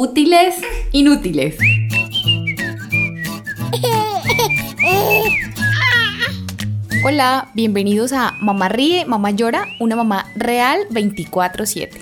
Útiles, 0.00 0.54
inútiles. 0.92 1.58
Hola, 7.04 7.48
bienvenidos 7.54 8.12
a 8.12 8.36
Mamá 8.40 8.68
Ríe, 8.68 9.06
Mamá 9.06 9.32
Llora, 9.32 9.64
una 9.80 9.96
mamá 9.96 10.26
real 10.36 10.78
24/7. 10.90 11.98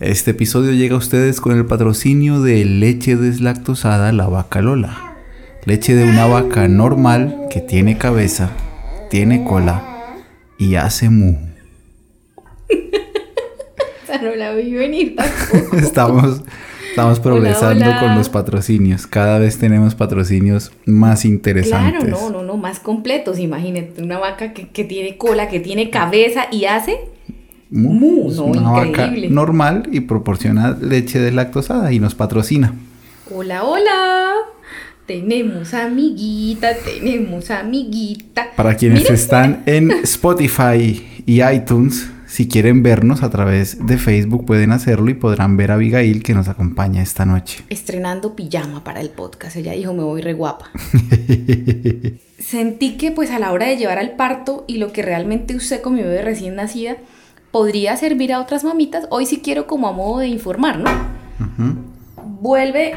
Este 0.00 0.30
episodio 0.30 0.72
llega 0.72 0.94
a 0.94 0.98
ustedes 0.98 1.42
con 1.42 1.54
el 1.54 1.66
patrocinio 1.66 2.40
de 2.40 2.64
leche 2.64 3.16
deslactosada 3.16 4.12
La 4.12 4.28
Vaca 4.28 4.62
Lola. 4.62 5.14
Leche 5.66 5.94
de 5.94 6.04
una 6.04 6.24
vaca 6.24 6.68
normal 6.68 7.48
que 7.50 7.60
tiene 7.60 7.98
cabeza, 7.98 8.48
tiene 9.10 9.44
cola 9.44 9.84
y 10.58 10.76
hace 10.76 11.10
mu. 11.10 11.53
Esa 14.14 14.22
no 14.22 14.34
la 14.34 14.54
vi 14.54 14.72
venir 14.72 15.16
tampoco. 15.16 15.76
Estamos, 15.82 16.42
estamos 16.90 17.18
progresando 17.18 17.84
hola. 17.84 18.00
con 18.00 18.14
los 18.14 18.28
patrocinios. 18.28 19.06
Cada 19.06 19.38
vez 19.38 19.58
tenemos 19.58 19.94
patrocinios 19.94 20.70
más 20.86 21.24
interesantes. 21.24 22.04
Claro, 22.04 22.30
no, 22.30 22.30
no, 22.30 22.42
no, 22.44 22.56
más 22.56 22.78
completos. 22.78 23.38
Imagínate, 23.38 24.02
una 24.02 24.18
vaca 24.18 24.52
que, 24.52 24.68
que 24.68 24.84
tiene 24.84 25.16
cola, 25.16 25.48
que 25.48 25.58
tiene 25.58 25.90
cabeza 25.90 26.46
y 26.52 26.66
hace. 26.66 27.00
Mu, 27.70 28.30
no, 28.30 28.44
una 28.44 28.70
vaca 28.70 29.12
normal 29.28 29.88
y 29.90 30.00
proporciona 30.00 30.76
leche 30.80 31.18
deslactosada 31.18 31.90
y 31.90 31.98
nos 31.98 32.14
patrocina. 32.14 32.72
Hola, 33.34 33.64
hola. 33.64 34.34
Tenemos 35.06 35.74
amiguita, 35.74 36.68
tenemos 36.76 37.50
amiguita. 37.50 38.52
Para 38.54 38.76
quienes 38.76 39.00
Miren, 39.00 39.14
están 39.14 39.62
en 39.66 39.90
Spotify 39.90 41.04
y 41.26 41.42
iTunes, 41.42 42.10
si 42.34 42.48
quieren 42.48 42.82
vernos 42.82 43.22
a 43.22 43.30
través 43.30 43.86
de 43.86 43.96
Facebook 43.96 44.44
pueden 44.44 44.72
hacerlo 44.72 45.08
y 45.08 45.14
podrán 45.14 45.56
ver 45.56 45.70
a 45.70 45.74
Abigail 45.74 46.24
que 46.24 46.34
nos 46.34 46.48
acompaña 46.48 47.00
esta 47.00 47.24
noche. 47.24 47.62
estrenando 47.70 48.34
pijama 48.34 48.82
para 48.82 49.00
el 49.00 49.10
podcast. 49.10 49.54
Ella 49.54 49.70
dijo, 49.70 49.94
me 49.94 50.02
voy 50.02 50.20
re 50.20 50.32
guapa. 50.32 50.68
Sentí 52.40 52.96
que 52.96 53.12
pues 53.12 53.30
a 53.30 53.38
la 53.38 53.52
hora 53.52 53.66
de 53.66 53.76
llevar 53.76 53.98
al 53.98 54.16
parto 54.16 54.64
y 54.66 54.78
lo 54.78 54.92
que 54.92 55.02
realmente 55.02 55.54
usé 55.54 55.80
con 55.80 55.94
mi 55.94 56.02
bebé 56.02 56.22
recién 56.22 56.56
nacida 56.56 56.96
podría 57.52 57.96
servir 57.96 58.32
a 58.32 58.40
otras 58.40 58.64
mamitas. 58.64 59.06
Hoy 59.10 59.26
sí 59.26 59.38
quiero 59.38 59.68
como 59.68 59.86
a 59.86 59.92
modo 59.92 60.18
de 60.18 60.26
informar, 60.26 60.80
¿no? 60.80 60.90
Ujú. 60.90 61.76
Vuelve 62.40 62.96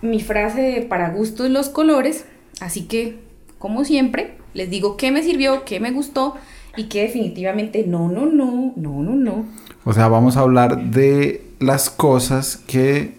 mi 0.00 0.20
frase 0.20 0.62
de 0.62 0.80
para 0.80 1.10
gustos 1.10 1.50
los 1.50 1.68
colores. 1.68 2.24
Así 2.62 2.84
que, 2.84 3.18
como 3.58 3.84
siempre, 3.84 4.38
les 4.54 4.70
digo 4.70 4.96
qué 4.96 5.10
me 5.10 5.22
sirvió, 5.22 5.66
qué 5.66 5.78
me 5.78 5.90
gustó 5.90 6.36
y 6.76 6.84
qué 6.84 7.02
definitivamente 7.02 7.84
no, 7.86 8.08
no, 8.08 8.26
no, 8.26 8.72
no, 8.76 9.02
no, 9.02 9.14
no. 9.14 9.46
O 9.84 9.92
sea, 9.92 10.08
vamos 10.08 10.36
a 10.36 10.40
hablar 10.40 10.90
de 10.90 11.46
las 11.60 11.90
cosas 11.90 12.56
que 12.56 13.14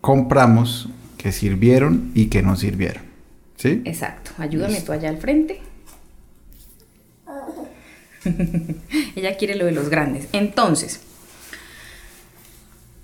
compramos, 0.00 0.88
que 1.16 1.32
sirvieron 1.32 2.10
y 2.14 2.26
que 2.26 2.42
no 2.42 2.56
sirvieron. 2.56 3.02
¿Sí? 3.56 3.82
Exacto, 3.84 4.30
ayúdame 4.38 4.80
tú 4.80 4.92
allá 4.92 5.08
al 5.08 5.18
frente. 5.18 5.60
Ella 9.16 9.36
quiere 9.36 9.56
lo 9.56 9.64
de 9.64 9.72
los 9.72 9.88
grandes. 9.88 10.28
Entonces, 10.32 11.00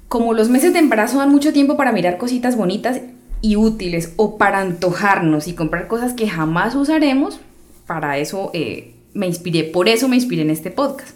como 0.08 0.32
los 0.32 0.48
meses 0.48 0.72
de 0.72 0.78
embarazo 0.78 1.18
dan 1.18 1.30
mucho 1.30 1.52
tiempo 1.52 1.76
para 1.76 1.92
mirar 1.92 2.18
cositas 2.18 2.56
bonitas 2.56 3.00
y 3.40 3.56
útiles 3.56 4.12
o 4.16 4.38
para 4.38 4.60
antojarnos 4.60 5.48
y 5.48 5.54
comprar 5.54 5.88
cosas 5.88 6.12
que 6.12 6.28
jamás 6.28 6.74
usaremos, 6.74 7.40
para 7.86 8.18
eso 8.18 8.50
eh, 8.54 8.93
me 9.14 9.26
inspiré, 9.26 9.64
por 9.64 9.88
eso 9.88 10.08
me 10.08 10.16
inspiré 10.16 10.42
en 10.42 10.50
este 10.50 10.70
podcast. 10.70 11.14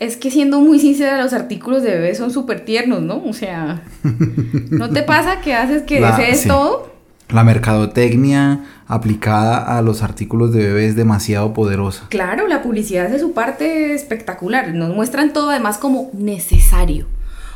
Es 0.00 0.16
que 0.16 0.30
siendo 0.30 0.60
muy 0.60 0.78
sincera, 0.80 1.22
los 1.22 1.32
artículos 1.32 1.82
de 1.82 1.90
bebé 1.90 2.14
son 2.14 2.30
súper 2.30 2.64
tiernos, 2.64 3.00
¿no? 3.02 3.22
O 3.24 3.32
sea, 3.32 3.82
¿no 4.70 4.90
te 4.90 5.02
pasa 5.02 5.40
que 5.40 5.54
haces 5.54 5.82
que 5.84 6.00
La- 6.00 6.16
desees 6.16 6.40
sí. 6.40 6.48
todo? 6.48 6.92
La 7.30 7.42
mercadotecnia 7.44 8.64
aplicada 8.86 9.78
a 9.78 9.82
los 9.82 10.02
artículos 10.02 10.52
de 10.52 10.62
bebé 10.66 10.86
es 10.86 10.94
demasiado 10.96 11.54
poderosa. 11.54 12.06
Claro, 12.10 12.46
la 12.48 12.62
publicidad 12.62 13.06
hace 13.06 13.18
su 13.18 13.32
parte 13.32 13.94
espectacular. 13.94 14.74
Nos 14.74 14.94
muestran 14.94 15.32
todo 15.32 15.50
además 15.50 15.78
como 15.78 16.10
necesario. 16.12 17.06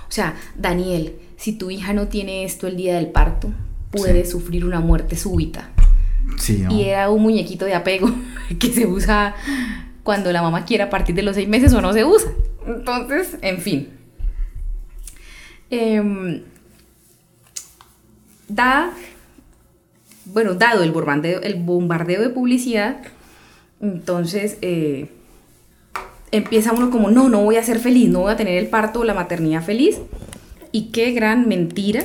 O 0.09 0.11
sea, 0.13 0.35
Daniel, 0.57 1.13
si 1.37 1.53
tu 1.53 1.71
hija 1.71 1.93
no 1.93 2.09
tiene 2.09 2.45
esto 2.45 2.67
el 2.67 2.77
día 2.79 2.95
del 2.97 3.09
parto, 3.09 3.51
puede 3.91 4.25
Sí. 4.25 4.31
sufrir 4.31 4.65
una 4.65 4.81
muerte 4.81 5.17
súbita. 5.17 5.69
Y 6.71 6.85
era 6.85 7.11
un 7.11 7.23
muñequito 7.23 7.65
de 7.65 7.75
apego 7.75 8.11
que 8.59 8.73
se 8.73 8.87
usa 8.87 9.35
cuando 10.03 10.33
la 10.33 10.43
mamá 10.43 10.65
quiere 10.65 10.85
a 10.85 10.91
partir 10.91 11.15
de 11.15 11.23
los 11.23 11.35
seis 11.35 11.49
meses 11.49 11.73
o 11.75 11.81
no 11.81 11.93
se 11.93 12.05
usa. 12.05 12.31
Entonces, 12.67 13.37
en 13.43 13.59
fin. 13.59 13.89
Em, 15.71 16.43
da, 18.49 18.93
bueno, 20.25 20.55
dado 20.55 20.83
el 20.83 20.93
bombardeo, 20.93 21.43
el 21.43 21.57
bombardeo 21.57 22.23
de 22.23 22.31
publicidad, 22.31 23.03
entonces 23.81 24.57
eh, 24.63 25.11
empieza 26.31 26.73
uno 26.73 26.91
como, 26.91 27.11
no, 27.11 27.29
no 27.29 27.43
voy 27.43 27.57
a 27.57 27.63
ser 27.63 27.79
feliz, 27.79 28.09
no 28.09 28.21
voy 28.21 28.33
a 28.33 28.37
tener 28.37 28.57
el 28.57 28.69
parto 28.69 29.01
o 29.01 29.05
la 29.05 29.15
maternidad 29.15 29.63
feliz. 29.63 29.99
Y 30.73 30.91
qué 30.91 31.13
gran 31.13 31.49
mentira, 31.49 32.05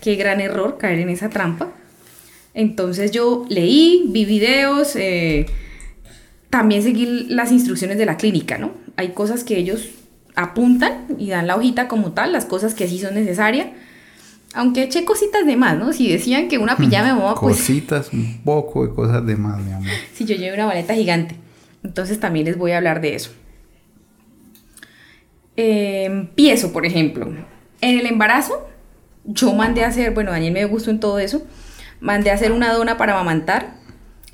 qué 0.00 0.16
gran 0.16 0.40
error 0.40 0.78
caer 0.78 0.98
en 1.00 1.08
esa 1.08 1.28
trampa. 1.28 1.72
Entonces 2.58 3.12
yo 3.12 3.46
leí, 3.48 4.06
vi 4.08 4.24
videos, 4.24 4.96
eh, 4.96 5.46
también 6.50 6.82
seguí 6.82 7.06
las 7.28 7.52
instrucciones 7.52 7.98
de 7.98 8.04
la 8.04 8.16
clínica, 8.16 8.58
¿no? 8.58 8.72
Hay 8.96 9.10
cosas 9.10 9.44
que 9.44 9.56
ellos 9.56 9.90
apuntan 10.34 11.06
y 11.18 11.28
dan 11.28 11.46
la 11.46 11.54
hojita 11.54 11.86
como 11.86 12.14
tal, 12.14 12.32
las 12.32 12.46
cosas 12.46 12.74
que 12.74 12.88
sí 12.88 12.98
son 12.98 13.14
necesarias. 13.14 13.68
Aunque 14.54 14.82
eché 14.82 15.04
cositas 15.04 15.46
de 15.46 15.54
más, 15.54 15.78
¿no? 15.78 15.92
Si 15.92 16.10
decían 16.10 16.48
que 16.48 16.58
una 16.58 16.76
pijama 16.76 17.14
de 17.14 17.36
pues 17.40 17.58
Cositas, 17.58 18.12
un 18.12 18.40
poco 18.42 18.88
de 18.88 18.92
cosas 18.92 19.24
de 19.24 19.36
más, 19.36 19.60
mi 19.62 19.70
amor. 19.70 19.92
si 20.12 20.24
yo 20.24 20.34
llevo 20.34 20.56
una 20.56 20.66
maleta 20.66 20.94
gigante. 20.94 21.36
Entonces 21.84 22.18
también 22.18 22.46
les 22.46 22.58
voy 22.58 22.72
a 22.72 22.78
hablar 22.78 23.00
de 23.00 23.14
eso. 23.14 23.30
Eh, 25.56 26.06
empiezo, 26.06 26.72
por 26.72 26.84
ejemplo. 26.84 27.28
En 27.80 28.00
el 28.00 28.06
embarazo, 28.06 28.68
yo 29.24 29.54
mandé 29.54 29.84
a 29.84 29.88
hacer, 29.88 30.12
bueno, 30.12 30.32
Daniel 30.32 30.52
me 30.52 30.58
dio 30.58 30.68
gusto 30.68 30.90
en 30.90 30.98
todo 30.98 31.20
eso, 31.20 31.46
mandé 32.00 32.30
a 32.30 32.34
hacer 32.34 32.52
una 32.52 32.72
dona 32.72 32.96
para 32.96 33.14
amamantar. 33.14 33.78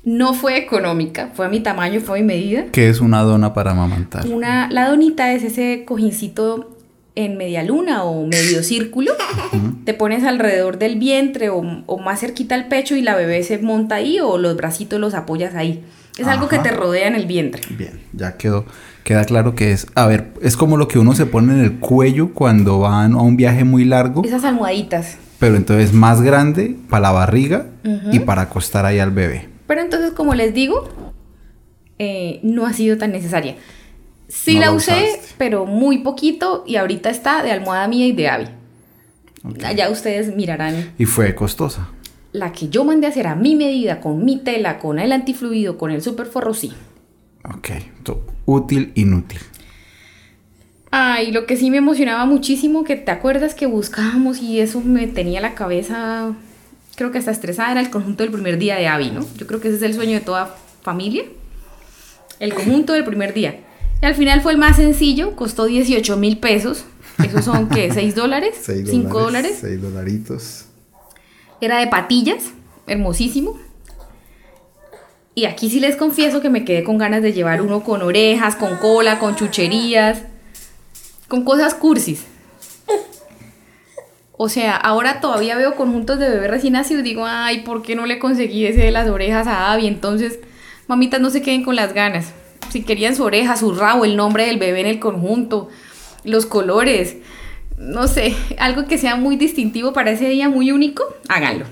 No 0.03 0.33
fue 0.33 0.57
económica, 0.57 1.31
fue 1.33 1.47
a 1.47 1.49
mi 1.49 1.61
tamaño, 1.61 1.99
fue 1.99 2.19
a 2.19 2.21
mi 2.21 2.27
medida. 2.27 2.65
¿Qué 2.71 2.89
es 2.89 3.01
una 3.01 3.21
dona 3.23 3.53
para 3.53 3.71
amamantar? 3.71 4.27
Una, 4.27 4.69
la 4.69 4.87
donita 4.87 5.33
es 5.33 5.43
ese 5.43 5.83
cojincito 5.85 6.77
en 7.15 7.37
media 7.37 7.63
luna 7.63 8.03
o 8.03 8.27
medio 8.27 8.61
círculo. 8.63 9.13
Te 9.83 9.93
pones 9.93 10.23
alrededor 10.23 10.77
del 10.77 10.99
vientre 10.99 11.49
o, 11.49 11.63
o 11.85 11.97
más 11.99 12.19
cerquita 12.19 12.53
al 12.53 12.67
pecho 12.67 12.95
y 12.95 13.01
la 13.01 13.15
bebé 13.15 13.41
se 13.41 13.57
monta 13.57 13.95
ahí 13.95 14.19
o 14.19 14.37
los 14.37 14.55
bracitos 14.55 14.99
los 14.99 15.15
apoyas 15.15 15.55
ahí. 15.55 15.83
Es 16.17 16.27
algo 16.27 16.47
que 16.47 16.59
te 16.59 16.71
rodea 16.71 17.07
en 17.07 17.15
el 17.15 17.25
vientre. 17.25 17.61
Bien, 17.71 17.99
ya 18.13 18.37
quedó. 18.37 18.65
Queda 19.03 19.25
claro 19.25 19.53
que 19.53 19.71
es, 19.71 19.87
a 19.95 20.07
ver, 20.07 20.31
es 20.41 20.55
como 20.55 20.77
lo 20.77 20.87
que 20.87 20.97
uno 20.97 21.13
se 21.13 21.25
pone 21.25 21.53
en 21.53 21.59
el 21.59 21.79
cuello 21.79 22.33
cuando 22.33 22.79
van 22.79 23.13
a 23.13 23.21
un 23.21 23.37
viaje 23.37 23.63
muy 23.63 23.85
largo, 23.85 24.23
Esas 24.23 24.43
almohaditas. 24.45 25.17
Pero 25.45 25.57
entonces 25.57 25.93
más 25.93 26.23
grande 26.23 26.75
para 26.89 27.01
la 27.03 27.11
barriga 27.11 27.67
y 28.11 28.17
para 28.17 28.41
acostar 28.41 28.83
ahí 28.83 28.97
al 28.97 29.11
bebé. 29.11 29.47
Pero 29.67 29.81
entonces, 29.81 30.09
como 30.13 30.33
les 30.33 30.55
digo, 30.55 30.89
eh, 31.99 32.39
no 32.41 32.65
ha 32.65 32.73
sido 32.73 32.97
tan 32.97 33.11
necesaria. 33.11 33.55
Sí 34.27 34.55
No 34.55 34.61
la 34.61 34.71
usé, 34.71 34.91
usaste. 35.13 35.35
pero 35.37 35.67
muy 35.67 35.99
poquito 35.99 36.63
y 36.65 36.77
ahorita 36.77 37.11
está 37.11 37.43
de 37.43 37.51
almohada 37.51 37.87
mía 37.87 38.07
y 38.07 38.11
de 38.13 38.27
Abby. 38.27 38.45
Ok. 39.43 39.59
Ya 39.75 39.91
ustedes 39.91 40.35
mirarán 40.35 40.93
Y 40.97 41.05
fue 41.05 41.35
costosa. 41.35 41.89
la 42.31 42.51
que 42.51 42.69
yo 42.69 42.83
mandé 42.83 43.05
a 43.05 43.11
hacer 43.11 43.27
a 43.27 43.35
mi 43.35 43.55
medida, 43.55 44.01
con 44.01 44.25
mi 44.25 44.37
tela, 44.39 44.79
con 44.79 44.97
el 44.97 45.11
antifluido, 45.11 45.77
con 45.77 45.91
el 45.91 46.01
superforro, 46.01 46.55
sí. 46.55 46.73
Ok, 47.43 47.69
útil, 48.45 48.91
inútil. 48.95 49.37
Ay, 50.97 51.33
lo 51.33 51.45
que 51.45 51.57
sí 51.57 51.71
me 51.71 51.75
emocionaba 51.79 52.25
muchísimo, 52.25 52.85
que 52.85 52.95
te 52.95 53.11
acuerdas 53.11 53.53
que 53.53 53.65
buscábamos 53.65 54.41
y 54.41 54.61
eso 54.61 54.79
me 54.79 55.07
tenía 55.07 55.41
la 55.41 55.53
cabeza, 55.53 56.33
creo 56.95 57.11
que 57.11 57.17
hasta 57.17 57.31
estresada, 57.31 57.73
era 57.73 57.81
el 57.81 57.89
conjunto 57.89 58.23
del 58.23 58.31
primer 58.31 58.57
día 58.57 58.77
de 58.77 58.87
Abby, 58.87 59.11
¿no? 59.11 59.25
Yo 59.35 59.45
creo 59.45 59.59
que 59.59 59.67
ese 59.67 59.75
es 59.75 59.83
el 59.83 59.93
sueño 59.93 60.13
de 60.13 60.21
toda 60.21 60.55
familia. 60.83 61.25
El 62.39 62.53
conjunto 62.53 62.93
del 62.93 63.03
primer 63.03 63.33
día. 63.33 63.59
Y 64.01 64.05
al 64.05 64.15
final 64.15 64.39
fue 64.39 64.53
el 64.53 64.57
más 64.57 64.77
sencillo, 64.77 65.35
costó 65.35 65.65
18 65.65 66.15
mil 66.15 66.37
pesos. 66.37 66.85
Esos 67.21 67.43
son, 67.43 67.67
¿qué? 67.67 67.91
¿6 67.93 68.13
dólares? 68.13 68.65
¿5 68.65 69.09
dólares? 69.09 69.57
6 69.59 69.81
dolaritos. 69.81 70.65
Era 71.59 71.79
de 71.79 71.87
patillas, 71.87 72.51
hermosísimo. 72.87 73.59
Y 75.33 75.43
aquí 75.43 75.69
sí 75.69 75.81
les 75.81 75.97
confieso 75.97 76.39
que 76.39 76.49
me 76.49 76.63
quedé 76.63 76.85
con 76.85 76.97
ganas 76.97 77.21
de 77.21 77.33
llevar 77.33 77.61
uno 77.61 77.83
con 77.83 78.01
orejas, 78.01 78.55
con 78.55 78.77
cola, 78.77 79.19
con 79.19 79.35
chucherías, 79.35 80.23
con 81.27 81.43
cosas 81.43 81.73
cursis. 81.73 82.25
O 84.37 84.49
sea, 84.49 84.75
ahora 84.75 85.21
todavía 85.21 85.55
veo 85.55 85.75
conjuntos 85.75 86.19
de 86.19 86.29
bebé 86.29 86.47
recién 86.49 86.73
nacido 86.73 86.99
y 86.99 87.03
digo, 87.03 87.25
ay, 87.25 87.61
¿por 87.63 87.81
qué 87.81 87.95
no 87.95 88.05
le 88.05 88.19
conseguí 88.19 88.65
ese 88.65 88.81
de 88.81 88.91
las 88.91 89.07
orejas 89.07 89.47
a 89.47 89.71
Abby? 89.71 89.87
Entonces, 89.87 90.39
mamitas, 90.87 91.21
no 91.21 91.29
se 91.29 91.41
queden 91.41 91.63
con 91.63 91.75
las 91.75 91.93
ganas. 91.93 92.33
Si 92.69 92.83
querían 92.83 93.15
su 93.15 93.23
oreja, 93.23 93.55
su 93.55 93.73
rabo, 93.73 94.03
el 94.03 94.17
nombre 94.17 94.45
del 94.47 94.57
bebé 94.57 94.81
en 94.81 94.87
el 94.87 94.99
conjunto, 94.99 95.69
los 96.25 96.45
colores, 96.45 97.15
no 97.77 98.07
sé, 98.07 98.35
algo 98.57 98.85
que 98.87 98.97
sea 98.97 99.15
muy 99.15 99.37
distintivo 99.37 99.93
para 99.93 100.11
ese 100.11 100.27
día, 100.27 100.49
muy 100.49 100.71
único, 100.71 101.03
háganlo. 101.29 101.65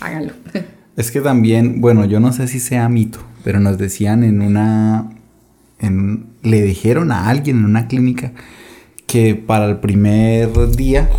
Háganlo. 0.00 0.32
Es 0.96 1.10
que 1.10 1.20
también, 1.20 1.80
bueno, 1.80 2.04
yo 2.04 2.20
no 2.20 2.32
sé 2.32 2.46
si 2.46 2.60
sea 2.60 2.88
mito, 2.88 3.18
pero 3.42 3.58
nos 3.58 3.78
decían 3.78 4.22
en 4.22 4.42
una, 4.42 5.10
en, 5.80 6.33
le 6.44 6.62
dijeron 6.62 7.10
a 7.10 7.28
alguien 7.28 7.58
en 7.58 7.64
una 7.64 7.88
clínica 7.88 8.32
que 9.06 9.34
para 9.34 9.66
el 9.66 9.78
primer 9.78 10.50
día 10.76 11.10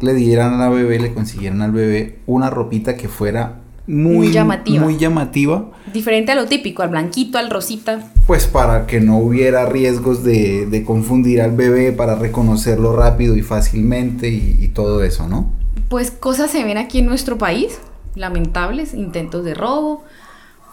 le 0.00 0.14
dieran 0.14 0.54
a 0.54 0.58
la 0.58 0.68
bebé, 0.68 0.98
le 0.98 1.14
consiguieran 1.14 1.62
al 1.62 1.72
bebé 1.72 2.18
una 2.26 2.50
ropita 2.50 2.96
que 2.96 3.08
fuera 3.08 3.60
muy, 3.86 4.16
Muy 4.16 4.32
llamativa. 4.32 4.82
muy 4.82 4.96
llamativa, 4.96 5.70
Diferente 5.92 6.32
a 6.32 6.34
lo 6.34 6.46
típico, 6.46 6.82
al 6.82 6.88
blanquito, 6.88 7.36
al 7.38 7.50
rosita. 7.50 8.10
pues 8.26 8.46
para 8.46 8.86
que 8.86 9.00
no 9.00 9.18
hubiera 9.18 9.66
riesgos 9.66 10.24
de, 10.24 10.66
de 10.66 10.84
confundir 10.84 11.40
al 11.42 11.52
bebé, 11.52 11.92
para 11.92 12.14
reconocerlo 12.14 12.96
rápido 12.96 13.36
y 13.36 13.42
fácilmente 13.42 14.28
y, 14.28 14.56
y 14.60 14.68
todo 14.68 15.02
eso, 15.04 15.28
¿no? 15.28 15.52
Pues 15.90 16.10
cosas 16.10 16.50
se 16.50 16.64
ven 16.64 16.78
aquí 16.78 17.00
en 17.00 17.06
nuestro 17.06 17.36
país, 17.36 17.78
lamentables, 18.14 18.94
intentos 18.94 19.44
de 19.44 19.52
robo, 19.54 20.02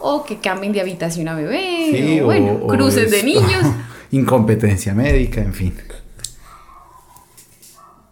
o 0.00 0.24
que 0.24 0.38
cambien 0.38 0.72
de 0.72 0.80
habitación 0.80 1.28
a 1.28 1.34
bebé, 1.34 2.20
o, 2.22 2.24
bueno, 2.24 2.60
o 2.62 2.66
cruces 2.66 3.10
de 3.10 3.22
niños. 3.22 3.66
incompetencia 4.12 4.94
médica, 4.94 5.40
en 5.40 5.52
fin. 5.52 5.74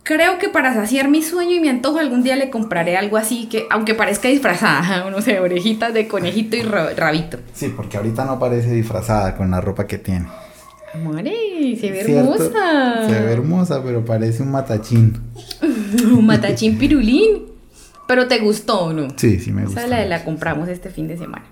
Creo 0.03 0.39
que 0.39 0.49
para 0.49 0.75
saciar 0.75 1.09
mi 1.09 1.23
sueño 1.23 1.53
y 1.53 1.61
mi 1.61 1.69
antojo 1.69 1.99
algún 1.99 2.25
día 2.25 2.35
le 2.35 2.51
compraré 2.51 2.97
algo 2.97 3.17
así 3.17 3.47
que, 3.49 3.67
aunque 3.71 3.95
parezca 3.95 4.29
disfrazada, 4.29 5.09
no 5.11 5.21
sé, 5.23 5.39
orejitas 5.39 5.95
de 5.95 6.09
conejito 6.09 6.57
y 6.57 6.63
ra- 6.63 6.91
rabito. 6.97 7.39
Sí, 7.53 7.73
porque 7.77 7.97
ahorita 7.97 8.25
no 8.25 8.39
parece 8.39 8.73
disfrazada 8.73 9.37
con 9.37 9.51
la 9.53 9.61
ropa 9.61 9.87
que 9.87 9.99
tiene. 9.99 10.27
Amore, 10.93 11.77
se 11.81 11.91
ve 11.93 12.03
¿Cierto? 12.05 12.35
hermosa. 12.35 13.07
Se 13.09 13.21
ve 13.21 13.33
hermosa, 13.33 13.81
pero 13.85 14.05
parece 14.05 14.43
un 14.43 14.51
matachín. 14.51 15.21
Un 16.03 16.27
matachín 16.27 16.79
pirulín. 16.79 17.45
Pero 18.09 18.27
te 18.27 18.39
gustó 18.41 18.87
o 18.87 18.93
no? 18.93 19.07
Sí, 19.17 19.39
sí 19.39 19.53
me 19.53 19.65
gusta. 19.65 19.81
Esa 19.83 19.89
la, 19.89 20.05
la 20.07 20.25
compramos 20.25 20.69
este 20.69 20.91
fin 20.91 21.07
de 21.07 21.17
semana. 21.17 21.45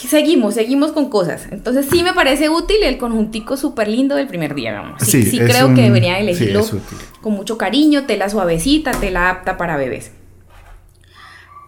Que 0.00 0.08
seguimos, 0.08 0.54
seguimos 0.54 0.92
con 0.92 1.10
cosas. 1.10 1.46
Entonces 1.50 1.86
sí 1.90 2.02
me 2.02 2.12
parece 2.12 2.48
útil 2.48 2.76
el 2.82 2.96
conjuntico 2.98 3.56
súper 3.56 3.88
lindo 3.88 4.14
del 4.16 4.26
primer 4.28 4.54
día, 4.54 4.72
vamos. 4.72 5.02
Sí, 5.02 5.22
Sí, 5.24 5.30
sí 5.32 5.38
creo 5.40 5.68
un- 5.68 5.74
que 5.74 5.82
debería 5.82 6.18
elegirlo 6.18 6.64
con 7.20 7.34
mucho 7.34 7.58
cariño, 7.58 8.04
tela 8.06 8.28
suavecita, 8.30 8.92
tela 8.92 9.28
apta 9.30 9.56
para 9.56 9.76
bebés. 9.76 10.12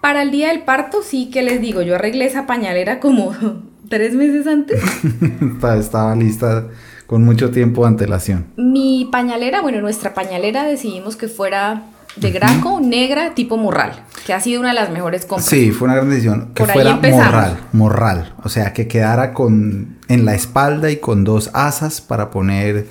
Para 0.01 0.23
el 0.23 0.31
día 0.31 0.49
del 0.49 0.63
parto, 0.65 1.03
sí 1.03 1.31
que 1.31 1.43
les 1.43 1.61
digo, 1.61 1.83
yo 1.83 1.95
arreglé 1.95 2.25
esa 2.25 2.47
pañalera 2.47 2.99
como 3.01 3.33
tres 3.89 4.15
meses 4.15 4.47
antes. 4.47 4.81
Estaba 5.79 6.15
lista 6.17 6.69
con 7.07 7.23
mucho 7.25 7.51
tiempo 7.51 7.83
de 7.83 7.89
antelación. 7.89 8.47
Mi 8.57 9.09
pañalera, 9.13 9.61
bueno, 9.61 9.81
nuestra 9.81 10.15
pañalera 10.15 10.65
decidimos 10.65 11.15
que 11.17 11.29
fuera 11.29 11.83
de 12.17 12.31
graco, 12.31 12.81
negra, 12.81 13.35
tipo 13.35 13.57
morral, 13.57 14.05
que 14.27 14.33
ha 14.35 14.41
sido 14.41 14.61
una 14.61 14.71
de 14.71 14.75
las 14.75 14.91
mejores 14.91 15.25
compras. 15.25 15.49
Sí, 15.49 15.71
fue 15.71 15.87
una 15.87 15.97
gran 15.97 16.11
decisión. 16.11 16.51
Que 16.55 16.63
Por 16.63 16.71
ahí 16.71 16.75
fuera 16.75 16.91
empezamos. 16.91 17.27
morral, 17.27 17.61
morral. 17.73 18.35
O 18.45 18.49
sea, 18.49 18.73
que 18.73 18.87
quedara 18.87 19.33
con 19.33 19.97
en 20.09 20.25
la 20.25 20.35
espalda 20.35 20.91
y 20.91 20.97
con 20.97 21.25
dos 21.25 21.51
asas 21.55 22.01
para 22.01 22.31
poner 22.31 22.87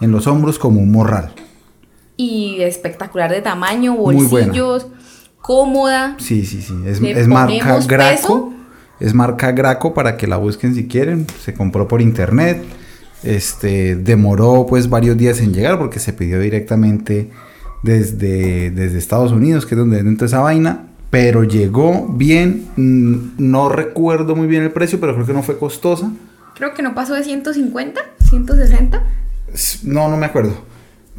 en 0.00 0.10
los 0.10 0.26
hombros 0.26 0.58
como 0.58 0.80
un 0.80 0.90
morral. 0.90 1.32
Y 2.16 2.60
espectacular 2.62 3.30
de 3.30 3.42
tamaño, 3.42 3.94
bolsillos, 3.96 4.86
cómoda. 5.40 6.16
Sí, 6.18 6.44
sí, 6.44 6.62
sí. 6.62 6.74
Es, 6.86 7.28
marca 7.28 7.78
Graco. 7.86 8.16
peso. 8.16 8.52
Es 9.00 9.14
marca 9.14 9.52
Graco 9.52 9.94
para 9.94 10.16
que 10.16 10.26
la 10.26 10.36
busquen 10.36 10.74
si 10.74 10.86
quieren. 10.86 11.26
Se 11.42 11.54
compró 11.54 11.88
por 11.88 12.00
internet. 12.00 12.62
Este 13.22 13.96
demoró 13.96 14.66
pues 14.68 14.88
varios 14.88 15.16
días 15.16 15.40
en 15.40 15.52
llegar 15.54 15.78
porque 15.78 15.98
se 15.98 16.12
pidió 16.12 16.38
directamente 16.40 17.30
desde, 17.84 18.70
desde 18.70 18.98
Estados 18.98 19.30
Unidos, 19.32 19.66
que 19.66 19.74
es 19.74 19.78
donde 19.78 19.96
venden 19.96 20.16
toda 20.16 20.26
esa 20.26 20.40
vaina. 20.40 20.86
Pero 21.10 21.44
llegó 21.44 22.08
bien. 22.08 22.66
Mm, 22.76 23.34
No 23.38 23.68
recuerdo 23.68 24.34
muy 24.34 24.46
bien 24.48 24.62
el 24.64 24.72
precio, 24.72 24.98
pero 24.98 25.14
creo 25.14 25.26
que 25.26 25.32
no 25.32 25.42
fue 25.44 25.58
costosa. 25.58 26.10
Creo 26.56 26.74
que 26.74 26.82
no 26.82 26.94
pasó 26.94 27.14
de 27.14 27.22
150, 27.22 28.00
160. 28.28 29.02
S- 29.52 29.80
No, 29.84 30.08
no 30.08 30.16
me 30.16 30.26
acuerdo. 30.26 30.54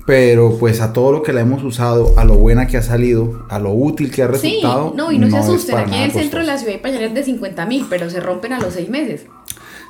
Pero 0.06 0.58
pues 0.60 0.82
a 0.82 0.94
todo 0.94 1.12
lo 1.12 1.24
que 1.24 1.34
la 1.34 1.42
hemos 1.42 1.64
usado, 1.64 2.14
a 2.20 2.26
lo 2.26 2.36
buena 2.36 2.68
que 2.68 2.78
ha 2.78 2.82
salido, 2.84 3.46
a 3.50 3.58
lo 3.58 3.72
útil 3.72 4.12
que 4.12 4.22
ha 4.22 4.28
Sí, 4.28 4.32
resultado. 4.60 4.94
no, 4.96 5.12
y 5.12 5.18
no, 5.18 5.28
se 5.32 5.38
es 5.40 5.44
asusten. 5.46 5.78
Aquí 5.78 5.96
en 5.96 6.02
el 6.04 6.12
centro 6.12 6.40
de 6.42 6.46
costoso. 6.46 6.52
la 6.52 6.58
ciudad 6.58 6.74
hay 6.76 6.82
pañales 6.82 7.14
de 7.16 7.24
50 7.24 7.66
mil, 7.66 7.86
pero 7.90 8.10
se 8.10 8.20
rompen 8.20 8.54
a 8.54 8.60
los 8.60 8.74
seis 8.74 8.88
meses. 8.90 9.26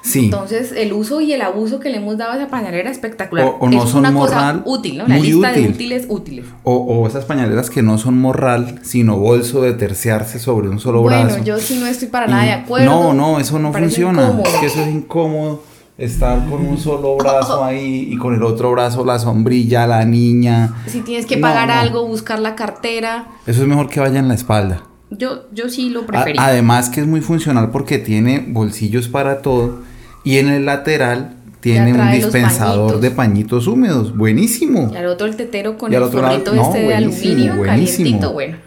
Sí. 0.05 0.25
Entonces, 0.25 0.71
el 0.77 0.93
uso 0.93 1.19
y 1.19 1.33
el 1.33 1.41
abuso 1.41 1.79
que 1.79 1.89
le 1.89 1.97
hemos 1.97 2.15
dado 2.15 2.33
a 2.33 2.35
esa 2.35 2.47
pañalera 2.47 2.91
es 2.91 2.97
espectacular. 2.97 3.45
O- 3.47 3.57
o 3.59 3.69
no 3.69 3.83
es 3.83 3.89
son 3.89 4.01
una 4.01 4.11
morral, 4.11 4.61
cosa 4.63 4.69
útil, 4.77 4.97
¿no? 4.99 5.07
La 5.07 5.15
muy 5.15 5.31
lista 5.31 5.51
de 5.51 5.61
útil. 5.61 5.71
útiles 5.73 6.05
útiles. 6.09 6.45
O, 6.63 6.75
o 6.75 7.07
esas 7.07 7.25
pañaleras 7.25 7.71
que 7.71 7.81
no 7.81 7.97
son 7.97 8.19
morral, 8.19 8.79
sino 8.83 9.17
bolso 9.17 9.61
de 9.63 9.73
terciarse 9.73 10.37
sobre 10.37 10.69
un 10.69 10.79
solo 10.79 11.01
bueno, 11.01 11.25
brazo. 11.25 11.43
yo 11.43 11.57
sí 11.57 11.79
no 11.79 11.87
estoy 11.87 12.09
para 12.09 12.27
nada 12.27 12.43
de 12.43 12.51
acuerdo. 12.51 12.85
No, 12.85 13.13
no, 13.15 13.39
eso 13.39 13.57
no 13.57 13.73
funciona. 13.73 14.21
incómodo. 14.25 14.43
Es 14.47 14.53
que 14.59 14.65
eso 14.67 14.81
es 14.81 14.87
incómodo. 14.93 15.63
Estar 15.97 16.47
con 16.49 16.65
un 16.67 16.77
solo 16.77 17.15
brazo 17.17 17.63
ahí 17.63 18.07
y 18.11 18.17
con 18.17 18.35
el 18.35 18.43
otro 18.43 18.69
brazo 18.71 19.03
la 19.05 19.17
sombrilla, 19.17 19.87
la 19.87 20.05
niña. 20.05 20.83
Si 20.85 21.01
tienes 21.01 21.25
que 21.25 21.37
pagar 21.37 21.69
no. 21.69 21.73
algo, 21.73 22.05
buscar 22.05 22.37
la 22.39 22.53
cartera. 22.55 23.27
Eso 23.47 23.63
es 23.63 23.67
mejor 23.67 23.89
que 23.89 24.01
vaya 24.01 24.19
en 24.19 24.27
la 24.27 24.35
espalda. 24.35 24.83
Yo, 25.09 25.45
yo 25.51 25.69
sí 25.69 25.89
lo 25.89 26.05
preferí. 26.05 26.37
además 26.39 26.89
que 26.89 26.99
es 27.01 27.07
muy 27.07 27.21
funcional 27.21 27.69
porque 27.71 27.97
tiene 27.97 28.45
bolsillos 28.47 29.07
para 29.07 29.41
todo 29.41 29.79
y 30.25 30.37
en 30.39 30.49
el 30.49 30.65
lateral 30.65 31.35
tiene 31.61 31.93
un 31.93 32.11
dispensador 32.11 32.99
de 32.99 33.11
pañitos 33.11 33.67
húmedos. 33.67 34.15
Buenísimo. 34.17 34.91
Y 34.93 34.97
al 34.97 35.05
otro 35.07 35.25
el 35.27 35.35
tetero 35.35 35.77
con 35.77 35.91
Y 35.91 35.95
el 35.95 36.03
otro 36.03 36.21
lado- 36.21 36.33
forrito 36.33 36.53
no, 36.53 36.61
este 36.63 36.79
de 36.79 36.93
aluminio 36.95 37.55
buenísimo. 37.55 37.63
calientito, 37.65 38.33
bueno. 38.33 38.57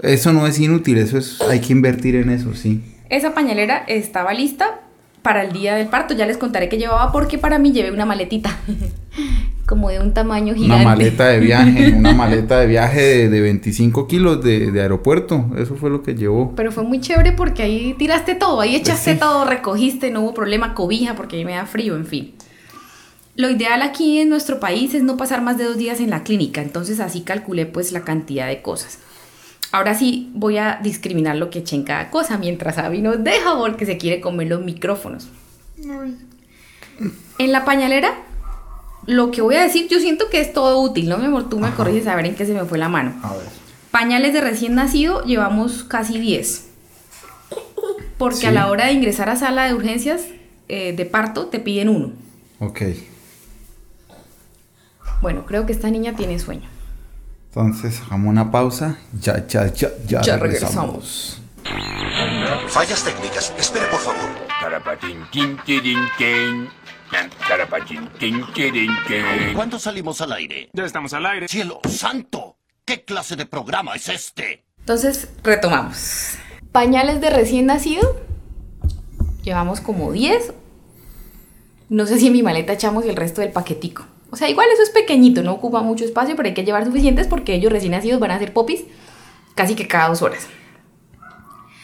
Eso 0.00 0.32
no 0.32 0.46
es 0.48 0.58
inútil, 0.58 0.98
eso 0.98 1.16
es 1.16 1.40
hay 1.42 1.60
que 1.60 1.72
invertir 1.72 2.16
en 2.16 2.30
eso, 2.30 2.54
sí. 2.54 2.82
Esa 3.08 3.34
pañalera 3.34 3.84
estaba 3.86 4.34
lista 4.34 4.80
para 5.22 5.44
el 5.44 5.52
día 5.52 5.76
del 5.76 5.86
parto. 5.86 6.12
Ya 6.14 6.26
les 6.26 6.36
contaré 6.38 6.68
que 6.68 6.76
llevaba 6.78 7.12
porque 7.12 7.38
para 7.38 7.58
mí 7.58 7.70
llevé 7.72 7.92
una 7.92 8.04
maletita. 8.06 8.58
Como 9.66 9.88
de 9.90 10.00
un 10.00 10.12
tamaño 10.12 10.54
gigante. 10.54 10.74
Una 10.74 10.84
maleta 10.84 11.26
de 11.28 11.40
viaje, 11.40 11.92
una 11.96 12.12
maleta 12.12 12.58
de 12.60 12.66
viaje 12.66 13.00
de, 13.00 13.28
de 13.28 13.40
25 13.40 14.06
kilos 14.08 14.42
de, 14.42 14.70
de 14.72 14.80
aeropuerto. 14.82 15.46
Eso 15.56 15.76
fue 15.76 15.88
lo 15.88 16.02
que 16.02 16.14
llevó. 16.14 16.52
Pero 16.56 16.72
fue 16.72 16.82
muy 16.82 17.00
chévere 17.00 17.32
porque 17.32 17.62
ahí 17.62 17.94
tiraste 17.98 18.34
todo, 18.34 18.60
ahí 18.60 18.74
echaste 18.76 19.14
Sí. 19.14 19.18
todo, 19.20 19.44
recogiste, 19.44 20.10
no 20.10 20.20
hubo 20.22 20.34
problema, 20.34 20.74
cobija 20.74 21.14
porque 21.14 21.36
ahí 21.36 21.44
me 21.44 21.52
da 21.54 21.66
frío, 21.66 21.94
en 21.96 22.06
fin. 22.06 22.34
Lo 23.34 23.48
ideal 23.50 23.80
aquí 23.82 24.18
en 24.18 24.28
nuestro 24.28 24.60
país 24.60 24.92
es 24.94 25.02
no 25.02 25.16
pasar 25.16 25.40
más 25.42 25.56
de 25.56 25.64
dos 25.64 25.78
días 25.78 26.00
en 26.00 26.10
la 26.10 26.22
clínica, 26.22 26.60
entonces 26.60 27.00
así 27.00 27.22
calculé 27.22 27.64
pues 27.64 27.92
la 27.92 28.02
cantidad 28.02 28.46
de 28.46 28.60
cosas. 28.60 28.98
Ahora 29.70 29.94
sí 29.94 30.30
voy 30.34 30.58
a 30.58 30.80
discriminar 30.82 31.36
lo 31.36 31.48
que 31.48 31.60
eché 31.60 31.76
en 31.76 31.84
cada 31.84 32.10
cosa 32.10 32.36
mientras 32.36 32.76
Abby 32.76 33.00
nos 33.00 33.24
deja 33.24 33.56
porque 33.56 33.86
se 33.86 33.96
quiere 33.96 34.20
comer 34.20 34.48
los 34.48 34.62
micrófonos. 34.62 35.28
En 37.38 37.52
la 37.52 37.64
pañalera, 37.64 38.12
lo 39.06 39.30
que 39.30 39.42
voy 39.42 39.56
a 39.56 39.62
decir, 39.62 39.88
yo 39.88 39.98
siento 40.00 40.28
que 40.30 40.40
es 40.40 40.52
todo 40.52 40.80
útil, 40.80 41.08
¿no, 41.08 41.18
mi 41.18 41.26
amor? 41.26 41.48
Tú 41.48 41.58
me 41.58 41.70
corriges 41.72 42.06
a 42.06 42.14
ver 42.14 42.26
en 42.26 42.34
qué 42.34 42.46
se 42.46 42.54
me 42.54 42.64
fue 42.64 42.78
la 42.78 42.88
mano. 42.88 43.14
A 43.22 43.32
ver. 43.34 43.46
Pañales 43.90 44.32
de 44.32 44.40
recién 44.40 44.74
nacido 44.74 45.22
llevamos 45.24 45.84
casi 45.84 46.18
10. 46.18 46.68
Porque 48.18 48.36
Sí. 48.36 48.46
a 48.46 48.52
la 48.52 48.68
hora 48.70 48.86
de 48.86 48.92
ingresar 48.92 49.28
a 49.28 49.36
sala 49.36 49.66
de 49.66 49.74
urgencias 49.74 50.22
eh, 50.68 50.94
de 50.96 51.04
parto 51.04 51.46
te 51.46 51.58
piden 51.58 51.88
uno. 51.88 52.12
Ok. 52.60 52.82
Bueno, 55.20 55.44
creo 55.46 55.66
que 55.66 55.72
esta 55.72 55.90
niña 55.90 56.14
tiene 56.16 56.38
sueño. 56.38 56.68
Entonces, 57.48 58.00
hagamos 58.06 58.28
una 58.28 58.50
pausa. 58.50 58.98
Ya, 59.20 59.46
ya, 59.46 59.72
ya, 59.72 59.90
ya, 60.06 60.20
Ya 60.22 60.36
regresamos. 60.36 61.40
Fallas 62.68 63.04
técnicas. 63.04 63.52
Espere, 63.58 63.86
por 63.86 64.00
favor. 64.00 64.30
¿Cuándo 69.54 69.78
salimos 69.78 70.20
al 70.20 70.32
aire? 70.32 70.70
Ya 70.72 70.84
estamos 70.84 71.12
al 71.12 71.26
aire. 71.26 71.48
¡Cielo 71.48 71.80
santo! 71.88 72.56
¿Qué 72.84 73.04
clase 73.04 73.36
de 73.36 73.46
programa 73.46 73.94
es 73.94 74.08
este? 74.08 74.64
Entonces, 74.80 75.28
retomamos. 75.42 76.34
Pañales 76.72 77.20
de 77.20 77.30
recién 77.30 77.66
nacido. 77.66 78.16
Llevamos 79.44 79.80
como 79.80 80.12
10. 80.12 80.52
No 81.88 82.06
sé 82.06 82.18
si 82.18 82.28
en 82.28 82.32
mi 82.32 82.42
maleta 82.42 82.72
echamos 82.72 83.04
el 83.04 83.16
resto 83.16 83.40
del 83.40 83.52
paquetico. 83.52 84.06
O 84.30 84.36
sea, 84.36 84.48
igual 84.48 84.68
eso 84.72 84.82
es 84.82 84.90
pequeñito, 84.90 85.42
no 85.42 85.52
ocupa 85.52 85.82
mucho 85.82 86.04
espacio, 86.06 86.34
pero 86.36 86.48
hay 86.48 86.54
que 86.54 86.64
llevar 86.64 86.86
suficientes 86.86 87.26
porque 87.26 87.54
ellos 87.54 87.70
recién 87.70 87.92
nacidos 87.92 88.18
van 88.18 88.30
a 88.30 88.36
hacer 88.36 88.54
popis 88.54 88.84
casi 89.54 89.74
que 89.74 89.86
cada 89.86 90.08
dos 90.08 90.22
horas. 90.22 90.48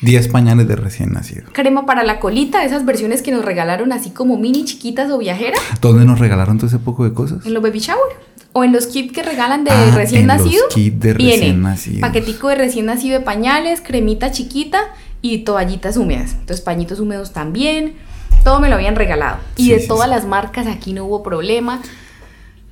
10 0.01 0.29
pañales 0.29 0.69
de 0.69 0.77
recién 0.77 1.13
nacido. 1.13 1.45
Crema 1.53 1.85
para 1.87 2.05
la 2.05 2.21
colita, 2.21 2.65
esas 2.65 2.85
versiones 2.85 3.23
que 3.23 3.33
nos 3.33 3.45
regalaron 3.45 3.93
así 3.93 4.11
como 4.11 4.37
mini 4.39 4.65
chiquitas 4.65 5.11
o 5.11 5.19
viajeras 5.19 5.61
¿Dónde 5.81 6.05
nos 6.05 6.19
regalaron 6.21 6.57
todo 6.59 6.69
ese 6.69 6.79
poco 6.79 7.05
de 7.05 7.13
cosas? 7.13 7.45
en 7.45 7.55
los 7.55 7.63
baby 7.63 7.81
shower. 7.81 8.29
O 8.53 8.65
en 8.65 8.73
los 8.73 8.87
kits 8.87 9.13
que 9.13 9.23
regalan 9.23 9.65
de 9.65 9.71
Ah, 9.71 9.93
recién 9.95 10.23
en 10.23 10.29
los 10.29 10.45
nacido. 10.45 10.65
kits 10.73 11.01
de 11.01 11.15
viene 11.15 11.33
recién 11.37 11.63
nacidos. 11.63 12.01
paquetico 12.01 12.49
de 12.49 12.55
recién 12.55 12.87
nacido 12.87 13.19
de 13.19 13.25
pañales, 13.25 13.81
cremita 13.81 14.31
chiquita 14.31 14.81
y 15.21 15.39
toallitas 15.39 15.97
húmedas. 15.97 16.33
Entonces 16.33 16.61
pañitos 16.63 16.99
húmedos 17.01 17.33
también. 17.33 17.95
Todo 18.45 18.61
me 18.61 18.69
lo 18.69 18.77
habían 18.77 18.95
regalado. 18.97 19.39
Y 19.57 19.65
Sí, 19.65 19.71
de 19.73 19.81
sí, 19.81 19.89
todas 19.89 20.07
sí. 20.07 20.11
las 20.15 20.27
marcas 20.27 20.67
aquí 20.67 20.93
no 20.93 21.05
hubo 21.05 21.23
problema. 21.23 21.83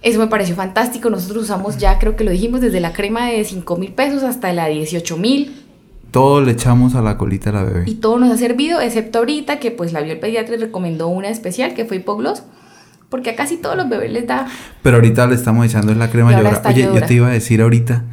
Eso 0.02 0.18
me 0.20 0.28
pareció 0.28 0.54
fantástico. 0.54 1.10
Nosotros 1.10 1.42
usamos 1.44 1.76
ya, 1.78 1.98
creo 1.98 2.14
que 2.16 2.24
lo 2.24 2.30
dijimos, 2.30 2.60
desde 2.60 2.80
la 2.80 2.92
crema 2.92 3.26
de 3.28 3.44
5 3.44 3.76
mil 3.76 3.92
pesos 3.92 4.22
hasta 4.22 4.52
la 4.52 4.66
de 4.66 4.74
18 4.74 5.16
mil. 5.18 5.62
Todo 6.16 6.40
le 6.40 6.52
echamos 6.52 6.94
a 6.94 7.02
la 7.02 7.18
colita 7.18 7.52
de 7.52 7.58
la 7.58 7.64
bebé. 7.64 7.84
Y 7.86 7.96
todo 7.96 8.18
nos 8.18 8.30
ha 8.30 8.38
servido, 8.38 8.80
excepto 8.80 9.18
ahorita 9.18 9.58
que 9.60 9.70
pues 9.70 9.92
la 9.92 10.00
vio 10.00 10.14
el 10.14 10.18
pediatra 10.18 10.54
y 10.54 10.58
recomendó 10.58 11.08
una 11.08 11.28
especial 11.28 11.74
que 11.74 11.84
fue 11.84 11.98
Hipogloss. 11.98 12.42
Porque 13.10 13.28
a 13.28 13.36
casi 13.36 13.58
todos 13.58 13.76
los 13.76 13.86
bebés 13.90 14.10
les 14.10 14.26
da. 14.26 14.46
Pero 14.82 14.96
ahorita 14.96 15.26
le 15.26 15.34
estamos 15.34 15.66
echando 15.66 15.94
la 15.94 16.08
crema 16.08 16.32
Yodora. 16.32 16.52
está 16.52 16.70
Oye, 16.70 16.84
yo 16.84 17.04
te 17.04 17.12
iba 17.12 17.28
a 17.28 17.32
decir 17.32 17.60
ahorita, 17.60 18.04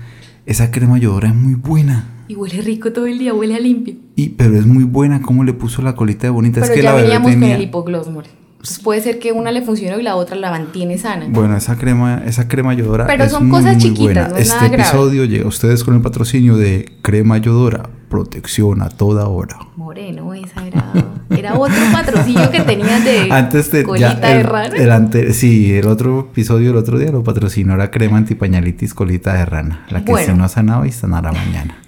esa 0.45 0.69
crema 0.69 0.97
Yodora 0.97 1.29
es 1.29 1.35
muy 1.35 1.55
buena. 1.55 2.09
Y 2.27 2.35
huele 2.35 2.61
rico 2.61 2.91
todo 2.91 3.05
el 3.05 3.19
día, 3.19 3.33
huele 3.33 3.55
a 3.55 3.59
limpio. 3.61 3.95
Y, 4.17 4.31
pero 4.31 4.57
es 4.57 4.65
muy 4.65 4.83
buena, 4.83 5.21
¿cómo 5.21 5.45
le 5.45 5.53
puso 5.53 5.81
la 5.81 5.95
colita 5.95 6.23
de 6.23 6.31
bonita? 6.31 6.59
Pero 6.59 6.73
es 6.73 6.77
que 6.77 6.83
ya 6.83 6.89
la 6.89 6.95
bebé 6.95 7.07
veníamos 7.07 7.31
tenía... 7.31 7.47
con 7.47 7.55
el 7.55 7.63
hipogloss, 7.63 8.09
more. 8.09 8.27
Entonces 8.63 8.79
puede 8.81 9.01
ser 9.01 9.19
que 9.19 9.33
una 9.33 9.51
le 9.51 9.61
funcione 9.61 9.99
y 9.99 10.03
la 10.03 10.15
otra 10.15 10.37
la 10.37 10.49
mantiene 10.49 10.97
sana. 10.97 11.25
Bueno, 11.27 11.57
esa 11.57 11.75
crema, 11.77 12.21
esa 12.25 12.47
crema 12.47 12.73
Yodora 12.73 13.05
Pero 13.07 13.25
es 13.25 13.31
son 13.31 13.49
muy, 13.49 13.59
cosas 13.59 13.77
chiquitas, 13.77 13.99
buena. 14.05 14.27
no 14.29 14.35
es 14.37 14.43
este 14.43 14.55
nada 14.55 14.67
grave. 14.69 14.83
episodio 14.83 15.25
llega 15.25 15.43
a 15.43 15.47
ustedes 15.49 15.83
con 15.83 15.95
el 15.95 16.01
patrocinio 16.01 16.55
de 16.55 16.93
Crema 17.01 17.37
Yodora, 17.39 17.89
protección 18.07 18.81
a 18.81 18.87
toda 18.87 19.27
hora. 19.27 19.57
Moreno, 19.75 20.33
esa 20.33 20.65
era, 20.65 20.93
era 21.29 21.55
otro 21.59 21.75
patrocinio 21.91 22.49
que 22.51 22.61
tenías 22.61 23.03
de 23.03 23.27
Antes 23.31 23.69
de 23.69 23.83
colita 23.83 24.17
ya, 24.21 24.33
de 24.37 24.43
rana. 24.43 24.75
el 24.77 24.91
ante- 24.93 25.33
sí, 25.33 25.73
el 25.73 25.87
otro 25.87 26.29
episodio 26.31 26.71
el 26.71 26.77
otro 26.77 26.97
día 26.97 27.11
lo 27.11 27.21
patrocinó 27.21 27.73
era 27.73 27.91
crema 27.91 28.15
antipañalitis 28.15 28.93
colita 28.93 29.33
de 29.33 29.43
rana, 29.45 29.85
la 29.89 30.05
que 30.05 30.11
Bueno. 30.13 30.33
si 30.35 30.39
no 30.39 30.47
sanaba 30.47 30.87
y 30.87 30.93
sanará 30.93 31.33
mañana. 31.33 31.79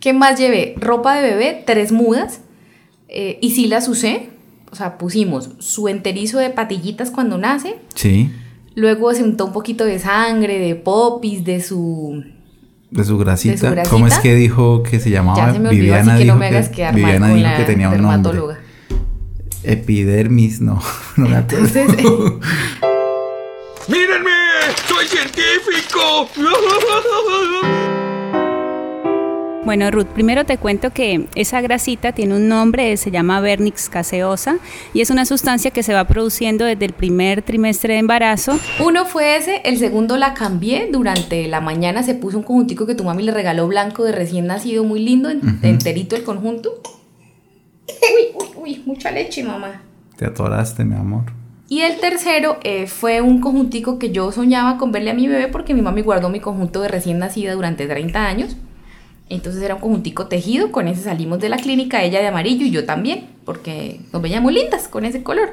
¿Qué 0.00 0.14
más 0.14 0.38
llevé? 0.38 0.74
Ropa 0.80 1.16
de 1.16 1.22
bebé, 1.32 1.62
tres 1.66 1.92
mudas. 1.92 2.40
eh, 3.08 3.38
y 3.42 3.50
sí 3.50 3.66
las 3.66 3.88
usé. 3.88 4.30
O 4.76 4.78
sea, 4.78 4.98
pusimos 4.98 5.48
su 5.58 5.88
enterizo 5.88 6.38
de 6.38 6.50
patillitas 6.50 7.10
cuando 7.10 7.38
nace. 7.38 7.76
Sí, 7.94 8.30
Luego 8.74 9.14
se 9.14 9.24
untó 9.24 9.46
un 9.46 9.54
poquito 9.54 9.86
de 9.86 9.98
sangre, 9.98 10.58
de 10.58 10.74
popis, 10.74 11.42
de 11.46 11.62
su... 11.62 12.22
de 12.90 13.04
su 13.04 13.16
grasita. 13.16 13.70
grasita. 13.70 13.88
¿Cómo 13.88 14.06
es 14.06 14.18
que 14.18 14.34
dijo 14.34 14.82
que 14.82 15.00
se 15.00 15.08
llamaba? 15.08 15.46
Ya 15.46 15.52
se 15.54 15.60
me 15.60 15.70
olvidó, 15.70 15.82
Viviana 15.84 16.12
así 16.16 16.24
que 16.24 16.28
no 16.28 16.36
me 16.36 16.46
hagas 16.48 16.68
quedar 16.68 16.92
mal 16.92 17.00
Viviana 17.00 17.28
con 17.28 17.36
dijo 17.38 17.48
la 17.48 17.56
que 17.56 17.64
tenía 17.64 17.88
un 17.88 18.02
nombre. 18.02 18.32
dermatóloga. 18.32 18.58
Epidermis, 19.62 20.60
no, 20.60 20.82
no 21.16 21.26
me 21.26 21.36
acuerdo. 21.36 21.66
Entonces, 21.66 22.04
¡Mírenme! 23.88 24.30
¡Soy 24.86 25.06
científico! 25.06 26.28
Bueno, 29.66 29.90
Ruth, 29.90 30.06
primero 30.06 30.44
te 30.46 30.58
cuento 30.58 30.92
que 30.92 31.26
esa 31.34 31.60
grasita 31.60 32.12
tiene 32.12 32.36
un 32.36 32.46
nombre, 32.48 32.96
se 32.96 33.10
llama 33.10 33.40
vernix 33.40 33.88
caseosa 33.88 34.58
y 34.94 35.00
es 35.00 35.10
una 35.10 35.26
sustancia 35.26 35.72
que 35.72 35.82
se 35.82 35.92
va 35.92 36.04
produciendo 36.04 36.64
desde 36.64 36.84
el 36.86 36.92
primer 36.92 37.42
trimestre 37.42 37.94
de 37.94 37.98
embarazo. 37.98 38.58
uno 38.78 39.04
fue 39.06 39.36
ese, 39.36 39.62
el 39.64 39.76
segundo 39.78 40.16
la 40.18 40.34
cambié. 40.34 40.88
Durante 40.92 41.48
la 41.48 41.60
mañana 41.60 42.04
se 42.04 42.14
puso 42.14 42.38
un 42.38 42.44
conjuntico 42.44 42.86
que 42.86 42.94
tu 42.94 43.02
mami 43.02 43.24
le 43.24 43.32
regaló 43.32 43.66
blanco 43.66 44.04
de 44.04 44.12
recién 44.12 44.46
nacido, 44.46 44.84
muy 44.84 45.00
lindo, 45.04 45.30
en- 45.30 45.58
enterito 45.62 46.14
el 46.14 46.22
conjunto. 46.22 46.80
Uy, 47.88 48.26
uy, 48.34 48.46
uy, 48.56 48.82
mucha 48.86 49.10
leche, 49.10 49.42
mamá. 49.42 49.82
Te 50.16 50.26
atoraste, 50.26 50.84
mi 50.84 50.94
amor. 50.94 51.24
Y 51.68 51.80
el 51.80 51.96
tercero 51.98 52.58
eh, 52.62 52.86
fue 52.86 53.20
un 53.20 53.40
conjuntico 53.40 53.98
que 53.98 54.12
yo 54.12 54.30
soñaba 54.30 54.78
con 54.78 54.92
verle 54.92 55.10
a 55.10 55.14
mi 55.14 55.26
bebé 55.26 55.48
porque 55.48 55.74
mi 55.74 55.82
mami 55.82 56.02
guardó 56.02 56.28
mi 56.28 56.38
conjunto 56.38 56.80
de 56.82 56.86
recién 56.88 57.18
nacida 57.18 57.52
durante 57.54 57.86
30 57.88 58.24
años. 58.28 58.56
Entonces 59.28 59.62
era 59.62 59.74
un 59.74 59.80
conjuntico 59.80 60.28
tejido, 60.28 60.70
con 60.70 60.86
ese 60.86 61.02
salimos 61.02 61.40
de 61.40 61.48
la 61.48 61.56
clínica, 61.56 62.02
ella 62.02 62.20
de 62.20 62.28
amarillo 62.28 62.64
y 62.64 62.70
yo 62.70 62.84
también, 62.84 63.28
porque 63.44 64.00
nos 64.12 64.22
veíamos 64.22 64.52
lindas 64.52 64.88
con 64.88 65.04
ese 65.04 65.22
color. 65.22 65.50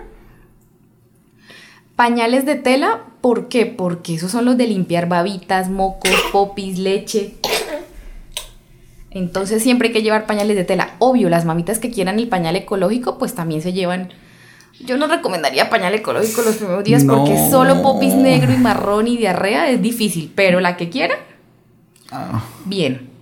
Pañales 1.95 2.45
de 2.45 2.55
tela, 2.55 3.01
¿por 3.21 3.49
qué? 3.49 3.65
Porque 3.65 4.15
esos 4.15 4.31
son 4.31 4.45
los 4.45 4.57
de 4.57 4.67
limpiar 4.67 5.07
babitas, 5.07 5.69
mocos, 5.69 6.11
popis, 6.31 6.77
leche. 6.77 7.35
Entonces 9.09 9.61
siempre 9.61 9.89
hay 9.89 9.93
que 9.93 10.01
llevar 10.01 10.25
pañales 10.25 10.55
de 10.55 10.63
tela. 10.63 10.95
Obvio, 10.99 11.29
las 11.29 11.45
mamitas 11.45 11.77
que 11.79 11.91
quieran 11.91 12.19
el 12.19 12.27
pañal 12.27 12.55
ecológico, 12.55 13.17
pues 13.19 13.35
también 13.35 13.61
se 13.61 13.73
llevan. 13.73 14.09
Yo 14.85 14.97
no 14.97 15.07
recomendaría 15.07 15.69
pañal 15.69 15.93
ecológico 15.93 16.41
los 16.41 16.55
primeros 16.55 16.83
días 16.83 17.03
porque 17.03 17.37
solo 17.51 17.83
popis 17.83 18.15
negro 18.15 18.51
y 18.51 18.57
marrón 18.57 19.07
y 19.07 19.17
diarrea 19.17 19.69
es 19.69 19.81
difícil, 19.81 20.31
pero 20.35 20.59
la 20.59 20.77
que 20.77 20.89
quiera, 20.89 21.15
Ah, 22.11 22.43
bien. 22.65 23.12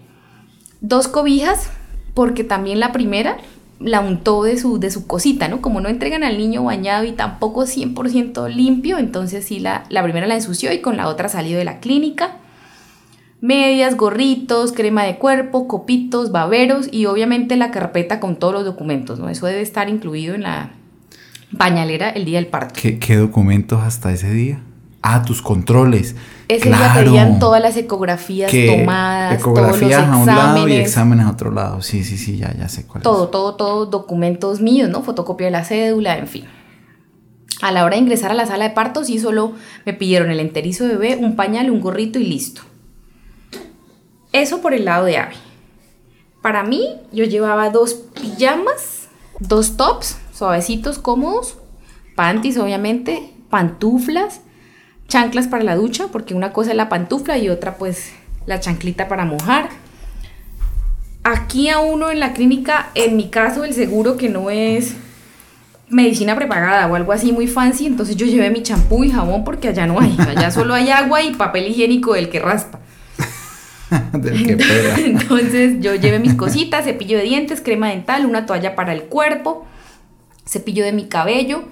Dos 0.81 1.07
cobijas, 1.07 1.69
porque 2.13 2.43
también 2.43 2.79
la 2.79 2.91
primera 2.91 3.37
la 3.79 3.99
untó 3.99 4.43
de 4.43 4.57
su, 4.57 4.79
de 4.79 4.91
su 4.91 5.07
cosita, 5.07 5.47
¿no? 5.47 5.61
Como 5.61 5.81
no 5.81 5.89
entregan 5.89 6.23
al 6.23 6.37
niño 6.37 6.63
bañado 6.63 7.03
y 7.03 7.11
tampoco 7.11 7.63
100% 7.63 8.49
limpio, 8.49 8.97
entonces 8.97 9.45
sí, 9.45 9.59
la, 9.59 9.83
la 9.89 10.03
primera 10.03 10.27
la 10.27 10.35
ensució 10.35 10.71
y 10.71 10.79
con 10.79 10.97
la 10.97 11.07
otra 11.07 11.29
salió 11.29 11.57
de 11.57 11.65
la 11.65 11.79
clínica. 11.79 12.37
Medias, 13.41 13.97
gorritos, 13.97 14.71
crema 14.71 15.03
de 15.03 15.17
cuerpo, 15.17 15.67
copitos, 15.67 16.31
baberos 16.31 16.89
y 16.91 17.07
obviamente 17.07 17.55
la 17.55 17.71
carpeta 17.71 18.19
con 18.19 18.35
todos 18.35 18.53
los 18.53 18.65
documentos, 18.65 19.19
¿no? 19.19 19.29
Eso 19.29 19.47
debe 19.47 19.61
estar 19.61 19.89
incluido 19.89 20.35
en 20.35 20.43
la 20.43 20.71
pañalera 21.57 22.09
el 22.09 22.25
día 22.25 22.37
del 22.37 22.47
parto. 22.47 22.75
¿qué, 22.79 22.99
qué 22.99 23.15
documentos 23.15 23.81
hasta 23.81 24.11
ese 24.11 24.31
día? 24.31 24.61
Ah, 25.03 25.23
tus 25.23 25.41
controles. 25.41 26.15
Ese 26.47 26.69
día 26.69 26.93
pedían 26.95 27.39
todas 27.39 27.61
las 27.61 27.75
ecografías 27.77 28.51
que 28.51 28.77
tomadas, 28.79 29.39
ecografías 29.39 30.03
todos 30.05 30.13
a 30.13 30.17
un 30.17 30.25
lado 30.27 30.67
y 30.67 30.73
exámenes. 30.73 31.25
a 31.25 31.31
otro 31.31 31.49
lado. 31.51 31.81
Sí, 31.81 32.03
sí, 32.03 32.17
sí, 32.17 32.37
ya, 32.37 32.53
ya 32.55 32.67
sé 32.69 32.85
cuál 32.85 33.01
Todo, 33.01 33.25
es. 33.25 33.31
todo, 33.31 33.55
todo, 33.55 33.85
documentos 33.87 34.61
míos, 34.61 34.89
¿no? 34.89 35.01
Fotocopia 35.01 35.47
de 35.47 35.51
la 35.51 35.63
cédula, 35.63 36.17
en 36.17 36.27
fin. 36.27 36.45
A 37.61 37.71
la 37.71 37.83
hora 37.85 37.95
de 37.95 38.01
ingresar 38.01 38.31
a 38.31 38.33
la 38.33 38.45
sala 38.45 38.67
de 38.67 38.75
parto, 38.75 39.03
sí 39.03 39.19
solo 39.19 39.53
me 39.85 39.93
pidieron 39.93 40.29
el 40.29 40.39
enterizo 40.39 40.83
de 40.85 40.95
bebé, 40.95 41.15
un 41.15 41.35
pañal, 41.35 41.71
un 41.71 41.79
gorrito 41.79 42.19
y 42.19 42.25
listo. 42.25 42.61
Eso 44.33 44.61
por 44.61 44.73
el 44.73 44.85
lado 44.85 45.05
de 45.05 45.17
Abby. 45.17 45.35
Para 46.41 46.63
mí, 46.63 46.87
yo 47.11 47.23
llevaba 47.25 47.69
dos 47.69 47.93
pijamas, 47.93 49.07
dos 49.39 49.77
tops, 49.77 50.17
suavecitos, 50.33 50.97
cómodos, 50.99 51.57
panties, 52.15 52.57
obviamente, 52.57 53.31
pantuflas, 53.49 54.41
chanclas 55.11 55.47
para 55.47 55.63
la 55.63 55.75
ducha, 55.75 56.07
porque 56.11 56.33
una 56.33 56.53
cosa 56.53 56.71
es 56.71 56.77
la 56.77 56.89
pantufla 56.89 57.37
y 57.37 57.49
otra, 57.49 57.75
pues, 57.75 58.11
la 58.45 58.59
chanclita 58.59 59.07
para 59.07 59.25
mojar 59.25 59.69
aquí 61.23 61.69
a 61.69 61.79
uno 61.79 62.11
en 62.11 62.19
la 62.19 62.33
clínica, 62.33 62.89
en 62.95 63.15
mi 63.15 63.29
caso, 63.29 63.63
el 63.63 63.73
seguro 63.73 64.17
que 64.17 64.29
no 64.29 64.49
es 64.49 64.95
medicina 65.89 66.35
prepagada 66.35 66.87
o 66.87 66.95
algo 66.95 67.11
así 67.11 67.31
muy 67.31 67.47
fancy, 67.47 67.85
entonces 67.85 68.15
yo 68.15 68.25
llevé 68.25 68.49
mi 68.49 68.63
champú 68.63 69.03
y 69.03 69.11
jabón 69.11 69.43
porque 69.43 69.67
allá 69.67 69.85
no 69.85 69.99
hay, 69.99 70.15
allá 70.19 70.49
solo 70.51 70.73
hay 70.73 70.89
agua 70.89 71.21
y 71.21 71.33
papel 71.35 71.67
higiénico 71.67 72.13
del 72.13 72.29
que 72.29 72.39
raspa. 72.39 72.79
Del 74.13 74.47
que 74.47 74.55
pega. 74.55 74.95
Entonces 75.05 75.81
yo 75.81 75.93
llevé 75.95 76.19
mis 76.19 76.35
cositas, 76.35 76.85
cepillo 76.85 77.17
de 77.17 77.23
dientes, 77.23 77.59
crema 77.59 77.89
dental, 77.89 78.25
una 78.25 78.45
toalla 78.45 78.73
para 78.73 78.93
el 78.93 79.03
cuerpo, 79.03 79.65
cepillo 80.47 80.85
de 80.85 80.93
mi 80.93 81.07
cabello. 81.09 81.65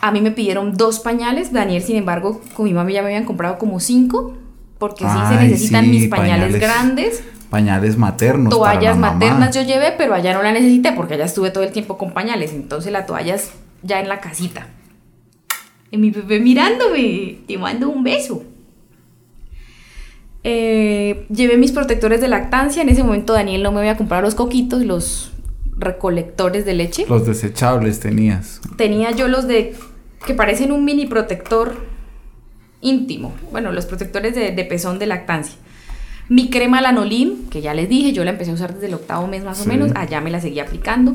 A 0.00 0.12
mí 0.12 0.20
me 0.20 0.30
pidieron 0.30 0.76
dos 0.76 1.00
pañales, 1.00 1.52
Daniel, 1.52 1.82
sin 1.82 1.96
embargo, 1.96 2.40
con 2.54 2.66
mi 2.66 2.72
mami 2.72 2.92
ya 2.92 3.02
me 3.02 3.08
habían 3.08 3.24
comprado 3.24 3.58
como 3.58 3.80
cinco, 3.80 4.36
porque 4.78 5.04
sí 5.04 5.16
se 5.28 5.34
necesitan 5.36 5.84
sí, 5.84 5.90
mis 5.90 6.08
pañales, 6.08 6.52
pañales. 6.52 6.60
grandes. 6.60 7.24
Pañales 7.50 7.96
maternos. 7.96 8.56
para 8.56 8.74
toallas 8.74 8.98
la 8.98 9.12
maternas 9.12 9.54
yo 9.54 9.62
llevé, 9.62 9.94
pero 9.96 10.14
allá 10.14 10.34
no 10.34 10.42
la 10.42 10.52
necesité 10.52 10.92
porque 10.92 11.14
allá 11.14 11.24
estuve 11.24 11.50
todo 11.50 11.64
el 11.64 11.72
tiempo 11.72 11.98
con 11.98 12.12
pañales. 12.12 12.52
Entonces 12.52 12.92
la 12.92 13.06
toalla 13.06 13.34
es 13.34 13.50
ya 13.82 14.00
en 14.00 14.08
la 14.08 14.20
casita. 14.20 14.68
Y 15.90 15.96
mi 15.96 16.10
bebé 16.10 16.40
mirándome, 16.40 17.38
te 17.46 17.56
mando 17.56 17.88
un 17.88 18.04
beso. 18.04 18.44
Eh, 20.44 21.26
llevé 21.30 21.56
mis 21.56 21.72
protectores 21.72 22.20
de 22.20 22.28
lactancia. 22.28 22.82
En 22.82 22.90
ese 22.90 23.02
momento 23.02 23.32
Daniel 23.32 23.62
no 23.62 23.72
me 23.72 23.80
había 23.80 23.96
comprado 23.96 24.22
los 24.22 24.34
coquitos, 24.34 24.84
los 24.84 25.32
recolectores 25.78 26.64
de 26.66 26.74
leche. 26.74 27.06
Los 27.08 27.26
desechables 27.26 28.00
tenías. 28.00 28.60
Tenía 28.76 29.10
yo 29.12 29.28
los 29.28 29.48
de 29.48 29.74
que 30.26 30.34
parecen 30.34 30.72
un 30.72 30.84
mini 30.84 31.06
protector 31.06 31.76
íntimo. 32.80 33.34
Bueno, 33.50 33.72
los 33.72 33.86
protectores 33.86 34.34
de, 34.34 34.52
de 34.52 34.64
pezón 34.64 34.98
de 34.98 35.06
lactancia. 35.06 35.56
Mi 36.28 36.50
crema 36.50 36.80
lanolin, 36.82 37.48
que 37.48 37.62
ya 37.62 37.72
les 37.72 37.88
dije, 37.88 38.12
yo 38.12 38.22
la 38.22 38.30
empecé 38.30 38.50
a 38.50 38.54
usar 38.54 38.74
desde 38.74 38.86
el 38.86 38.94
octavo 38.94 39.26
mes 39.26 39.44
más 39.44 39.62
o 39.62 39.64
menos, 39.64 39.92
allá 39.94 40.20
me 40.20 40.30
la 40.30 40.40
seguí 40.40 40.60
aplicando. 40.60 41.14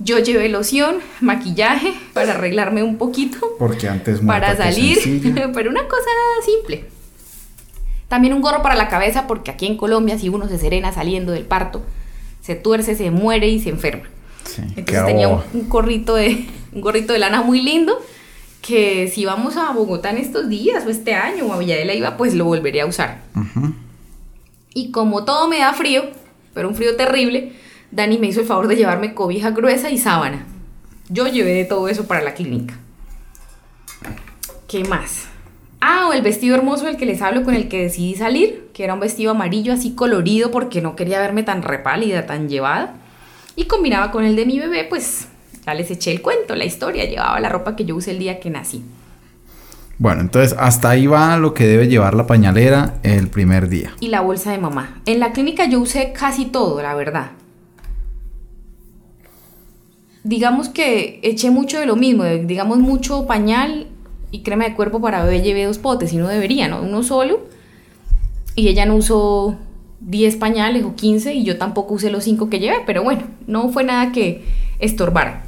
Yo 0.00 0.18
llevé 0.18 0.48
loción, 0.48 0.96
maquillaje 1.20 1.94
para 2.12 2.32
arreglarme 2.34 2.82
un 2.82 2.96
poquito, 2.96 3.38
Porque 3.60 3.88
antes 3.88 4.20
para 4.20 4.56
salir, 4.56 4.98
pero 5.54 5.70
una 5.70 5.86
cosa 5.86 6.10
simple. 6.44 6.86
También 8.08 8.34
un 8.34 8.40
gorro 8.40 8.60
para 8.60 8.74
la 8.74 8.88
cabeza, 8.88 9.28
porque 9.28 9.52
aquí 9.52 9.66
en 9.66 9.76
Colombia, 9.76 10.18
si 10.18 10.28
uno 10.28 10.48
se 10.48 10.58
serena 10.58 10.92
saliendo 10.92 11.30
del 11.30 11.44
parto, 11.44 11.82
se 12.40 12.56
tuerce, 12.56 12.96
se 12.96 13.12
muere 13.12 13.48
y 13.48 13.60
se 13.60 13.70
enferma. 13.70 14.04
Sí, 14.44 14.62
Entonces 14.76 15.06
tenía 15.06 15.28
un, 15.28 15.42
un 15.52 15.68
gorrito 15.68 16.16
de 16.16 16.46
un 16.72 16.80
gorrito 16.80 17.12
de 17.12 17.20
lana 17.20 17.42
muy 17.42 17.62
lindo 17.62 17.98
que 18.64 19.08
si 19.08 19.26
vamos 19.26 19.58
a 19.58 19.72
Bogotá 19.72 20.08
en 20.08 20.16
estos 20.16 20.48
días 20.48 20.86
o 20.86 20.88
este 20.88 21.14
año 21.14 21.44
o 21.44 21.52
a 21.52 21.58
Villa 21.58 21.76
de 21.76 21.84
Leyva, 21.84 22.16
pues 22.16 22.34
lo 22.34 22.46
volveré 22.46 22.80
a 22.80 22.86
usar. 22.86 23.20
Y 24.72 24.90
como 24.90 25.26
todo 25.26 25.48
me 25.48 25.58
da 25.58 25.74
frío, 25.74 26.04
pero 26.54 26.68
un 26.68 26.74
frío 26.74 26.96
terrible, 26.96 27.52
Dani 27.90 28.16
me 28.16 28.28
hizo 28.28 28.40
el 28.40 28.46
favor 28.46 28.66
de 28.66 28.76
llevarme 28.76 29.12
cobija 29.12 29.50
gruesa 29.50 29.90
y 29.90 29.98
sábana. 29.98 30.46
Yo 31.10 31.26
llevé 31.26 31.52
de 31.52 31.66
todo 31.66 31.88
eso 31.88 32.06
para 32.06 32.22
la 32.22 32.32
clínica. 32.32 32.74
¿Qué 34.66 34.82
más? 34.84 35.26
Ah, 35.82 36.06
o 36.08 36.14
el 36.14 36.22
vestido 36.22 36.56
hermoso 36.56 36.86
del 36.86 36.96
que 36.96 37.04
les 37.04 37.20
hablo 37.20 37.42
con 37.42 37.54
el 37.54 37.68
que 37.68 37.82
decidí 37.82 38.14
salir, 38.14 38.70
que 38.72 38.84
era 38.84 38.94
un 38.94 39.00
vestido 39.00 39.32
amarillo 39.32 39.74
así 39.74 39.94
colorido 39.94 40.50
porque 40.50 40.80
no 40.80 40.96
quería 40.96 41.20
verme 41.20 41.42
tan 41.42 41.62
repálida, 41.62 42.24
tan 42.24 42.48
llevada. 42.48 42.94
Y 43.56 43.64
combinaba 43.64 44.10
con 44.10 44.24
el 44.24 44.36
de 44.36 44.46
mi 44.46 44.58
bebé, 44.58 44.84
pues 44.84 45.28
ya 45.66 45.74
les 45.74 45.90
eché 45.90 46.12
el 46.12 46.22
cuento, 46.22 46.54
la 46.54 46.64
historia, 46.64 47.04
llevaba 47.04 47.40
la 47.40 47.48
ropa 47.48 47.76
que 47.76 47.84
yo 47.84 47.96
usé 47.96 48.12
el 48.12 48.18
día 48.18 48.40
que 48.40 48.50
nací. 48.50 48.82
Bueno, 49.98 50.22
entonces 50.22 50.56
hasta 50.58 50.90
ahí 50.90 51.06
va 51.06 51.36
lo 51.38 51.54
que 51.54 51.66
debe 51.66 51.86
llevar 51.86 52.14
la 52.14 52.26
pañalera 52.26 52.98
el 53.02 53.28
primer 53.28 53.68
día. 53.68 53.94
Y 54.00 54.08
la 54.08 54.20
bolsa 54.20 54.50
de 54.50 54.58
mamá. 54.58 55.00
En 55.06 55.20
la 55.20 55.32
clínica 55.32 55.66
yo 55.66 55.80
usé 55.80 56.12
casi 56.12 56.46
todo, 56.46 56.82
la 56.82 56.94
verdad. 56.94 57.30
Digamos 60.24 60.68
que 60.68 61.20
eché 61.22 61.50
mucho 61.50 61.78
de 61.78 61.86
lo 61.86 61.96
mismo, 61.96 62.24
digamos 62.24 62.78
mucho 62.78 63.26
pañal 63.26 63.86
y 64.30 64.42
crema 64.42 64.64
de 64.64 64.74
cuerpo 64.74 65.00
para 65.00 65.22
bebé 65.22 65.42
llevé 65.42 65.64
dos 65.64 65.78
potes 65.78 66.12
y 66.12 66.16
no 66.16 66.26
debería, 66.26 66.66
¿no? 66.66 66.82
Uno 66.82 67.02
solo. 67.02 67.46
Y 68.56 68.68
ella 68.68 68.86
no 68.86 68.96
usó 68.96 69.56
10 70.00 70.36
pañales 70.36 70.84
o 70.84 70.94
15 70.96 71.34
y 71.34 71.44
yo 71.44 71.56
tampoco 71.56 71.94
usé 71.94 72.10
los 72.10 72.24
5 72.24 72.50
que 72.50 72.58
llevé, 72.58 72.78
pero 72.86 73.02
bueno, 73.02 73.22
no 73.46 73.68
fue 73.68 73.84
nada 73.84 74.12
que 74.12 74.44
estorbara. 74.78 75.44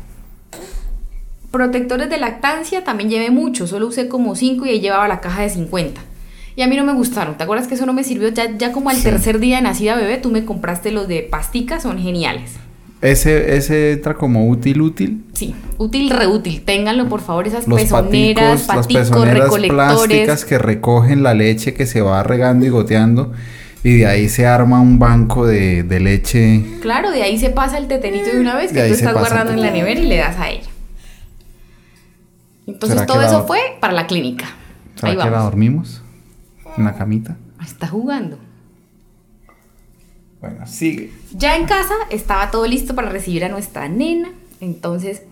Protectores 1.56 2.10
de 2.10 2.18
lactancia 2.18 2.84
también 2.84 3.08
llevé 3.08 3.30
mucho, 3.30 3.66
solo 3.66 3.86
usé 3.86 4.08
como 4.08 4.34
5 4.36 4.66
y 4.66 4.68
ahí 4.70 4.80
llevaba 4.80 5.08
la 5.08 5.20
caja 5.20 5.42
de 5.42 5.48
50. 5.50 6.00
Y 6.54 6.62
a 6.62 6.66
mí 6.66 6.76
no 6.76 6.84
me 6.84 6.92
gustaron, 6.92 7.36
¿te 7.38 7.44
acuerdas 7.44 7.66
que 7.66 7.74
eso 7.74 7.86
no 7.86 7.92
me 7.94 8.04
sirvió? 8.04 8.28
Ya, 8.28 8.56
ya 8.58 8.72
como 8.72 8.90
al 8.90 8.96
Sí. 8.96 9.04
tercer 9.04 9.38
día 9.38 9.56
de 9.56 9.62
nacida 9.62 9.94
bebé, 9.96 10.18
tú 10.18 10.30
me 10.30 10.44
compraste 10.44 10.90
los 10.92 11.08
de 11.08 11.22
pasticas, 11.22 11.82
son 11.82 11.98
geniales. 11.98 12.52
Ese, 13.02 13.56
ese 13.56 13.92
entra 13.92 14.14
como 14.14 14.48
útil, 14.48 14.80
útil. 14.82 15.24
Sí, 15.34 15.54
útil, 15.78 16.10
reútil. 16.10 16.62
Ténganlo, 16.62 17.08
por 17.08 17.20
favor, 17.20 17.46
esas 17.46 17.66
Los 17.68 17.80
pezoneras, 17.80 18.62
paticos, 18.62 18.68
las 18.76 18.86
paticos, 18.86 19.08
pezoneras 19.10 19.44
recolectores. 19.44 19.70
plásticas 19.96 20.44
que 20.44 20.58
recogen 20.58 21.22
la 21.22 21.34
leche 21.34 21.72
que 21.74 21.86
se 21.86 22.00
va 22.02 22.22
regando 22.22 22.64
y 22.66 22.68
goteando. 22.70 23.32
Y 23.84 23.98
de 23.98 24.06
ahí 24.06 24.28
se 24.28 24.46
arma 24.46 24.80
un 24.80 24.98
banco 24.98 25.46
de, 25.46 25.82
de 25.84 26.00
leche. 26.00 26.62
Claro, 26.80 27.10
de 27.10 27.22
ahí 27.22 27.38
se 27.38 27.50
pasa 27.50 27.78
el 27.78 27.86
tetenito 27.86 28.30
de 28.32 28.40
una 28.40 28.56
vez 28.56 28.72
que 28.72 28.80
tú 28.88 28.94
estás 28.94 29.12
guardando 29.12 29.52
en 29.52 29.60
la 29.60 29.70
nevera 29.70 30.00
y 30.00 30.06
le 30.06 30.16
das 30.16 30.36
a 30.38 30.50
ella. 30.50 30.65
Entonces 32.66 32.98
¿Será 32.98 33.06
que 33.06 33.12
todo 33.12 33.22
eso 33.22 33.46
fue 33.46 33.58
para 33.80 33.92
la 33.92 34.06
clínica. 34.06 34.46
¿Será 34.96 35.08
Ahí 35.12 35.16
que 35.16 35.24
la 35.24 35.30
vamos. 35.30 35.44
dormimos? 35.44 36.02
En 36.76 36.84
la 36.84 36.94
camita. 36.96 37.36
Está 37.64 37.86
jugando. 37.88 38.38
Bueno, 40.40 40.66
sigue. 40.66 41.12
Ya 41.32 41.56
en 41.56 41.66
casa 41.66 41.94
estaba 42.10 42.50
todo 42.50 42.66
listo 42.66 42.94
para 42.94 43.08
recibir 43.08 43.44
a 43.44 43.48
nuestra 43.48 43.88
nena. 43.88 44.28
Entonces, 44.60 45.22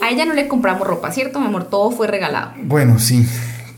a 0.00 0.10
ella 0.10 0.24
no 0.24 0.34
le 0.34 0.48
compramos 0.48 0.86
ropa, 0.86 1.10
¿cierto, 1.12 1.40
mi 1.40 1.46
amor? 1.46 1.64
Todo 1.64 1.90
fue 1.90 2.06
regalado. 2.06 2.52
Bueno, 2.64 2.98
sí. 2.98 3.26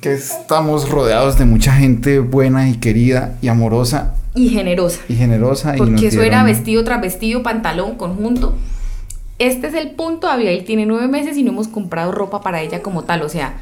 Que 0.00 0.12
estamos 0.14 0.88
rodeados 0.90 1.38
de 1.38 1.44
mucha 1.46 1.73
gente 1.75 2.18
buena 2.18 2.68
y 2.68 2.75
querida 2.76 3.38
y 3.40 3.49
amorosa 3.49 4.14
Y 4.34 4.50
generosa. 4.50 5.00
y 5.08 5.14
generosa. 5.14 5.76
y 5.76 5.80
nos 5.80 5.88
Porque 5.88 6.08
eso 6.08 6.23
era 6.23 6.42
vestido 6.44 6.84
tras 6.84 7.00
vestido, 7.00 7.42
pantalón, 7.42 7.96
conjunto. 7.96 8.54
Este 9.38 9.67
es 9.67 9.75
el 9.75 9.91
punto, 9.91 10.29
Abigail 10.29 10.64
tiene 10.64 10.87
nueve 10.87 11.09
meses 11.09 11.37
y 11.37 11.43
no 11.43 11.50
hemos 11.53 11.69
comprado 11.69 12.12
ropa 12.12 12.41
para 12.41 12.61
ella 12.62 12.83
como 12.83 13.03
tal. 13.05 13.23
O 13.23 13.29
sea, 13.29 13.55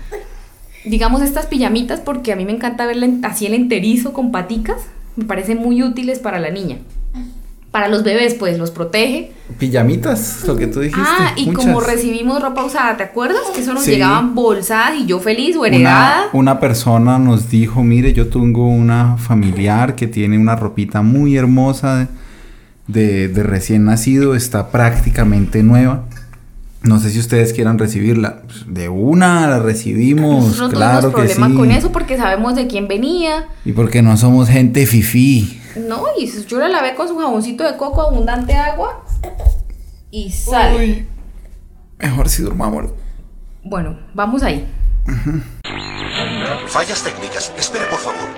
digamos 0.84 1.22
estas 1.22 1.46
pijamitas, 1.46 2.00
porque 2.00 2.32
a 2.32 2.36
mí 2.36 2.44
me 2.44 2.52
encanta 2.52 2.86
verla 2.86 3.08
así 3.22 3.46
el 3.46 3.54
enterizo 3.54 4.12
con 4.12 4.32
paticas, 4.32 4.78
me 5.16 5.24
parecen 5.24 5.58
muy 5.58 5.82
útiles 5.82 6.18
para 6.18 6.38
la 6.38 6.50
niña. 6.50 6.78
Para 7.70 7.88
los 7.88 8.02
bebés, 8.02 8.34
pues 8.34 8.58
los 8.58 8.70
protege. 8.70 9.32
Pijamitas, 9.58 10.44
lo 10.46 10.56
que 10.56 10.66
tú 10.66 10.80
dijiste. 10.80 11.00
Ah, 11.02 11.32
y 11.36 11.46
muchas. 11.46 11.64
como 11.64 11.80
recibimos 11.80 12.42
ropa 12.42 12.64
usada, 12.66 12.98
¿te 12.98 13.02
acuerdas? 13.04 13.40
Que 13.54 13.62
eso 13.62 13.72
nos 13.72 13.84
Sí. 13.84 13.92
llegaban 13.92 14.34
bolsadas 14.34 14.98
y 14.98 15.06
yo 15.06 15.18
feliz 15.20 15.56
o 15.56 15.60
Una, 15.60 15.68
heredada. 15.68 16.24
una 16.34 16.60
persona 16.60 17.18
nos 17.18 17.48
dijo, 17.48 17.82
mire, 17.82 18.12
yo 18.12 18.28
tengo 18.28 18.68
una 18.68 19.16
familiar 19.16 19.96
que 19.96 20.06
tiene 20.06 20.36
una 20.38 20.54
ropita 20.54 21.00
muy 21.00 21.34
hermosa 21.38 22.08
de, 22.86 23.28
de 23.28 23.42
recién 23.42 23.84
nacido, 23.84 24.34
está 24.34 24.70
prácticamente 24.70 25.62
nueva. 25.62 26.04
No 26.82 26.98
sé 26.98 27.10
si 27.10 27.20
ustedes 27.20 27.52
quieran 27.52 27.78
recibirla. 27.78 28.42
Pues, 28.42 28.64
De 28.66 28.88
una 28.88 29.46
la 29.48 29.60
recibimos, 29.60 30.46
Nosotros 30.46 30.72
no 30.72 30.76
claro 30.76 31.10
tuvimos 31.10 31.14
que 31.14 31.34
problema 31.34 31.48
sí. 31.48 31.54
con 31.54 31.70
eso 31.70 31.92
porque 31.92 32.16
sabemos 32.16 32.56
de 32.56 32.66
quién 32.66 32.88
venía. 32.88 33.46
Y 33.64 33.72
porque 33.72 34.02
no 34.02 34.16
somos 34.16 34.48
gente 34.48 34.84
fifí. 34.86 35.60
No, 35.88 36.02
y 36.18 36.26
yo 36.48 36.58
la 36.58 36.68
lavé 36.68 36.94
con 36.94 37.06
su 37.08 37.16
jaboncito 37.16 37.64
de 37.64 37.76
coco, 37.76 38.02
abundante 38.02 38.54
agua 38.54 39.04
y 40.10 40.30
sal. 40.30 40.74
Uy, 40.76 41.06
mejor 42.00 42.28
si 42.28 42.42
durmamos. 42.42 42.86
Bueno, 43.64 43.96
vamos 44.12 44.42
ahí. 44.42 44.66
Fallas 46.72 47.02
técnicas. 47.02 47.52
Espere, 47.58 47.84
por 47.86 47.98
favor. 47.98 48.28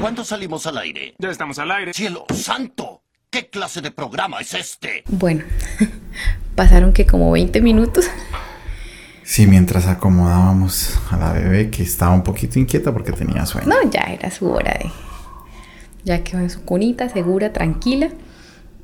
¿Cuándo 0.00 0.24
salimos 0.24 0.66
al 0.66 0.78
aire? 0.78 1.14
Ya 1.18 1.30
estamos 1.30 1.58
al 1.58 1.70
aire. 1.72 1.92
¡Cielo 1.92 2.24
santo! 2.32 3.02
¿Qué 3.30 3.50
clase 3.50 3.80
de 3.80 3.90
programa 3.90 4.40
es 4.40 4.54
este? 4.54 5.02
Bueno, 5.08 5.42
pasaron 6.54 6.92
que 6.92 7.06
como 7.06 7.32
20 7.32 7.60
minutos. 7.60 8.06
Sí, 9.24 9.46
mientras 9.46 9.86
acomodábamos 9.86 10.98
a 11.10 11.16
la 11.16 11.32
bebé 11.32 11.70
que 11.70 11.82
estaba 11.82 12.12
un 12.12 12.22
poquito 12.22 12.58
inquieta 12.58 12.92
porque 12.92 13.12
tenía 13.12 13.44
sueño. 13.44 13.66
No, 13.68 13.90
ya 13.90 14.02
era 14.12 14.30
su 14.30 14.48
hora 14.48 14.72
de. 14.74 14.90
Ya 16.04 16.22
quedó 16.22 16.38
en 16.40 16.50
su 16.50 16.62
cunita, 16.64 17.08
segura, 17.08 17.52
tranquila. 17.52 18.10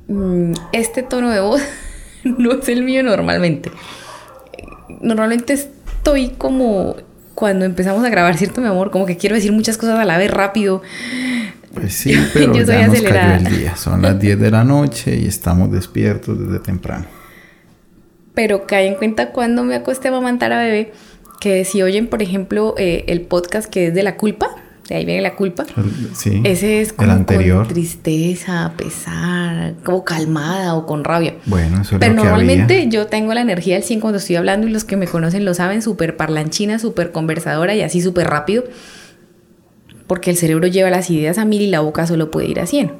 Mm, 0.07 0.51
Este 0.73 1.01
tono 1.01 1.31
de 1.31 1.39
voz 1.39 1.61
no 2.25 2.51
es 2.51 2.67
el 2.69 2.83
mío 2.83 3.01
normalmente. 3.01 3.71
Normalmente 5.01 5.53
estoy 5.53 6.29
como 6.29 6.95
cuando 7.33 7.65
empezamos 7.65 8.03
a 8.05 8.09
grabar, 8.09 8.37
¿cierto, 8.37 8.61
mi 8.61 8.67
amor? 8.67 8.91
Como 8.91 9.05
que 9.05 9.17
quiero 9.17 9.35
decir 9.35 9.51
muchas 9.51 9.77
cosas 9.77 9.99
a 9.99 10.05
la 10.05 10.17
vez 10.17 10.31
rápido. 10.31 10.81
Pues 11.73 11.93
sí, 11.93 12.13
pero 12.33 12.53
Yo 12.55 12.65
soy 12.65 12.75
ya 12.75 12.87
nos 12.87 12.95
acelerada. 12.95 13.37
cayó 13.37 13.49
el 13.49 13.57
día. 13.57 13.75
Son 13.75 14.01
las 14.01 14.19
10 14.19 14.39
de 14.39 14.51
la 14.51 14.63
noche 14.63 15.15
y 15.17 15.27
estamos 15.27 15.71
despiertos 15.71 16.39
desde 16.39 16.59
temprano. 16.59 17.05
Pero 18.33 18.65
cae 18.67 18.87
en 18.87 18.95
cuenta 18.95 19.31
cuando 19.31 19.63
me 19.63 19.75
acosté 19.75 20.07
a 20.07 20.11
amamantar 20.11 20.51
a 20.53 20.59
bebé, 20.59 20.93
que 21.39 21.65
si 21.65 21.81
oyen, 21.81 22.07
por 22.07 22.21
ejemplo, 22.21 22.75
eh, 22.77 23.03
el 23.07 23.21
podcast 23.21 23.69
que 23.69 23.87
es 23.87 23.93
de 23.93 24.03
la 24.03 24.15
culpa, 24.17 24.47
de 24.89 24.95
ahí 24.95 25.05
viene 25.05 25.21
la 25.21 25.35
culpa. 25.35 25.65
El- 25.75 26.15
sí. 26.15 26.41
Ese 26.43 26.81
es 26.81 26.89
el 26.89 26.95
como 26.95 27.11
anterior. 27.11 27.65
con 27.65 27.73
tristeza, 27.73 28.73
pesar, 28.77 29.75
como 29.83 30.03
calmada 30.05 30.75
o 30.75 30.85
con 30.85 31.03
rabia. 31.03 31.35
Bueno, 31.47 31.81
eso 31.81 31.95
es 31.95 31.99
Pero 31.99 32.13
lo 32.13 32.21
que 32.21 32.27
normalmente 32.27 32.75
había. 32.75 32.89
yo 32.89 33.07
tengo 33.07 33.33
la 33.33 33.41
energía 33.41 33.77
al 33.77 33.83
100 33.83 33.99
cuando 33.99 34.19
estoy 34.19 34.35
hablando 34.35 34.67
y 34.67 34.71
los 34.71 34.83
que 34.83 34.95
me 34.97 35.07
conocen 35.07 35.43
lo 35.45 35.53
saben, 35.53 35.81
súper 35.81 36.17
parlanchina, 36.17 36.77
súper 36.79 37.11
conversadora 37.11 37.73
y 37.75 37.81
así 37.81 38.01
súper 38.01 38.27
rápido. 38.27 38.63
Porque 40.07 40.29
el 40.29 40.37
cerebro 40.37 40.67
lleva 40.67 40.89
las 40.91 41.09
ideas 41.09 41.37
a 41.39 41.45
mil 41.45 41.61
y 41.61 41.67
la 41.67 41.79
boca 41.79 42.05
solo 42.05 42.29
puede 42.29 42.47
ir 42.47 42.59
a 42.59 42.67
100. 42.67 42.91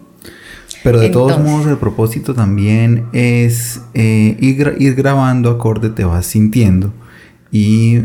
Pero 0.83 0.99
de 0.99 1.09
todos 1.09 1.39
modos, 1.39 1.67
el 1.67 1.77
propósito 1.77 2.33
también 2.33 3.05
es 3.13 3.81
eh, 3.93 4.35
ir, 4.39 4.75
ir 4.79 4.95
grabando 4.95 5.49
acorde, 5.51 5.89
te 5.89 6.03
vas 6.03 6.25
sintiendo. 6.25 6.93
Y 7.51 7.99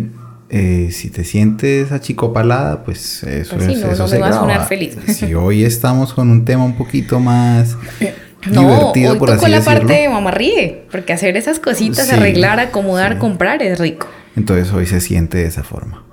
eh, 0.51 0.89
si 0.93 1.11
te 1.11 1.25
sientes 1.25 1.93
achicopalada, 1.93 2.83
pues 2.85 3.23
eso, 3.23 3.55
Pues 3.57 3.67
sí, 3.67 3.73
es, 3.75 3.81
no, 3.81 3.93
eso 3.93 4.03
no 4.03 4.09
se 4.09 4.15
me 4.17 4.21
va 4.23 4.27
a 4.27 4.31
graba. 4.31 4.43
sonar 4.47 4.67
feliz. 4.69 4.97
Si 5.09 5.33
hoy 5.35 5.65
estamos 5.65 6.13
con 6.13 6.31
un 6.31 6.45
tema 6.45 6.65
un 6.65 6.77
poquito 6.77 7.21
más 7.21 7.77
No, 8.51 8.63
divertido, 8.63 9.13
hoy 9.13 9.19
por 9.19 9.31
así 9.31 9.49
la 9.51 9.59
decirlo. 9.59 9.81
parte 9.81 9.93
de 9.93 10.09
mamá 10.09 10.31
ríe, 10.31 10.85
porque 10.91 11.13
hacer 11.13 11.37
esas 11.37 11.59
cositas, 11.61 12.07
Sí, 12.09 12.15
arreglar, 12.15 12.59
acomodar, 12.59 13.13
sí. 13.15 13.19
comprar 13.19 13.63
es 13.63 13.79
rico. 13.79 14.09
Entonces 14.35 14.73
hoy 14.73 14.87
se 14.87 15.01
siente 15.01 15.39
de 15.39 15.47
esa 15.47 15.63
forma. 15.63 16.05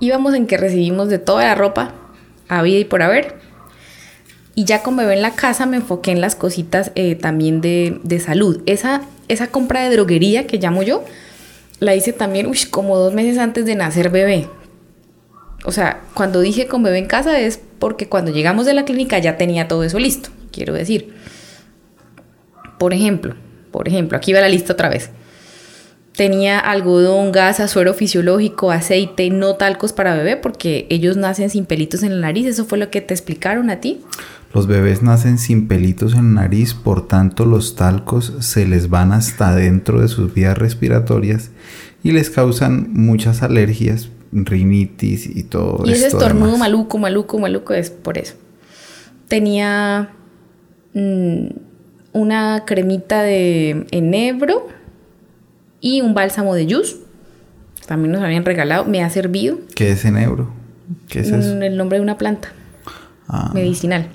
Íbamos 0.00 0.34
en 0.34 0.46
que 0.46 0.56
recibimos 0.56 1.08
de 1.08 1.18
toda 1.18 1.44
la 1.44 1.54
ropa, 1.54 1.92
habida 2.48 2.78
y 2.78 2.84
por 2.84 3.02
haber. 3.02 3.36
Y 4.54 4.64
ya 4.64 4.82
con 4.82 4.96
bebé 4.96 5.14
en 5.14 5.22
la 5.22 5.32
casa 5.32 5.66
me 5.66 5.76
enfoqué 5.76 6.12
en 6.12 6.20
las 6.20 6.34
cositas 6.34 6.92
eh, 6.94 7.14
también 7.14 7.60
de, 7.60 8.00
de 8.04 8.20
salud. 8.20 8.62
Esa, 8.66 9.02
esa 9.28 9.48
compra 9.48 9.82
de 9.82 9.94
droguería 9.94 10.46
que 10.46 10.58
llamo 10.58 10.82
yo, 10.82 11.04
la 11.84 11.94
hice 11.94 12.12
también 12.12 12.50
como 12.70 12.98
dos 12.98 13.14
meses 13.14 13.38
antes 13.38 13.64
de 13.66 13.74
nacer 13.74 14.10
bebé. 14.10 14.48
O 15.64 15.72
sea, 15.72 16.02
cuando 16.14 16.40
dije 16.40 16.66
con 16.66 16.82
bebé 16.82 16.98
en 16.98 17.06
casa 17.06 17.38
es 17.40 17.60
porque 17.78 18.08
cuando 18.08 18.30
llegamos 18.30 18.66
de 18.66 18.74
la 18.74 18.84
clínica 18.84 19.18
ya 19.18 19.36
tenía 19.36 19.68
todo 19.68 19.84
eso 19.84 19.98
listo, 19.98 20.30
quiero 20.52 20.74
decir. 20.74 21.14
Por 22.78 22.92
ejemplo, 22.92 23.34
por 23.70 23.88
ejemplo, 23.88 24.16
aquí 24.16 24.32
va 24.32 24.40
la 24.40 24.48
lista 24.48 24.72
otra 24.72 24.88
vez. 24.88 25.10
Tenía 26.14 26.60
algodón, 26.60 27.32
gasa, 27.32 27.66
suero 27.66 27.92
fisiológico, 27.92 28.70
aceite, 28.70 29.30
no 29.30 29.56
talcos 29.56 29.92
para 29.92 30.14
bebé 30.14 30.36
porque 30.36 30.86
ellos 30.90 31.16
nacen 31.16 31.50
sin 31.50 31.66
pelitos 31.66 32.02
en 32.02 32.20
la 32.20 32.28
nariz. 32.28 32.46
Eso 32.46 32.64
fue 32.66 32.78
lo 32.78 32.90
que 32.90 33.00
te 33.00 33.14
explicaron 33.14 33.68
a 33.70 33.80
ti. 33.80 34.00
Los 34.54 34.66
bebés 34.68 35.02
nacen 35.02 35.38
sin 35.38 35.66
pelitos 35.66 36.14
en 36.14 36.34
la 36.36 36.42
nariz, 36.42 36.74
por 36.74 37.08
tanto 37.08 37.44
los 37.44 37.74
talcos 37.74 38.32
se 38.40 38.66
les 38.66 38.88
van 38.88 39.12
hasta 39.12 39.54
dentro 39.54 40.00
de 40.00 40.06
sus 40.08 40.32
vías 40.32 40.56
respiratorias 40.56 41.50
y 42.04 42.12
les 42.12 42.30
causan 42.30 42.88
muchas 42.92 43.42
alergias, 43.42 44.10
rinitis 44.32 45.26
y 45.26 45.42
todo 45.42 45.82
Y 45.86 45.90
ese 45.92 46.06
esto 46.06 46.18
estornudo 46.18 46.46
demás. 46.52 46.60
maluco, 46.60 46.98
maluco, 46.98 47.38
maluco 47.40 47.74
es 47.74 47.90
por 47.90 48.16
eso. 48.18 48.34
Tenía 49.26 50.10
mm, 50.92 51.46
una 52.12 52.62
cremita 52.64 53.22
de 53.22 53.86
enebro 53.90 54.68
y 55.80 56.00
un 56.00 56.14
bálsamo 56.14 56.54
de 56.54 56.66
yus. 56.66 56.96
También 57.86 58.12
nos 58.12 58.22
habían 58.22 58.44
regalado, 58.44 58.84
me 58.84 59.02
ha 59.02 59.10
servido. 59.10 59.58
¿Qué 59.74 59.90
es 59.90 60.04
enebro? 60.04 60.50
¿Qué 61.08 61.20
es 61.20 61.28
eso? 61.30 61.56
Mm, 61.56 61.62
El 61.62 61.76
nombre 61.76 61.98
de 61.98 62.02
una 62.02 62.18
planta 62.18 62.52
Ah, 63.26 63.50
medicinal. 63.54 64.08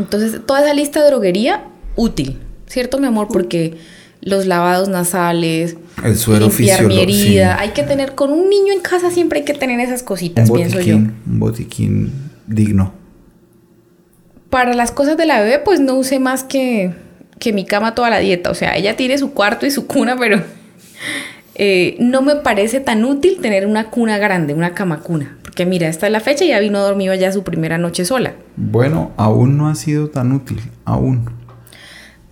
Entonces, 0.00 0.40
toda 0.46 0.62
esa 0.62 0.74
lista 0.74 1.00
de 1.00 1.06
droguería, 1.06 1.64
útil, 1.96 2.38
¿cierto, 2.66 2.98
mi 2.98 3.06
amor? 3.06 3.28
Porque 3.28 3.76
los 4.22 4.46
lavados 4.46 4.88
nasales, 4.88 5.76
el 6.04 6.16
suero 6.16 6.48
limpiar 6.48 6.84
mi 6.84 7.00
herida, 7.00 7.58
hay 7.58 7.70
que 7.70 7.82
tener, 7.82 8.14
con 8.14 8.32
un 8.32 8.48
niño 8.48 8.72
en 8.72 8.80
casa 8.80 9.10
siempre 9.10 9.40
hay 9.40 9.44
que 9.44 9.54
tener 9.54 9.80
esas 9.80 10.00
un 10.00 10.06
cositas, 10.06 10.50
pienso 10.50 10.80
yo. 10.80 10.96
botiquín, 10.96 11.14
un 11.26 11.40
botiquín 11.40 12.12
digno. 12.46 12.92
Para 14.48 14.74
las 14.74 14.90
cosas 14.90 15.16
de 15.16 15.26
la 15.26 15.40
bebé, 15.40 15.60
pues 15.60 15.80
no 15.80 15.94
usé 15.94 16.18
más 16.18 16.42
que, 16.42 16.92
que 17.38 17.52
mi 17.52 17.64
cama 17.64 17.94
toda 17.94 18.10
la 18.10 18.18
dieta. 18.18 18.50
O 18.50 18.54
sea, 18.54 18.76
ella 18.76 18.96
tiene 18.96 19.16
su 19.16 19.32
cuarto 19.32 19.64
y 19.64 19.70
su 19.70 19.86
cuna, 19.86 20.16
pero 20.18 20.42
eh, 21.54 21.96
no 22.00 22.22
me 22.22 22.36
parece 22.36 22.80
tan 22.80 23.04
útil 23.04 23.38
tener 23.40 23.66
una 23.66 23.90
cuna 23.90 24.18
grande, 24.18 24.54
una 24.54 24.74
cama 24.74 25.00
cuna. 25.00 25.36
Porque 25.60 25.68
mira, 25.68 25.88
esta 25.88 26.06
es 26.06 26.12
la 26.12 26.20
fecha 26.20 26.42
y 26.42 26.48
ya 26.48 26.58
vino 26.58 26.78
dormido 26.80 27.12
ya 27.14 27.30
su 27.32 27.42
primera 27.44 27.76
noche 27.76 28.06
sola. 28.06 28.32
Bueno, 28.56 29.10
aún 29.18 29.58
no 29.58 29.68
ha 29.68 29.74
sido 29.74 30.08
tan 30.08 30.32
útil, 30.32 30.58
aún. 30.86 31.28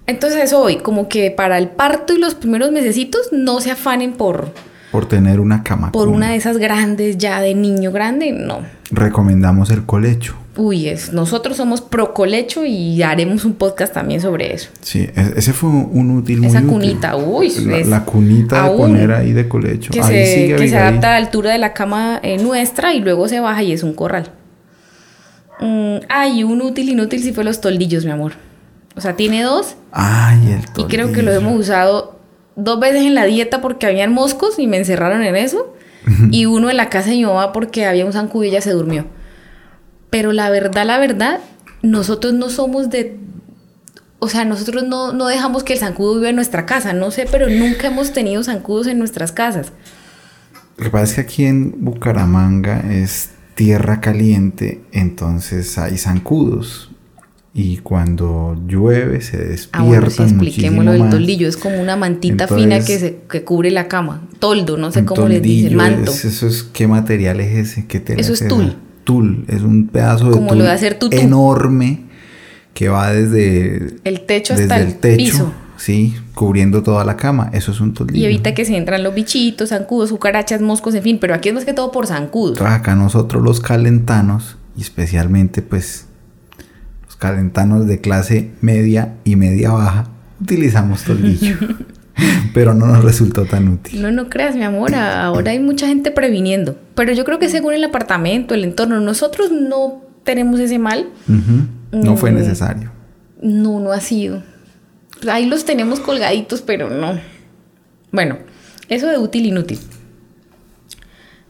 Entonces 0.07 0.45
eso 0.45 0.62
hoy, 0.62 0.77
como 0.79 1.11
que 1.11 1.31
para 1.31 1.59
el 1.59 1.69
parto 1.69 2.14
y 2.14 2.19
los 2.19 2.35
primeros 2.35 2.73
mesecitos 2.73 3.29
no 3.31 3.61
se 3.61 3.71
afanen 3.71 4.14
por, 4.14 4.55
Por 4.91 5.05
tener 5.05 5.41
una 5.41 5.62
cama. 5.62 5.93
por 5.93 6.09
una 6.09 6.31
de 6.31 6.37
esas 6.37 6.57
grandes 6.57 7.19
ya 7.19 7.43
de 7.43 7.55
niño 7.55 7.93
grande, 7.93 8.33
no. 8.33 8.61
Recomendamos 8.91 9.69
el 9.69 9.85
colecho. 9.85 10.35
Uy, 10.61 10.88
es, 10.88 11.12
nosotros 11.12 11.57
somos 11.57 11.81
pro 11.81 12.12
colecho 12.12 12.64
y 12.64 13.01
haremos 13.01 13.44
un 13.44 13.55
podcast 13.55 13.94
también 13.94 14.21
sobre 14.21 14.53
eso. 14.53 14.71
Sí, 14.81 15.09
e- 15.14 15.33
ese 15.37 15.53
fue 15.53 15.71
un 15.71 16.11
útil 16.11 16.38
muy 16.38 16.49
Esa 16.49 16.59
útil. 16.59 16.68
cunita, 16.71 17.14
uy, 17.16 17.49
La, 17.64 17.79
la 17.85 18.05
cunita 18.05 18.68
de 18.68 18.77
poner 18.77 19.12
ahí 19.12 19.33
de 19.33 19.47
colecho. 19.49 19.92
que, 19.92 20.01
ahí 20.01 20.07
se, 20.27 20.35
sigue 20.35 20.57
que 20.57 20.68
se 20.68 20.77
adapta 20.77 21.09
a 21.09 21.11
la 21.12 21.16
altura 21.25 21.53
de 21.53 21.59
la 21.59 21.75
cama 21.75 22.18
eh, 22.25 22.38
nuestra 22.38 22.92
y 22.92 23.01
luego 23.01 23.29
se 23.29 23.38
baja 23.38 23.62
y 23.62 23.71
es 23.73 23.85
un 23.85 23.94
corral. 23.94 24.33
Mm, 25.61 25.99
ay, 26.09 26.42
un 26.42 26.61
útil 26.62 26.88
inútil 26.88 27.23
sí 27.23 27.33
fue 27.33 27.44
los 27.44 27.61
toldillos, 27.61 28.05
mi 28.05 28.11
amor. 28.11 28.33
O 28.97 29.01
sea, 29.01 29.14
tiene 29.14 29.42
dos 29.44 29.77
Ay, 29.92 30.38
el 30.55 30.61
y 30.77 30.85
creo 30.88 31.12
que 31.12 31.23
los 31.23 31.35
toldillo. 31.35 31.51
hemos 31.51 31.61
usado 31.61 32.18
dos 32.57 32.81
veces 32.81 33.03
en 33.03 33.14
la 33.14 33.27
dieta 33.27 33.61
porque 33.61 33.87
habían 33.87 34.12
moscos 34.12 34.59
y 34.59 34.66
me 34.66 34.77
encerraron 34.77 35.23
en 35.23 35.37
eso. 35.37 35.73
y 36.33 36.47
uno 36.47 36.68
en 36.71 36.77
la 36.77 36.88
casa 36.88 37.11
de 37.11 37.16
mi 37.16 37.25
mamá 37.27 37.53
porque 37.53 37.87
había 37.87 38.07
un 38.07 38.42
ella 38.42 38.61
se 38.61 38.73
durmió. 38.73 39.05
Pero 40.11 40.33
la 40.33 40.51
verdad, 40.51 40.87
la 40.87 40.99
verdad, 40.99 41.40
nosotros 41.83 42.33
no 42.35 42.49
somos 42.51 42.90
de... 42.90 43.16
O 44.21 44.29
sea, 44.29 44.44
nosotros 44.44 44.83
no, 44.85 45.12
no 45.12 45.27
dejamos 45.29 45.62
que 45.62 45.75
el 45.75 45.79
zancudo 45.79 46.16
viva 46.16 46.31
en 46.31 46.37
nuestra 46.37 46.66
casa. 46.66 46.92
No 46.92 47.11
sé, 47.11 47.27
pero 47.31 47.49
nunca 47.49 47.87
hemos 47.88 48.12
tenido 48.12 48.42
zancudos 48.42 48.87
en 48.88 48.99
nuestras 48.99 49.31
casas. 49.33 49.73
Lo 50.77 50.85
que 50.85 50.90
pasa 50.90 51.05
es 51.05 51.14
que 51.14 51.21
aquí 51.21 51.44
en 51.44 51.85
Bucaramanga 51.85 52.81
es 52.92 53.31
tierra 53.55 54.01
caliente, 54.01 54.81
entonces 54.92 55.77
hay 55.79 55.99
zancudos. 55.99 56.90
Y 57.55 57.79
cuando 57.79 58.57
llueve 58.68 59.21
se 59.21 59.37
despiertan 59.37 59.81
Ah, 59.81 59.85
bueno, 59.85 60.11
sí, 60.11 60.23
expliquémoslo 60.23 60.97
más. 60.99 61.11
toldillo. 61.11 61.49
Es 61.49 61.57
como 61.57 61.81
una 61.81 61.97
mantita 61.97 62.44
Entonces, 62.44 62.57
fina 62.64 62.79
que, 62.85 62.99
se, 62.99 63.18
que 63.29 63.42
cubre 63.42 63.71
la 63.73 63.88
cama. 63.88 64.29
Toldo, 64.38 64.77
no 64.77 64.92
sé 64.92 65.05
cómo 65.05 65.27
les 65.29 65.42
dicen. 65.42 65.75
Manto. 65.77 66.12
es- 66.12 66.25
eso 66.25 66.47
es, 66.47 66.62
¿qué 66.62 66.87
material 66.87 67.40
es 67.40 67.71
ese? 67.71 67.87
¿Qué 67.87 67.99
tela 68.01 68.21
Eso 68.21 68.33
es 68.33 68.47
tul. 68.47 68.77
Tul, 69.09 69.47
es 69.49 69.62
un 69.62 69.87
pedazo 69.87 70.31
de 70.31 70.47
tul 70.47 70.66
hacer 70.66 70.99
tutú. 70.99 71.16
enorme 71.16 72.01
que 72.75 72.90
va 72.90 73.11
desde, 73.11 73.97
El 74.05 74.21
techo 74.27 74.53
desde 74.53 74.64
hasta 74.64 74.81
el, 74.81 74.97
techo, 74.97 75.16
piso. 75.16 75.53
sí, 75.79 76.14
cubriendo 76.35 76.83
toda 76.83 77.07
la 77.07 77.16
cama. 77.16 77.49
Eso 77.55 77.73
es 77.73 77.81
un 77.81 77.94
toldillo. 77.94 78.21
Y 78.21 78.27
evita 78.27 78.53
que 78.53 78.66
se 78.66 78.77
entran 78.77 79.03
los 79.03 79.14
bichitos, 79.14 79.71
zancudos, 79.71 80.11
cucarachas, 80.11 80.61
moscos, 80.61 80.94
en 80.94 81.03
fin. 81.03 81.18
Pero 81.18 81.33
aquí 81.33 81.49
es 81.49 81.55
más 81.55 81.64
que 81.64 81.73
todo 81.73 81.90
por 81.90 82.07
zancudos. 82.07 82.61
Acá 82.61 82.97
nosotros 82.97 83.42
los 83.42 83.61
calentanos, 83.61 84.59
y 84.77 84.83
especialmente 84.83 85.62
pues 85.62 86.05
los 87.07 87.16
calentanos 87.16 87.87
de 87.87 88.03
clase 88.03 88.51
media 88.61 89.14
y 89.25 89.37
media 89.37 89.71
baja, 89.71 90.11
utilizamos 90.38 91.03
toldillo. 91.03 91.57
Pero 92.55 92.75
no 92.75 92.87
nos 92.87 93.05
resultó 93.05 93.45
tan 93.45 93.69
útil. 93.69 94.03
No, 94.03 94.11
no 94.11 94.29
creas, 94.29 94.57
mi 94.57 94.65
amor. 94.65 94.95
Ahora 94.95 95.53
hay 95.53 95.61
mucha 95.61 95.87
gente 95.87 96.11
previniendo. 96.11 96.77
Pero 96.95 97.13
yo 97.13 97.25
creo 97.25 97.39
que 97.39 97.49
según 97.49 97.75
el 97.75 97.85
apartamento, 97.85 98.55
el 98.55 98.65
entorno, 98.65 99.01
nosotros 99.01 99.51
no 99.51 100.03
tenemos 100.25 100.61
ese 100.61 100.79
mal. 100.79 101.09
No 101.93 102.17
fue 102.17 102.33
necesario. 102.33 102.91
No, 103.41 103.81
no 103.81 103.93
ha 103.93 104.01
sido. 104.01 104.43
Ahí 105.29 105.47
los 105.47 105.65
tenemos 105.65 106.01
colgaditos, 106.01 106.63
pero 106.63 106.91
no. 106.91 107.19
Bueno, 108.13 108.39
eso 108.89 109.07
de 109.09 109.19
útil 109.19 109.47
inútil. 109.47 109.79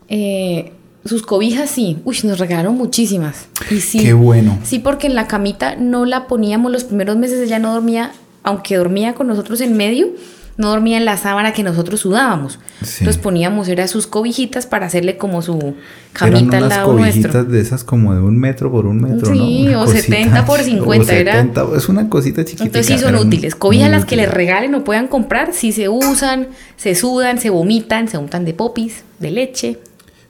Eh, 0.09 0.73
sus 1.05 1.23
cobijas 1.23 1.71
sí. 1.71 1.99
Uy, 2.05 2.19
nos 2.25 2.39
regalaron 2.39 2.77
muchísimas. 2.77 3.49
Y 3.71 3.81
sí. 3.81 4.01
Qué 4.01 4.13
bueno. 4.13 4.59
Sí, 4.65 4.79
porque 4.79 5.07
en 5.07 5.15
la 5.15 5.27
camita 5.27 5.77
no 5.77 6.05
la 6.05 6.27
poníamos 6.27 6.73
los 6.73 6.85
primeros 6.85 7.17
meses, 7.17 7.41
ella 7.41 7.59
no 7.59 7.73
dormía, 7.73 8.13
aunque 8.43 8.77
dormía 8.77 9.15
con 9.15 9.27
nosotros 9.27 9.61
en 9.61 9.77
medio, 9.77 10.09
no 10.59 10.69
dormía 10.69 10.99
en 10.99 11.05
la 11.07 11.17
sábana 11.17 11.53
que 11.53 11.63
nosotros 11.63 12.01
sudábamos. 12.01 12.59
Sí. 12.83 12.97
Entonces 13.01 13.23
poníamos, 13.23 13.69
era 13.69 13.89
sus 13.89 14.07
cobijitas 14.07 14.67
para 14.67 14.87
hacerle 14.87 15.17
como 15.17 15.41
su 15.41 15.57
Eran 15.57 15.75
camita 16.13 16.57
al 16.59 16.65
unas 16.65 16.77
lado 16.79 16.89
cobijitas 16.93 17.33
nuestro. 17.33 17.45
de 17.45 17.61
esas 17.61 17.85
como 17.85 18.13
de 18.13 18.21
un 18.21 18.37
metro 18.39 18.71
por 18.71 18.85
un 18.87 19.01
metro, 19.01 19.33
Sí, 19.33 19.65
¿no? 19.67 19.79
Una 19.79 19.83
o 19.83 19.87
70 19.87 20.45
por 20.45 20.61
50, 20.61 21.13
o 21.13 21.17
era- 21.17 21.33
70, 21.33 21.65
Es 21.77 21.89
una 21.89 22.11
cosita 22.11 22.45
chiquita. 22.45 22.65
Entonces 22.65 22.87
sí 22.87 22.99
son 23.03 23.15
útiles. 23.15 23.55
Cobijas 23.55 23.91
las 23.91 24.05
que 24.05 24.17
les 24.17 24.29
regalen 24.31 24.75
o 24.75 24.85
puedan 24.85 25.07
comprar, 25.09 25.53
sí 25.55 25.73
se 25.73 25.89
usan, 25.89 26.49
se 26.77 26.95
sudan, 26.95 27.39
se 27.39 27.51
vomitan, 27.51 28.09
se 28.09 28.19
untan 28.19 28.45
de 28.45 28.53
popis, 28.53 29.05
de 29.21 29.31
leche. 29.31 29.79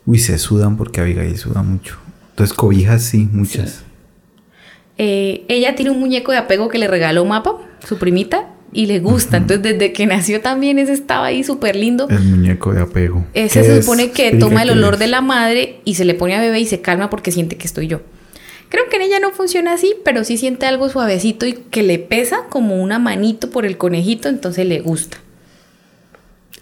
Uy, 0.06 0.18
se 0.18 0.38
sudan 0.38 0.76
porque 0.76 1.00
Abigail 1.00 1.36
suda 1.38 1.62
mucho. 1.62 1.96
Entonces 2.30 2.54
cobijas 2.54 3.02
sí, 3.02 3.28
muchas. 3.32 3.82
Eh, 4.98 5.44
ella 5.48 5.74
tiene 5.74 5.90
un 5.90 6.00
muñeco 6.00 6.32
de 6.32 6.38
apego 6.38 6.68
que 6.68 6.78
le 6.78 6.88
regaló 6.88 7.24
Mapa, 7.24 7.56
su 7.86 7.98
primita, 7.98 8.46
y 8.72 8.86
le 8.86 9.00
gusta. 9.00 9.38
Entonces 9.38 9.62
desde 9.74 9.92
que 9.92 10.06
nació 10.06 10.40
también 10.40 10.78
ese 10.78 10.92
estaba 10.92 11.26
ahí 11.26 11.42
súper 11.44 11.76
lindo. 11.76 12.06
El 12.10 12.20
muñeco 12.20 12.72
de 12.72 12.82
apego. 12.82 13.26
Ese 13.34 13.60
¿Qué 13.60 13.66
se 13.66 13.78
es? 13.78 13.84
supone 13.84 14.10
que 14.10 14.32
toma 14.32 14.62
el 14.62 14.70
olor 14.70 14.96
de 14.98 15.06
la 15.06 15.20
madre 15.20 15.80
y 15.84 15.94
se 15.94 16.04
le 16.04 16.14
pone 16.14 16.34
a 16.36 16.40
bebé 16.40 16.60
y 16.60 16.66
se 16.66 16.80
calma 16.80 17.10
porque 17.10 17.32
siente 17.32 17.56
que 17.56 17.66
estoy 17.66 17.86
yo. 17.86 18.00
Creo 18.68 18.84
que 18.90 18.96
en 18.96 19.02
ella 19.02 19.18
no 19.18 19.30
funciona 19.30 19.72
así, 19.72 19.94
pero 20.04 20.24
sí 20.24 20.36
siente 20.36 20.66
algo 20.66 20.90
suavecito 20.90 21.46
y 21.46 21.54
que 21.54 21.82
le 21.82 21.98
pesa 21.98 22.40
como 22.50 22.82
una 22.82 22.98
manito 22.98 23.48
por 23.50 23.64
el 23.64 23.78
conejito, 23.78 24.28
entonces 24.28 24.66
le 24.66 24.80
gusta. 24.80 25.16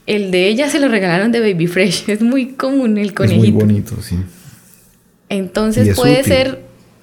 El 0.06 0.30
de 0.30 0.46
ella 0.46 0.70
se 0.70 0.78
lo 0.78 0.86
regalaron 0.86 1.32
de 1.32 1.40
Baby 1.40 1.66
Fresh, 1.66 2.04
es 2.10 2.22
muy 2.22 2.52
común 2.52 2.96
el 2.98 3.08
Es 3.08 3.12
muy 3.12 3.14
conejito. 3.52 3.58
bonito, 3.58 3.96
sí. 4.02 4.16
Entonces 5.28 5.88
es 5.88 5.96
puede 5.96 6.20
útil. 6.20 6.24
ser, 6.32 6.60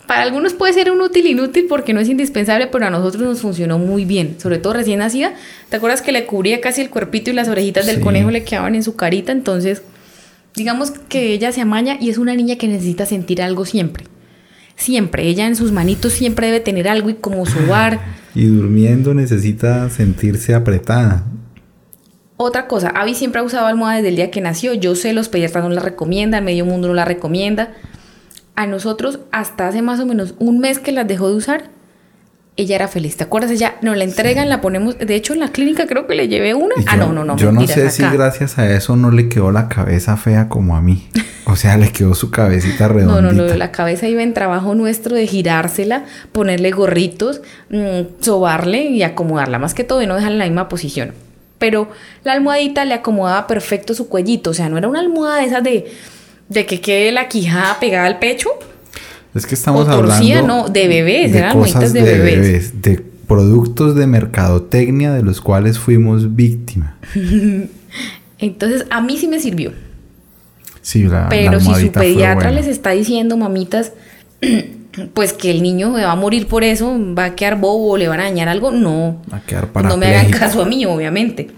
para 0.07 0.23
algunos 0.23 0.53
puede 0.53 0.73
ser 0.73 0.91
un 0.91 1.01
útil 1.01 1.25
inútil 1.27 1.65
porque 1.69 1.93
no 1.93 1.99
es 1.99 2.09
indispensable, 2.09 2.67
pero 2.67 2.85
a 2.85 2.89
nosotros 2.89 3.23
nos 3.23 3.41
funcionó 3.41 3.79
muy 3.79 4.05
bien, 4.05 4.35
sobre 4.39 4.57
todo 4.57 4.73
recién 4.73 4.99
nacida. 4.99 5.33
¿Te 5.69 5.77
acuerdas 5.77 6.01
que 6.01 6.11
le 6.11 6.25
cubría 6.25 6.59
casi 6.61 6.81
el 6.81 6.89
cuerpito 6.89 7.29
y 7.29 7.33
las 7.33 7.47
orejitas 7.47 7.85
del 7.85 7.97
Sí. 7.97 8.01
conejo 8.01 8.29
le 8.31 8.43
quedaban 8.43 8.75
en 8.75 8.83
su 8.83 8.95
carita? 8.95 9.31
Entonces, 9.31 9.81
digamos 10.55 10.91
que 10.91 11.33
ella 11.33 11.51
se 11.51 11.61
amaña 11.61 11.97
y 11.99 12.09
es 12.09 12.17
una 12.17 12.35
niña 12.35 12.57
que 12.57 12.67
necesita 12.67 13.05
sentir 13.05 13.41
algo 13.41 13.65
siempre. 13.65 14.05
Siempre, 14.75 15.23
ella 15.27 15.45
en 15.47 15.55
sus 15.55 15.71
manitos 15.71 16.13
siempre 16.13 16.47
debe 16.47 16.59
tener 16.59 16.87
algo 16.87 17.09
y 17.09 17.15
como 17.15 17.45
sobar. 17.45 17.99
Y 18.35 18.45
durmiendo 18.45 19.13
necesita 19.13 19.89
sentirse 19.91 20.55
apretada. 20.55 21.23
Otra 22.37 22.67
cosa, 22.67 22.89
Abby 22.89 23.13
siempre 23.13 23.39
ha 23.39 23.43
usado 23.43 23.67
almohada 23.67 23.97
desde 23.97 24.09
el 24.09 24.15
día 24.15 24.31
que 24.31 24.41
nació. 24.41 24.73
Yo 24.73 24.95
sé, 24.95 25.13
los 25.13 25.29
pediatras 25.29 25.63
no 25.63 25.69
la 25.69 25.81
recomiendan, 25.81 26.43
medio 26.43 26.65
mundo 26.65 26.87
no 26.87 26.95
la 26.95 27.05
recomienda. 27.05 27.73
A 28.55 28.67
nosotros, 28.67 29.19
hasta 29.31 29.67
hace 29.67 29.81
más 29.81 29.99
o 29.99 30.05
menos 30.05 30.35
un 30.39 30.59
mes 30.59 30.79
que 30.79 30.91
las 30.91 31.07
dejó 31.07 31.29
de 31.29 31.35
usar, 31.35 31.69
ella 32.55 32.75
era 32.75 32.87
feliz. 32.87 33.17
¿Te 33.17 33.23
acuerdas? 33.23 33.49
Ella 33.49 33.75
nos 33.81 33.97
la 33.97 34.03
entregan, 34.03 34.47
la 34.47 34.61
ponemos. 34.61 34.97
De 34.99 35.15
hecho, 35.15 35.33
en 35.33 35.39
la 35.39 35.47
clínica 35.47 35.87
creo 35.87 36.05
que 36.05 36.13
le 36.13 36.27
llevé 36.27 36.53
una. 36.53 36.75
Ah, 36.85 36.97
no, 36.97 37.11
no, 37.11 37.25
no. 37.25 37.35
Yo 37.35 37.51
no 37.51 37.65
sé 37.65 37.89
si 37.89 38.03
gracias 38.03 38.59
a 38.59 38.69
eso 38.69 38.95
no 38.95 39.09
le 39.09 39.27
quedó 39.27 39.51
la 39.51 39.69
cabeza 39.69 40.17
fea 40.17 40.49
como 40.49 40.75
a 40.75 40.81
mí. 40.81 41.07
O 41.45 41.57
sea, 41.57 41.75
le 41.75 41.91
quedó 41.91 42.15
su 42.15 42.31
cabecita 42.31 42.87
No, 42.87 42.93
redondita. 42.93 43.21
no, 43.33 43.49
no, 43.49 43.55
la 43.55 43.69
cabeza 43.69 44.07
iba 44.07 44.23
en 44.23 44.33
trabajo 44.33 44.75
nuestro 44.75 45.13
de 45.13 45.27
girársela, 45.27 46.05
ponerle 46.31 46.71
gorritos, 46.71 47.41
mm, 47.69 48.21
sobarle 48.21 48.85
y 48.85 49.03
acomodarla, 49.03 49.59
más 49.59 49.73
que 49.73 49.83
todo 49.83 50.01
y 50.01 50.07
no 50.07 50.15
dejarla 50.15 50.35
en 50.35 50.39
la 50.39 50.45
misma 50.45 50.69
posición. 50.69 51.13
Pero 51.59 51.89
la 52.23 52.31
almohadita 52.31 52.85
le 52.85 52.93
acomodaba 52.93 53.45
perfecto 53.45 53.93
su 53.93 54.07
cuellito, 54.07 54.51
o 54.51 54.53
sea, 54.53 54.69
no 54.69 54.77
era 54.77 54.87
una 54.87 55.01
almohada 55.01 55.39
de 55.41 55.45
esas 55.45 55.63
de, 55.63 55.91
de 56.49 56.65
que 56.65 56.81
quede 56.81 57.11
la 57.11 57.27
quijada 57.27 57.79
pegada 57.79 58.07
al 58.07 58.19
pecho. 58.19 58.49
Es 59.33 59.45
que 59.45 59.55
estamos 59.55 59.87
O 59.87 59.91
torcida, 59.91 60.39
hablando 60.39 60.67
no, 60.67 60.69
de 60.69 60.87
bebés, 60.87 61.31
de 61.31 61.39
eran 61.39 61.57
cosas 61.57 61.91
de 61.93 62.01
bebés. 62.03 62.81
de 62.81 63.03
productos 63.27 63.95
de 63.95 64.05
mercadotecnia 64.05 65.11
de 65.11 65.23
los 65.23 65.41
cuales 65.41 65.79
fuimos 65.79 66.35
víctima. 66.35 66.97
Entonces, 68.37 68.85
a 68.89 69.01
mí 69.01 69.17
sí 69.17 69.27
me 69.27 69.39
sirvió. 69.39 69.71
Sí, 70.81 71.03
la, 71.03 71.21
la 71.23 71.29
Pero 71.29 71.59
si 71.59 71.73
su 71.73 71.91
pediatra 71.91 72.51
les 72.51 72.67
está 72.67 72.91
diciendo, 72.91 73.37
mamitas, 73.37 73.93
pues 75.13 75.33
que 75.33 75.49
el 75.49 75.63
niño 75.63 75.93
va 75.93 76.11
a 76.11 76.15
morir 76.15 76.47
por 76.47 76.63
eso, 76.63 76.95
va 77.17 77.25
a 77.25 77.35
quedar 77.35 77.59
bobo, 77.59 77.97
le 77.97 78.07
van 78.07 78.19
a 78.19 78.23
dañar 78.23 78.49
algo, 78.49 78.71
no. 78.71 79.21
Va 79.31 79.37
a 79.37 79.41
quedar 79.41 79.69
no 79.83 79.97
me 79.97 80.07
hagan 80.07 80.31
caso 80.31 80.61
a 80.61 80.65
mí, 80.65 80.85
obviamente. 80.85 81.49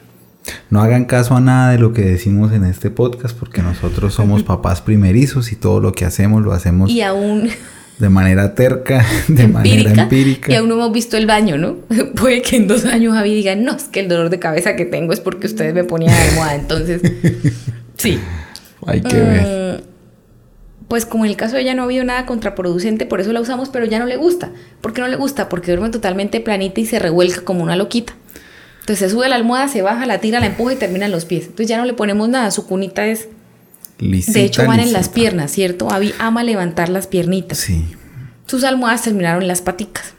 No 0.69 0.81
hagan 0.81 1.05
caso 1.05 1.35
a 1.35 1.41
nada 1.41 1.71
de 1.71 1.79
lo 1.79 1.93
que 1.93 2.01
decimos 2.01 2.51
en 2.51 2.65
este 2.65 2.89
podcast 2.91 3.37
porque 3.37 3.61
nosotros 3.61 4.13
somos 4.13 4.43
papás 4.43 4.81
primerizos 4.81 5.51
y 5.51 5.55
todo 5.55 5.79
lo 5.79 5.91
que 5.91 6.05
hacemos 6.05 6.43
lo 6.43 6.53
hacemos 6.53 6.89
Y 6.91 7.01
aún 7.01 7.49
de 7.99 8.09
manera 8.09 8.55
terca, 8.55 9.05
de 9.27 9.47
manera 9.47 10.03
empírica, 10.03 10.51
y 10.51 10.55
aún 10.55 10.67
no 10.69 10.75
hemos 10.75 10.91
visto 10.91 11.15
el 11.17 11.25
baño, 11.25 11.57
¿no? 11.57 11.75
Puede 12.15 12.41
que 12.41 12.57
en 12.57 12.67
dos 12.67 12.85
años 12.85 13.13
Javi 13.13 13.33
diga, 13.33 13.55
no, 13.55 13.73
es 13.75 13.85
que 13.85 14.01
el 14.01 14.09
dolor 14.09 14.29
de 14.29 14.39
cabeza 14.39 14.75
que 14.75 14.85
tengo 14.85 15.13
es 15.13 15.21
porque 15.21 15.47
ustedes 15.47 15.73
me 15.73 15.83
ponían 15.83 16.13
almohada, 16.13 16.55
entonces, 16.55 17.01
sí. 17.97 18.19
Hay 18.85 19.01
que 19.01 19.15
ver. 19.15 19.81
Mm, 19.81 19.83
Pues 20.89 21.05
como 21.05 21.25
en 21.25 21.31
el 21.31 21.37
caso 21.37 21.55
de 21.55 21.61
ella 21.61 21.73
no 21.73 21.83
ha 21.83 21.85
habido 21.85 22.03
nada 22.03 22.25
contraproducente, 22.25 23.05
por 23.05 23.21
eso 23.21 23.31
la 23.33 23.39
usamos, 23.41 23.69
pero 23.69 23.85
ya 23.85 23.97
no 23.97 24.05
le 24.05 24.17
gusta. 24.17 24.51
¿Por 24.81 24.93
qué 24.93 25.01
no 25.01 25.07
le 25.07 25.15
gusta? 25.15 25.49
Porque 25.49 25.71
duerme 25.71 25.89
totalmente 25.89 26.39
planita 26.41 26.81
y 26.81 26.85
se 26.85 26.99
revuelca 26.99 27.41
como 27.41 27.63
una 27.63 27.75
loquita. 27.75 28.13
Entonces 28.85 29.09
se 29.09 29.15
sube 29.15 29.27
la 29.27 29.35
almohada, 29.35 29.67
se 29.67 29.81
baja, 29.81 30.05
la 30.05 30.19
tira, 30.19 30.39
la 30.39 30.45
empuja 30.45 30.73
y 30.73 30.75
termina 30.75 31.07
en 31.07 31.11
los 31.11 31.25
pies. 31.25 31.45
Entonces 31.45 31.67
ya 31.67 31.79
no 31.79 31.85
le 31.85 31.95
ponemos 31.95 32.29
nada, 32.29 32.51
su 32.51 32.67
cunita 32.67 33.07
es... 33.07 33.29
Lisita, 33.97 34.37
de 34.37 34.45
hecho 34.45 34.63
van 34.67 34.79
en 34.79 34.93
las 34.93 35.09
piernas, 35.09 35.51
¿cierto? 35.51 35.89
Abby 35.91 36.13
ama 36.19 36.43
levantar 36.43 36.89
las 36.89 37.07
piernitas. 37.07 37.57
Sí. 37.57 37.83
Sus 38.45 38.63
almohadas 38.63 39.01
terminaron 39.01 39.41
en 39.41 39.47
las 39.47 39.63
paticas. 39.63 40.13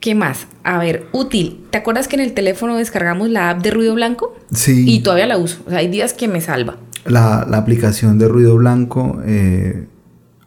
¿Qué 0.00 0.14
más? 0.14 0.46
A 0.62 0.78
ver, 0.78 1.06
útil. 1.12 1.66
¿Te 1.68 1.76
acuerdas 1.76 2.08
que 2.08 2.16
en 2.16 2.22
el 2.22 2.32
teléfono 2.32 2.78
descargamos 2.78 3.28
la 3.28 3.50
app 3.50 3.62
de 3.62 3.70
ruido 3.70 3.94
blanco? 3.94 4.34
Sí. 4.54 4.86
Y 4.88 5.00
todavía 5.00 5.26
la 5.26 5.36
uso. 5.36 5.60
O 5.66 5.68
sea, 5.68 5.80
hay 5.80 5.88
días 5.88 6.14
que 6.14 6.28
me 6.28 6.40
salva. 6.40 6.78
La, 7.04 7.46
la 7.46 7.58
aplicación 7.58 8.18
de 8.18 8.26
ruido 8.26 8.56
blanco 8.56 9.20
eh, 9.26 9.86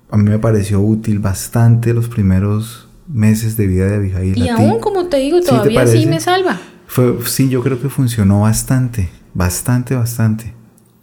a 0.10 0.18
mí 0.18 0.24
me 0.24 0.40
pareció 0.40 0.80
útil 0.82 1.20
bastante 1.20 1.94
los 1.94 2.08
primeros 2.08 2.87
meses 3.08 3.58
de 3.58 3.68
vida 3.68 3.88
de 3.88 3.96
Abigail. 3.96 4.38
Y 4.38 4.50
aún, 4.50 4.80
como 4.80 5.06
te 5.06 5.18
digo, 5.18 5.38
¿Sí 5.38 5.46
te 5.46 5.50
todavía 5.52 5.88
sí 5.88 6.06
me 6.06 6.20
salva. 6.20 6.60
Fue, 6.88 7.18
sí, 7.26 7.50
yo 7.50 7.62
creo 7.62 7.82
que 7.82 7.90
funcionó 7.90 8.42
bastante, 8.42 9.10
bastante, 9.34 9.96
bastante. 9.96 10.54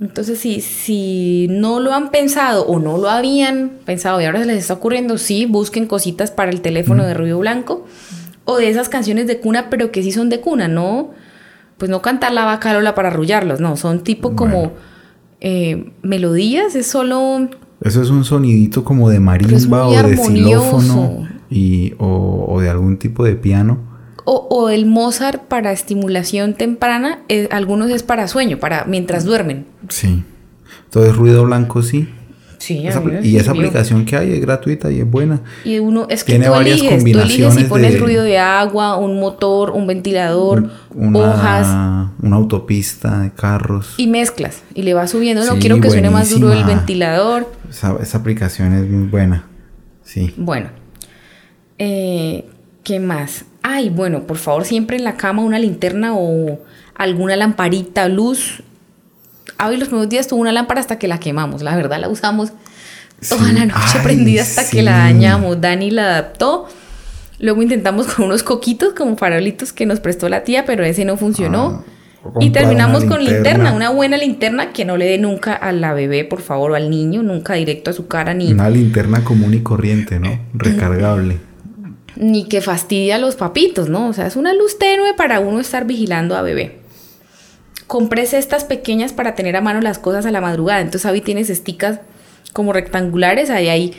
Entonces, 0.00 0.38
si, 0.38 0.60
si 0.60 1.46
no 1.50 1.80
lo 1.80 1.94
han 1.94 2.10
pensado 2.10 2.66
o 2.66 2.78
no 2.78 2.98
lo 2.98 3.08
habían 3.08 3.72
pensado 3.84 4.20
y 4.20 4.24
ahora 4.24 4.40
se 4.40 4.46
les 4.46 4.58
está 4.58 4.74
ocurriendo, 4.74 5.18
sí, 5.18 5.46
busquen 5.46 5.86
cositas 5.86 6.30
para 6.30 6.50
el 6.50 6.60
teléfono 6.60 7.04
de 7.04 7.14
ruido 7.14 7.38
blanco 7.38 7.86
o 8.44 8.56
de 8.56 8.68
esas 8.68 8.88
canciones 8.88 9.26
de 9.26 9.40
cuna, 9.40 9.70
pero 9.70 9.90
que 9.92 10.02
sí 10.02 10.12
son 10.12 10.28
de 10.28 10.40
cuna, 10.40 10.68
no, 10.68 11.10
pues 11.78 11.90
no 11.90 12.02
cantar 12.02 12.32
la 12.32 12.44
vaca 12.44 12.72
Lola 12.74 12.94
para 12.94 13.08
arrullarlos, 13.08 13.60
no, 13.60 13.76
son 13.76 14.00
tipo 14.00 14.36
como 14.36 14.72
eh, 15.40 15.92
melodías, 16.02 16.74
es 16.74 16.86
solo 16.86 17.48
Eso 17.80 18.02
es 18.02 18.10
un 18.10 18.24
sonidito 18.24 18.84
como 18.84 19.08
de 19.08 19.20
marimba 19.20 19.86
o 19.86 20.02
de 20.02 20.16
xilófono 20.16 21.33
y, 21.54 21.94
o, 21.98 22.46
o 22.48 22.60
de 22.60 22.68
algún 22.68 22.96
tipo 22.98 23.24
de 23.24 23.36
piano. 23.36 23.78
O, 24.24 24.46
o 24.50 24.70
el 24.70 24.86
Mozart 24.86 25.42
para 25.44 25.70
estimulación 25.72 26.54
temprana, 26.54 27.20
eh, 27.28 27.48
algunos 27.52 27.90
es 27.90 28.02
para 28.02 28.26
sueño, 28.26 28.58
para 28.58 28.84
mientras 28.86 29.24
duermen. 29.24 29.66
Sí. 29.88 30.24
Entonces 30.86 31.14
ruido 31.14 31.44
blanco 31.44 31.82
sí. 31.82 32.08
Sí, 32.58 32.86
Esa 32.86 33.02
y 33.22 33.36
esa 33.36 33.50
aplicación 33.50 34.06
que 34.06 34.16
hay 34.16 34.32
es 34.32 34.40
gratuita 34.40 34.90
y 34.90 35.00
es 35.00 35.10
buena. 35.10 35.42
Y 35.66 35.80
uno, 35.80 36.06
es 36.08 36.24
que 36.24 36.32
Tiene 36.32 36.46
tú 36.46 36.52
varias 36.52 36.78
eliges, 36.80 36.98
tú 36.98 37.06
eliges 37.06 37.22
si 37.34 37.42
combinaciones 37.42 37.64
pones 37.68 37.92
de- 37.92 37.98
ruido 37.98 38.22
de 38.22 38.38
agua, 38.38 38.96
un 38.96 39.20
motor, 39.20 39.72
un 39.72 39.86
ventilador, 39.86 40.70
Una, 40.94 41.18
hojas 41.18 42.08
una 42.22 42.36
autopista 42.36 43.18
de 43.20 43.32
carros. 43.32 43.92
y 43.98 44.06
mezclas. 44.06 44.62
Y 44.72 44.80
le 44.82 44.94
vas 44.94 45.10
subiendo, 45.10 45.44
no 45.44 45.54
Sí, 45.54 45.58
quiero 45.60 45.78
que 45.82 45.90
suene 45.90 46.08
más 46.08 46.30
duro 46.30 46.52
el 46.54 46.64
ventilador. 46.64 47.52
Esa, 47.68 47.96
esa 48.00 48.16
aplicación 48.18 48.72
es 48.72 48.88
muy 48.88 49.08
buena. 49.08 49.44
Sí. 50.02 50.32
Bueno, 50.38 50.68
eh, 51.78 52.44
¿qué 52.82 53.00
más? 53.00 53.44
Ay, 53.62 53.88
bueno, 53.90 54.26
por 54.26 54.36
favor, 54.36 54.64
siempre 54.64 54.96
en 54.96 55.04
la 55.04 55.16
cama 55.16 55.42
una 55.42 55.58
linterna 55.58 56.14
o 56.14 56.60
alguna 56.94 57.36
lamparita, 57.36 58.08
luz. 58.08 58.62
Hoy 59.64 59.76
los 59.76 59.88
primeros 59.88 60.08
días 60.10 60.26
tuvo 60.28 60.40
una 60.40 60.52
lámpara 60.52 60.80
hasta 60.80 60.98
que 60.98 61.08
la 61.08 61.18
quemamos, 61.18 61.62
la 61.62 61.74
verdad 61.76 62.00
la 62.00 62.08
usamos 62.08 62.52
toda 63.28 63.48
Sí. 63.48 63.54
la 63.54 63.66
noche 63.66 63.78
Ay, 63.98 64.00
prendida 64.02 64.42
hasta 64.42 64.68
que 64.68 64.82
la 64.82 64.98
dañamos. 64.98 65.60
Dani 65.60 65.90
la 65.90 66.04
adaptó. 66.04 66.68
Luego 67.38 67.62
intentamos 67.62 68.06
con 68.06 68.26
unos 68.26 68.42
coquitos 68.42 68.92
como 68.94 69.16
farolitos 69.16 69.72
que 69.72 69.86
nos 69.86 70.00
prestó 70.00 70.28
la 70.28 70.44
tía, 70.44 70.64
pero 70.66 70.84
ese 70.84 71.04
no 71.04 71.16
funcionó. 71.16 71.84
Ah, 72.24 72.30
y 72.40 72.50
terminamos 72.50 73.04
con 73.04 73.18
linterna, 73.22 73.42
linterna. 73.64 73.72
una 73.72 73.90
buena 73.90 74.16
linterna 74.16 74.72
que 74.72 74.84
no 74.84 74.96
le 74.96 75.06
dé 75.06 75.18
nunca 75.18 75.52
a 75.54 75.72
la 75.72 75.92
bebé, 75.92 76.24
por 76.24 76.40
favor, 76.40 76.70
o 76.70 76.74
al 76.74 76.88
niño, 76.90 77.22
nunca 77.22 77.54
directo 77.54 77.90
a 77.90 77.92
su 77.92 78.06
cara 78.06 78.32
ni, 78.34 78.52
Una 78.52 78.70
linterna 78.70 79.24
común 79.24 79.52
y 79.52 79.60
corriente, 79.60 80.18
¿no? 80.18 80.38
Recargable. 80.54 81.38
Ni 82.16 82.44
que 82.48 82.60
fastidie 82.60 83.12
a 83.12 83.18
los 83.18 83.36
papitos, 83.36 83.88
¿no? 83.88 84.08
O 84.08 84.12
sea, 84.12 84.26
es 84.26 84.36
una 84.36 84.54
luz 84.54 84.78
tenue 84.78 85.14
para 85.14 85.40
uno 85.40 85.60
estar 85.60 85.84
vigilando 85.84 86.36
a 86.36 86.42
bebé. 86.42 86.80
Compré 87.86 88.26
cestas 88.26 88.64
pequeñas 88.64 89.12
para 89.12 89.34
tener 89.34 89.56
a 89.56 89.60
mano 89.60 89.80
las 89.80 89.98
cosas 89.98 90.24
a 90.26 90.30
la 90.30 90.40
madrugada. 90.40 90.80
Entonces, 90.80 91.06
Abby 91.06 91.20
tiene 91.20 91.44
cesticas 91.44 92.00
como 92.52 92.72
rectangulares. 92.72 93.50
Ahí 93.50 93.68
hay 93.68 93.92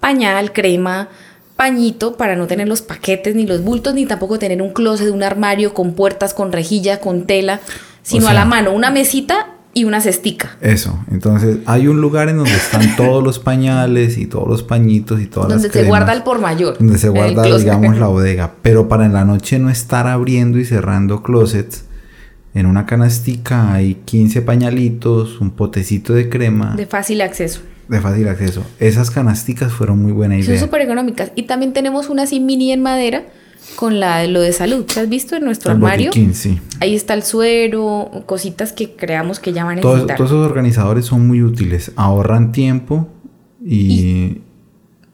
pañal, 0.00 0.52
crema, 0.52 1.08
pañito 1.56 2.16
para 2.16 2.36
no 2.36 2.46
tener 2.46 2.68
los 2.68 2.80
paquetes 2.80 3.34
ni 3.34 3.46
los 3.46 3.62
bultos, 3.62 3.94
ni 3.94 4.06
tampoco 4.06 4.38
tener 4.38 4.62
un 4.62 4.72
closet, 4.72 5.10
un 5.10 5.22
armario 5.22 5.74
con 5.74 5.92
puertas, 5.94 6.32
con 6.32 6.52
rejilla, 6.52 7.00
con 7.00 7.26
tela, 7.26 7.60
sino 8.02 8.22
sea- 8.22 8.30
a 8.30 8.34
la 8.34 8.44
mano 8.44 8.72
una 8.72 8.90
mesita 8.90 9.48
y 9.78 9.84
una 9.84 10.00
cestica. 10.00 10.56
Eso. 10.60 10.98
Entonces, 11.10 11.58
hay 11.66 11.86
un 11.88 12.00
lugar 12.00 12.28
en 12.28 12.36
donde 12.38 12.52
están 12.54 12.96
todos 12.96 13.22
los 13.22 13.38
pañales 13.38 14.18
y 14.18 14.26
todos 14.26 14.48
los 14.48 14.62
pañitos 14.62 15.20
y 15.20 15.26
todas 15.26 15.48
donde 15.48 15.54
las 15.68 15.72
se 15.72 15.80
cremas, 15.80 15.88
guarda 15.88 16.12
el 16.12 16.22
por 16.22 16.40
mayor. 16.40 16.76
Donde 16.78 16.98
se 16.98 17.08
guarda, 17.08 17.42
digamos, 17.44 17.96
la 17.98 18.06
bodega. 18.08 18.52
Pero 18.62 18.88
para 18.88 19.06
en 19.06 19.12
la 19.12 19.24
noche 19.24 19.58
no 19.58 19.70
estar 19.70 20.06
abriendo 20.06 20.58
y 20.58 20.64
cerrando 20.64 21.22
closets, 21.22 21.84
en 22.54 22.66
una 22.66 22.86
canastica 22.86 23.72
hay 23.72 23.94
15 24.04 24.42
pañalitos, 24.42 25.40
un 25.40 25.50
potecito 25.52 26.12
de 26.14 26.28
crema 26.28 26.74
De 26.76 26.86
fácil 26.86 27.20
acceso. 27.20 27.60
de 27.88 28.00
fácil 28.00 28.26
acceso. 28.28 28.64
Esas 28.80 29.10
canasticas 29.10 29.72
fueron 29.72 30.00
muy 30.02 30.12
buena 30.12 30.34
Son 30.36 30.44
idea. 30.54 30.60
súper 30.60 30.80
económicas. 30.82 31.30
Y 31.36 31.44
también 31.44 31.72
tenemos 31.72 32.08
una 32.08 32.24
así 32.24 32.40
mini 32.40 32.72
en 32.72 32.82
madera 32.82 33.24
con 33.76 34.00
la 34.00 34.18
de 34.18 34.28
lo 34.28 34.40
de 34.40 34.52
salud. 34.52 34.84
¿Te 34.84 35.00
has 35.00 35.08
visto 35.08 35.36
en 35.36 35.44
nuestro 35.44 35.70
El 35.72 35.76
armario? 35.76 36.06
botiquín, 36.10 36.34
sí. 36.34 36.58
Ahí 36.80 36.94
está 36.94 37.14
el 37.14 37.22
suero, 37.22 38.10
cositas 38.26 38.72
que 38.72 38.92
creamos 38.96 39.38
que 39.40 39.52
ya 39.52 39.64
van 39.64 39.78
a 39.78 39.80
Todos, 39.80 39.94
necesitar. 39.96 40.16
todos 40.16 40.30
esos 40.30 40.46
organizadores 40.46 41.06
son 41.06 41.26
muy 41.26 41.42
útiles. 41.42 41.92
Ahorran 41.96 42.52
tiempo 42.52 43.08
y, 43.64 44.38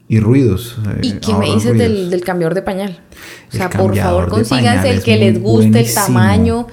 y, 0.09 0.21
ruidos. 0.21 0.79
eh, 0.87 0.99
¿Y 1.03 1.13
qué 1.15 1.35
me 1.35 1.47
dices 1.47 1.77
del, 1.77 2.11
del 2.11 2.21
cambiador 2.25 2.55
de 2.55 2.63
pañal? 2.63 2.99
O 3.53 3.57
sea, 3.57 3.71
por 3.71 3.97
favor, 3.97 4.47
pañal 4.49 4.85
el 4.87 5.03
que 5.03 5.17
les 5.17 5.41
guste, 5.41 5.81
el 5.81 5.95
tamaño. 5.95 6.67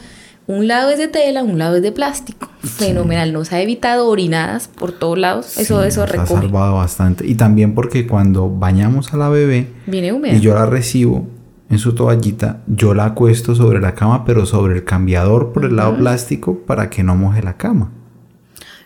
Un 0.48 0.68
lado 0.68 0.90
es 0.90 0.98
de 0.98 1.08
tela, 1.08 1.44
un 1.44 1.58
lado 1.60 1.78
es 1.78 1.82
de 1.84 1.92
plástico. 1.94 2.50
Fenomenal. 2.62 3.32
Nos 3.32 3.54
ha 3.54 3.62
evitado 3.62 4.08
orinadas 4.10 4.68
por 4.68 4.92
todos 4.92 5.18
lados. 5.18 5.58
Eso, 5.58 5.82
Sí, 5.82 5.88
eso 5.88 6.06
nos 6.06 6.16
ha 6.16 6.26
salvado 6.26 6.76
bastante. 6.76 7.26
Y 7.26 7.36
también 7.36 7.74
porque 7.74 8.06
cuando 8.06 8.50
bañamos 8.50 9.14
a 9.14 9.18
la 9.18 9.30
bebé 9.30 9.68
Viene 9.88 10.12
húmeda. 10.12 10.34
y 10.36 10.42
yo 10.42 10.54
la 10.56 10.66
recibo 10.66 11.26
en 11.72 11.80
su 11.80 11.96
toallita, 11.96 12.62
yo 12.68 12.94
la 12.94 13.06
acuesto 13.06 13.56
sobre 13.56 13.80
la 13.80 13.96
cama, 13.96 14.26
pero 14.26 14.46
sobre 14.46 14.76
el 14.76 14.84
cambiador 14.84 15.54
por 15.54 15.66
el 15.66 15.76
lado 15.78 15.96
plástico 15.98 16.60
para 16.60 16.90
que 16.90 17.02
no 17.04 17.16
moje 17.16 17.42
la 17.42 17.58
cama. 17.58 17.92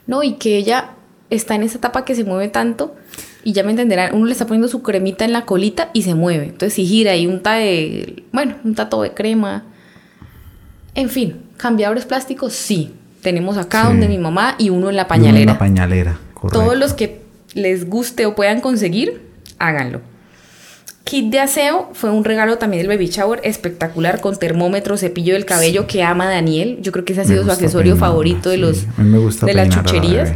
No, 0.08 0.22
y 0.24 0.34
que 0.34 0.58
ella 0.58 0.92
está 1.32 1.56
en 1.56 1.64
esa 1.64 1.80
etapa 1.80 2.06
que 2.06 2.14
se 2.16 2.24
mueve 2.24 2.48
tanto. 2.50 2.96
Y 3.44 3.54
ya 3.54 3.64
me 3.64 3.72
entenderán, 3.72 4.16
uno 4.16 4.26
le 4.26 4.32
está 4.32 4.46
poniendo 4.46 4.68
su 4.68 4.82
cremita 4.84 5.26
en 5.26 5.34
la 5.34 5.46
colita 5.46 5.90
y 5.94 6.04
se 6.04 6.16
mueve. 6.16 6.46
Entonces 6.46 6.74
si 6.74 6.86
gira 6.86 7.16
y 7.16 7.28
unta 7.28 7.54
de, 7.56 8.24
bueno, 8.32 8.56
un 8.64 8.76
tato 8.76 9.02
de 9.02 9.14
crema. 9.14 9.64
En 10.94 11.10
fin, 11.10 11.38
cambiadores 11.58 12.06
plásticos, 12.06 12.54
sí. 12.54 12.94
Tenemos 13.22 13.58
acá 13.58 13.82
Sí. 13.82 13.88
donde 13.88 14.08
mi 14.08 14.18
mamá 14.20 14.56
y 14.60 14.70
uno 14.70 14.90
en 14.90 14.96
la 14.96 15.04
uno 15.04 15.10
pañalera. 15.10 15.40
en 15.42 15.48
la 15.48 15.58
pañalera, 15.58 16.20
correcto. 16.36 16.60
Todos 16.60 16.78
los 16.78 16.94
que 16.94 17.22
les 17.56 17.90
guste 17.90 18.26
o 18.28 18.36
puedan 18.36 18.62
conseguir, 18.62 19.22
háganlo. 19.58 20.02
Kit 21.06 21.30
de 21.30 21.40
aseo 21.40 21.90
fue 21.94 22.10
un 22.10 22.26
regalo 22.26 22.58
también 22.58 22.82
del 22.82 22.98
baby 22.98 23.08
shower 23.08 23.40
espectacular 23.44 24.22
con 24.22 24.38
termómetro, 24.38 24.98
cepillo 24.98 25.34
del 25.36 25.46
cabello 25.46 25.86
que 25.86 26.02
ama 26.02 26.26
Daniel. 26.28 26.80
Yo 26.82 26.92
creo 26.92 27.06
que 27.06 27.14
ese 27.14 27.22
ha 27.22 27.26
sido 27.26 27.44
su 27.44 27.52
accesorio 27.52 27.96
favorito 27.96 28.50
de 28.50 28.58
los 28.58 28.88
me 28.98 29.20
gusta 29.20 29.46
de 29.46 29.54
las 29.54 29.70
la 29.70 29.76
chucherías. 29.76 30.34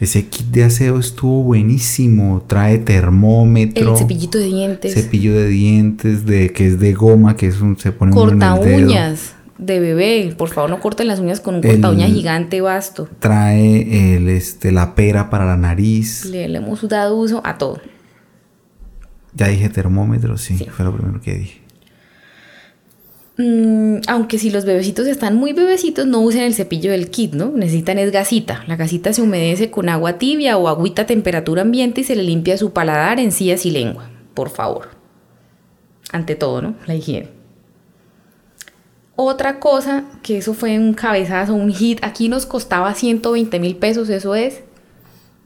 Ese 0.00 0.28
kit 0.28 0.46
de 0.46 0.64
aseo 0.64 0.98
estuvo 0.98 1.42
buenísimo. 1.42 2.42
Trae 2.46 2.78
termómetro, 2.78 3.92
El 3.92 3.98
cepillito 3.98 4.38
de 4.38 4.46
dientes. 4.46 4.94
cepillo 4.94 5.34
de 5.34 5.48
dientes, 5.48 6.24
de 6.24 6.50
que 6.52 6.66
es 6.66 6.80
de 6.80 6.94
goma, 6.94 7.36
que 7.36 7.48
es 7.48 7.60
un 7.60 7.78
se 7.78 7.92
pone 7.92 8.12
uno 8.12 8.22
en 8.32 8.38
corta 8.38 8.56
el 8.56 8.64
dedo. 8.64 8.86
uñas 8.88 9.34
de 9.58 9.80
bebé. 9.80 10.34
Por 10.38 10.48
favor, 10.48 10.70
no 10.70 10.80
corten 10.80 11.06
las 11.06 11.18
uñas 11.18 11.40
con 11.40 11.56
un 11.56 11.62
corta 11.62 11.90
uña 11.90 12.06
gigante 12.06 12.62
vasto. 12.62 13.08
Trae 13.18 14.14
el 14.16 14.28
este 14.30 14.72
la 14.72 14.94
pera 14.94 15.28
para 15.28 15.44
la 15.44 15.58
nariz. 15.58 16.24
Le, 16.24 16.48
le 16.48 16.58
hemos 16.58 16.88
dado 16.88 17.16
uso 17.16 17.42
a 17.44 17.58
todo. 17.58 17.78
Ya 19.38 19.46
dije 19.46 19.68
termómetro, 19.68 20.36
sí, 20.36 20.66
fue 20.70 20.84
lo 20.84 20.92
primero 20.92 21.20
que 21.20 21.34
dije. 21.34 21.60
mm, 23.36 24.00
aunque 24.08 24.36
si 24.36 24.50
los 24.50 24.64
bebecitos 24.64 25.06
están 25.06 25.36
muy 25.36 25.52
bebecitos, 25.52 26.06
no 26.06 26.20
usen 26.20 26.42
el 26.42 26.54
cepillo 26.54 26.90
del 26.90 27.08
kit, 27.08 27.34
¿no? 27.34 27.50
Necesitan 27.50 27.98
es 27.98 28.10
gasita. 28.10 28.64
La 28.66 28.74
gasita 28.74 29.12
se 29.12 29.22
humedece 29.22 29.70
con 29.70 29.88
agua 29.88 30.18
tibia 30.18 30.56
o 30.58 30.66
agüita 30.66 31.02
a 31.02 31.06
temperatura 31.06 31.62
ambiente 31.62 32.00
y 32.00 32.04
se 32.04 32.16
le 32.16 32.24
limpia 32.24 32.58
su 32.58 32.72
paladar, 32.72 33.20
encías 33.20 33.64
y 33.64 33.70
lengua. 33.70 34.10
Por 34.34 34.50
favor. 34.50 34.88
Ante 36.10 36.34
todo, 36.34 36.60
¿no? 36.60 36.74
La 36.86 36.96
higiene. 36.96 37.28
Otra 39.14 39.60
cosa, 39.60 40.04
que 40.22 40.38
eso 40.38 40.52
fue 40.54 40.78
un 40.78 40.94
cabezazo, 40.94 41.54
un 41.54 41.72
hit, 41.72 41.98
aquí 42.02 42.28
nos 42.28 42.44
costaba 42.46 42.92
120 42.94 43.60
mil 43.60 43.76
pesos, 43.76 44.08
eso 44.08 44.34
es 44.34 44.62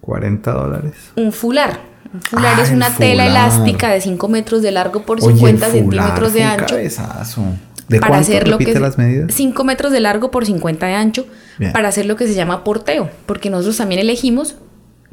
40 0.01 0.51
dólares. 0.51 0.95
un 1.17 1.31
fular. 1.33 1.92
Un 2.13 2.21
fular 2.23 2.59
Ah, 2.59 2.63
es 2.63 2.71
una 2.71 2.91
tela 2.95 3.27
elástica 3.27 3.89
de 3.91 4.01
5 4.01 4.29
metros 4.29 4.63
de 4.63 4.71
largo 4.71 5.03
por 5.03 5.19
Oye, 5.23 5.35
50 5.35 5.67
el 5.67 5.73
centímetros 5.73 6.33
de 6.35 6.43
ancho. 6.45 6.67
cabezazo. 6.67 7.43
¿De 7.89 7.99
para 8.01 8.11
cuánto 8.13 8.23
hacer 8.31 8.49
lo 8.49 8.59
que 8.59 8.65
repite 8.67 8.81
las 8.81 8.97
medidas? 8.99 9.33
5 9.35 9.65
metros 9.65 9.93
de 9.93 10.01
largo 10.01 10.31
por 10.31 10.47
50 10.47 10.87
de 10.87 10.95
ancho 10.95 11.27
Bien. 11.59 11.73
para 11.73 11.89
hacer 11.89 12.07
lo 12.07 12.17
que 12.17 12.27
se 12.27 12.35
llama 12.35 12.65
porteo, 12.65 13.11
porque 13.27 13.51
nosotros 13.51 13.77
también 13.77 14.01
elegimos 14.01 14.55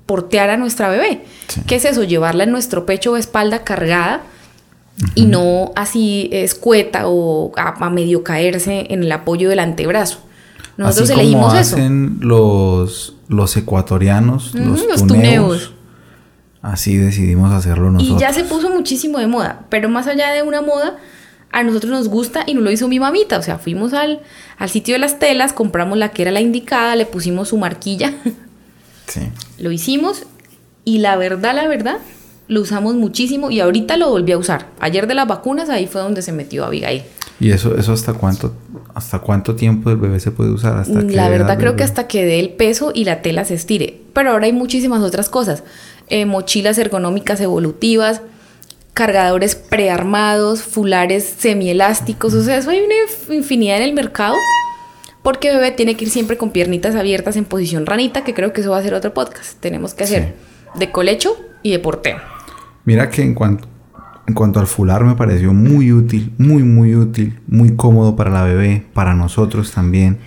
portear 0.05 0.49
a 0.49 0.57
nuestra 0.57 0.89
bebé. 0.89 1.23
Sí. 1.47 1.61
¿Qué 1.67 1.75
es 1.75 1.85
eso? 1.85 2.03
Llevarla 2.03 2.43
en 2.45 2.51
nuestro 2.51 2.85
pecho 2.85 3.11
o 3.13 3.17
espalda 3.17 3.63
cargada 3.63 4.21
y 5.15 5.25
no 5.25 5.71
así 5.75 6.29
escueta 6.33 7.03
o 7.07 7.51
a, 7.57 7.85
a 7.85 7.89
medio 7.89 8.23
caerse 8.23 8.87
en 8.89 9.03
el 9.03 9.11
apoyo 9.11 9.49
del 9.49 9.59
antebrazo. 9.59 10.19
Nosotros 10.77 11.09
Así 11.09 11.19
elegimos 11.19 11.47
como 11.47 11.59
eso. 11.59 11.75
hacen 11.75 12.17
los, 12.21 13.15
los 13.27 13.55
ecuatorianos, 13.57 14.53
los, 14.55 14.85
los 14.85 15.05
tuneos. 15.05 15.07
tuneos. 15.07 15.73
Así 16.61 16.97
decidimos 16.97 17.53
hacerlo 17.53 17.91
nosotros. 17.91 18.17
Y 18.17 18.21
ya 18.21 18.33
se 18.33 18.43
puso 18.43 18.69
muchísimo 18.69 19.19
de 19.19 19.27
moda, 19.27 19.61
pero 19.69 19.87
más 19.89 20.07
allá 20.07 20.31
de 20.31 20.43
una 20.43 20.61
moda, 20.61 20.97
a 21.51 21.63
nosotros 21.63 21.91
nos 21.91 22.09
gusta 22.09 22.43
y 22.45 22.53
nos 22.53 22.63
lo 22.63 22.71
hizo 22.71 22.87
mi 22.87 22.99
mamita. 22.99 23.37
O 23.37 23.41
sea, 23.41 23.57
fuimos 23.57 23.93
al, 23.93 24.21
al 24.57 24.69
sitio 24.69 24.95
de 24.95 24.99
las 24.99 25.19
telas, 25.19 25.53
compramos 25.53 25.97
la 25.97 26.09
que 26.09 26.23
era 26.23 26.31
la 26.31 26.41
indicada, 26.41 26.95
le 26.95 27.05
pusimos 27.05 27.49
su 27.49 27.57
marquilla, 27.57 28.13
Sí. 29.07 29.21
lo 29.57 29.71
hicimos 29.71 30.23
y 30.85 30.99
la 30.99 31.15
verdad, 31.15 31.55
la 31.55 31.67
verdad, 31.67 31.97
lo 32.47 32.61
usamos 32.61 32.95
muchísimo 32.95 33.49
y 33.49 33.59
ahorita 33.59 33.97
lo 33.97 34.09
volví 34.09 34.33
a 34.33 34.37
usar. 34.37 34.67
Ayer 34.79 35.07
de 35.07 35.15
las 35.15 35.27
vacunas, 35.27 35.69
ahí 35.69 35.87
fue 35.87 36.01
donde 36.01 36.21
se 36.21 36.31
metió 36.31 36.65
Abigail. 36.65 37.03
¿Y 37.39 37.51
eso, 37.51 37.77
eso 37.77 37.93
hasta 37.93 38.13
cuánto 38.13 38.53
hasta 38.93 39.19
cuánto 39.19 39.55
tiempo 39.55 39.89
el 39.89 39.97
bebé 39.97 40.19
se 40.19 40.31
puede 40.31 40.51
usar? 40.51 40.77
¿Hasta 40.77 41.07
qué 41.07 41.15
La 41.15 41.29
verdad 41.29 41.57
creo 41.57 41.75
que 41.77 41.83
hasta 41.83 42.05
que 42.07 42.25
dé 42.25 42.39
el 42.39 42.49
peso 42.49 42.91
y 42.93 43.05
la 43.05 43.21
tela 43.21 43.45
se 43.45 43.53
estire. 43.53 44.01
Pero 44.13 44.31
ahora 44.31 44.45
hay 44.45 44.53
muchísimas 44.53 45.01
otras 45.01 45.29
cosas. 45.29 45.63
Eh, 46.09 46.25
mochilas 46.25 46.77
ergonómicas 46.77 47.39
evolutivas, 47.41 48.21
cargadores 48.93 49.55
prearmados, 49.55 50.63
fulares 50.63 51.23
semielásticos. 51.37 52.33
O 52.33 52.43
sea, 52.43 52.57
eso 52.57 52.71
hay 52.71 52.79
una 52.79 52.95
inf- 52.95 53.33
infinidad 53.33 53.77
en 53.77 53.83
el 53.83 53.93
mercado. 53.93 54.35
Porque 55.21 55.51
bebé 55.51 55.71
tiene 55.71 55.95
que 55.95 56.05
ir 56.05 56.11
siempre 56.11 56.37
con 56.37 56.51
piernitas 56.51 56.95
abiertas 56.95 57.35
en 57.35 57.43
posición 57.43 57.85
ranita, 57.85 58.23
que 58.23 58.33
creo 58.33 58.53
que 58.53 58.61
eso 58.61 58.71
va 58.71 58.77
a 58.77 58.81
ser 58.81 58.93
otro 58.93 59.13
podcast. 59.13 59.59
Tenemos 59.59 59.93
que 59.93 60.05
hacer 60.05 60.33
de 60.75 60.91
colecho 60.91 61.35
y 61.61 61.71
de 61.71 61.79
porteo. 61.79 62.17
Mira 62.85 63.09
que 63.09 63.21
en 63.21 63.33
cuanto, 63.35 63.67
en 64.27 64.33
cuanto 64.33 64.61
al 64.61 64.67
fular 64.67 65.03
me 65.03 65.15
pareció 65.15 65.51
muy 65.53 65.91
útil, 65.91 66.31
muy, 66.37 66.63
muy 66.63 66.95
útil, 66.95 67.37
muy 67.47 67.75
cómodo 67.75 68.15
para 68.15 68.29
la 68.29 68.43
bebé, 68.43 68.85
para 68.93 69.13
nosotros 69.13 69.73
también. 69.73 70.19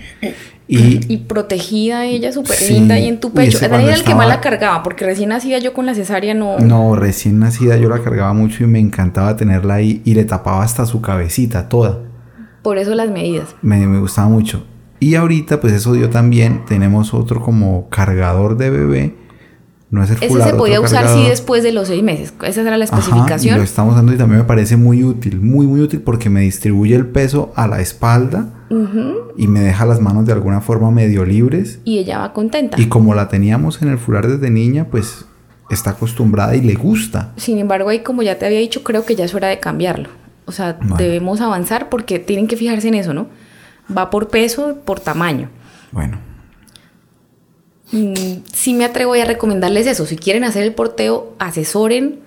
Y 0.79 1.01
Y 1.13 1.17
protegida 1.19 2.05
ella 2.07 2.33
súper 2.33 2.57
Sí, 2.57 2.75
linda 2.75 2.95
ahí 2.95 3.07
en 3.09 3.21
tu 3.21 3.31
pecho. 3.33 3.59
Era 3.65 3.77
el 3.77 3.83
que 3.85 3.89
más 3.91 3.99
estaba- 3.99 4.27
la 4.27 4.41
cargaba, 4.41 4.83
porque 4.83 5.05
recién 5.05 5.29
nacida 5.31 5.59
yo 5.59 5.73
con 5.75 5.87
la 5.87 5.95
cesárea 5.95 6.35
no... 6.35 6.59
no, 6.59 6.95
recién 6.97 7.39
nacida 7.39 7.77
yo 7.77 7.89
la 7.89 7.99
cargaba 8.03 8.33
mucho 8.33 8.65
y 8.65 8.67
me 8.67 8.79
encantaba 8.81 9.37
tenerla 9.37 9.75
ahí 9.75 10.01
y 10.05 10.15
le 10.15 10.25
tapaba 10.25 10.63
hasta 10.63 10.87
su 10.87 11.01
cabecita 11.01 11.69
toda. 11.69 11.99
Por 12.63 12.79
eso 12.79 12.95
las 12.95 13.11
medidas. 13.11 13.55
Me, 13.63 13.87
me 13.87 13.99
gustaba 13.99 14.29
mucho. 14.29 14.65
Y 15.01 15.17
ahorita, 15.17 15.61
pues 15.61 15.73
eso 15.73 15.93
dio 15.95 16.11
también. 16.11 16.65
Tenemos 16.65 17.13
otro 17.13 17.41
como 17.43 17.89
cargador 17.89 18.57
de 18.57 18.71
bebé. 18.71 19.15
No 19.91 20.03
es 20.03 20.11
el 20.11 20.17
Ese 20.17 20.29
fular, 20.29 20.49
se 20.51 20.55
podía 20.57 20.81
usar 20.81 21.01
sí 21.01 21.05
cargador. 21.09 21.29
después 21.29 21.63
de 21.65 21.73
los 21.73 21.89
seis 21.89 22.03
meses. 22.03 22.33
Esa 22.47 22.63
era 22.63 22.79
la 22.79 22.85
Ajá, 22.85 22.97
y 22.97 22.99
especificación. 23.01 23.59
lo 23.59 23.65
estamos 23.65 23.93
usando 23.95 24.15
y 24.15 24.17
también 24.17 24.39
me 24.41 24.47
parece 24.47 24.77
muy 24.79 25.03
útil, 25.05 25.41
muy 25.41 25.67
muy 25.67 25.81
útil 25.81 26.01
porque 26.01 26.31
me 26.31 26.41
distribuye 26.41 26.95
el 26.95 27.07
peso 27.09 27.53
a 27.57 27.67
la 27.67 27.81
espalda 27.81 28.62
y 29.37 29.47
me 29.49 29.61
deja 29.61 29.85
las 29.87 30.01
manos 30.01 30.27
de 30.27 30.33
alguna 30.33 30.61
forma 30.61 30.91
medio 30.91 31.25
libres. 31.25 31.81
Y 31.85 31.99
ella 31.99 32.19
va 32.19 32.33
contenta. 32.33 32.81
Y 32.81 32.87
como 32.87 33.15
la 33.15 33.29
teníamos 33.29 33.83
en 33.83 33.89
el 33.89 33.99
fular 33.99 34.27
desde 34.27 34.51
niña, 34.51 34.87
pues 34.91 35.27
está 35.71 35.91
acostumbrada 35.91 36.57
y 36.57 36.61
le 36.63 36.75
gusta. 36.75 37.33
Sin 37.37 37.59
embargo, 37.59 37.89
ahí 37.91 38.01
como 38.01 38.23
ya 38.23 38.39
te 38.39 38.47
había 38.47 38.59
dicho, 38.59 38.83
creo 38.83 39.05
que 39.05 39.15
ya 39.15 39.25
es 39.25 39.35
hora 39.35 39.49
de 39.49 39.61
cambiarlo. 39.61 40.09
O 40.47 40.53
sea, 40.53 40.77
Bueno. 40.81 40.97
debemos 40.97 41.41
avanzar 41.41 41.89
porque 41.89 42.19
tienen 42.19 42.47
que 42.49 42.57
fijarse 42.57 42.89
en 42.89 42.95
eso, 42.95 43.13
¿no? 43.15 43.27
Va 43.97 44.11
por 44.11 44.29
peso, 44.29 44.79
por 44.85 45.01
tamaño. 45.01 45.49
Bueno, 45.93 46.19
Mm, 47.95 48.43
sí 48.53 48.73
me 48.73 48.87
atrevo 48.87 49.13
a 49.15 49.25
recomendarles 49.25 49.87
eso. 49.87 50.07
Si 50.07 50.17
quieren 50.17 50.45
hacer 50.45 50.63
el 50.63 50.73
porteo, 50.73 51.35
asesoren, 51.39 52.21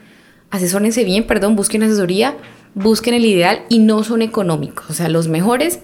asesórense 0.51 1.03
bien, 1.03 1.25
perdón, 1.25 1.55
busquen 1.55 1.81
asesoría, 1.81 2.35
busquen 2.75 3.15
el 3.15 3.25
ideal 3.25 3.61
y 3.67 3.79
no 3.79 4.03
son 4.03 4.21
económicos. 4.21 4.85
O 4.91 4.93
sea, 4.93 5.09
los 5.09 5.27
mejores 5.27 5.79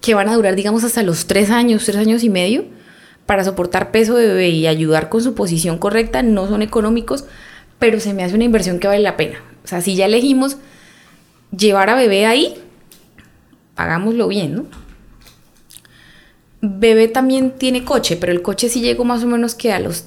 que 0.00 0.14
van 0.14 0.28
a 0.28 0.34
durar, 0.34 0.54
digamos, 0.56 0.84
hasta 0.84 1.02
los 1.02 1.26
tres 1.26 1.50
años, 1.50 1.84
tres 1.84 1.96
años 1.96 2.22
y 2.22 2.30
medio, 2.30 2.64
para 3.26 3.44
soportar 3.44 3.90
peso 3.90 4.14
de 4.14 4.28
bebé 4.28 4.48
y 4.50 4.66
ayudar 4.66 5.08
con 5.08 5.22
su 5.22 5.34
posición 5.34 5.78
correcta, 5.78 6.22
no 6.22 6.48
son 6.48 6.62
económicos, 6.62 7.24
pero 7.78 8.00
se 8.00 8.14
me 8.14 8.24
hace 8.24 8.34
una 8.34 8.44
inversión 8.44 8.78
que 8.78 8.88
vale 8.88 9.00
la 9.00 9.16
pena. 9.16 9.38
O 9.64 9.68
sea, 9.68 9.80
si 9.80 9.96
ya 9.96 10.06
elegimos 10.06 10.58
llevar 11.56 11.90
a 11.90 11.96
bebé 11.96 12.24
ahí, 12.26 12.54
hagámoslo 13.74 14.28
bien, 14.28 14.54
¿no? 14.54 14.64
Bebé 16.62 17.08
también 17.08 17.52
tiene 17.58 17.84
coche, 17.84 18.16
pero 18.16 18.32
el 18.32 18.42
coche 18.42 18.68
sí 18.68 18.80
llegó 18.80 19.04
más 19.04 19.22
o 19.24 19.26
menos 19.26 19.54
que 19.54 19.72
a 19.72 19.80
los 19.80 20.06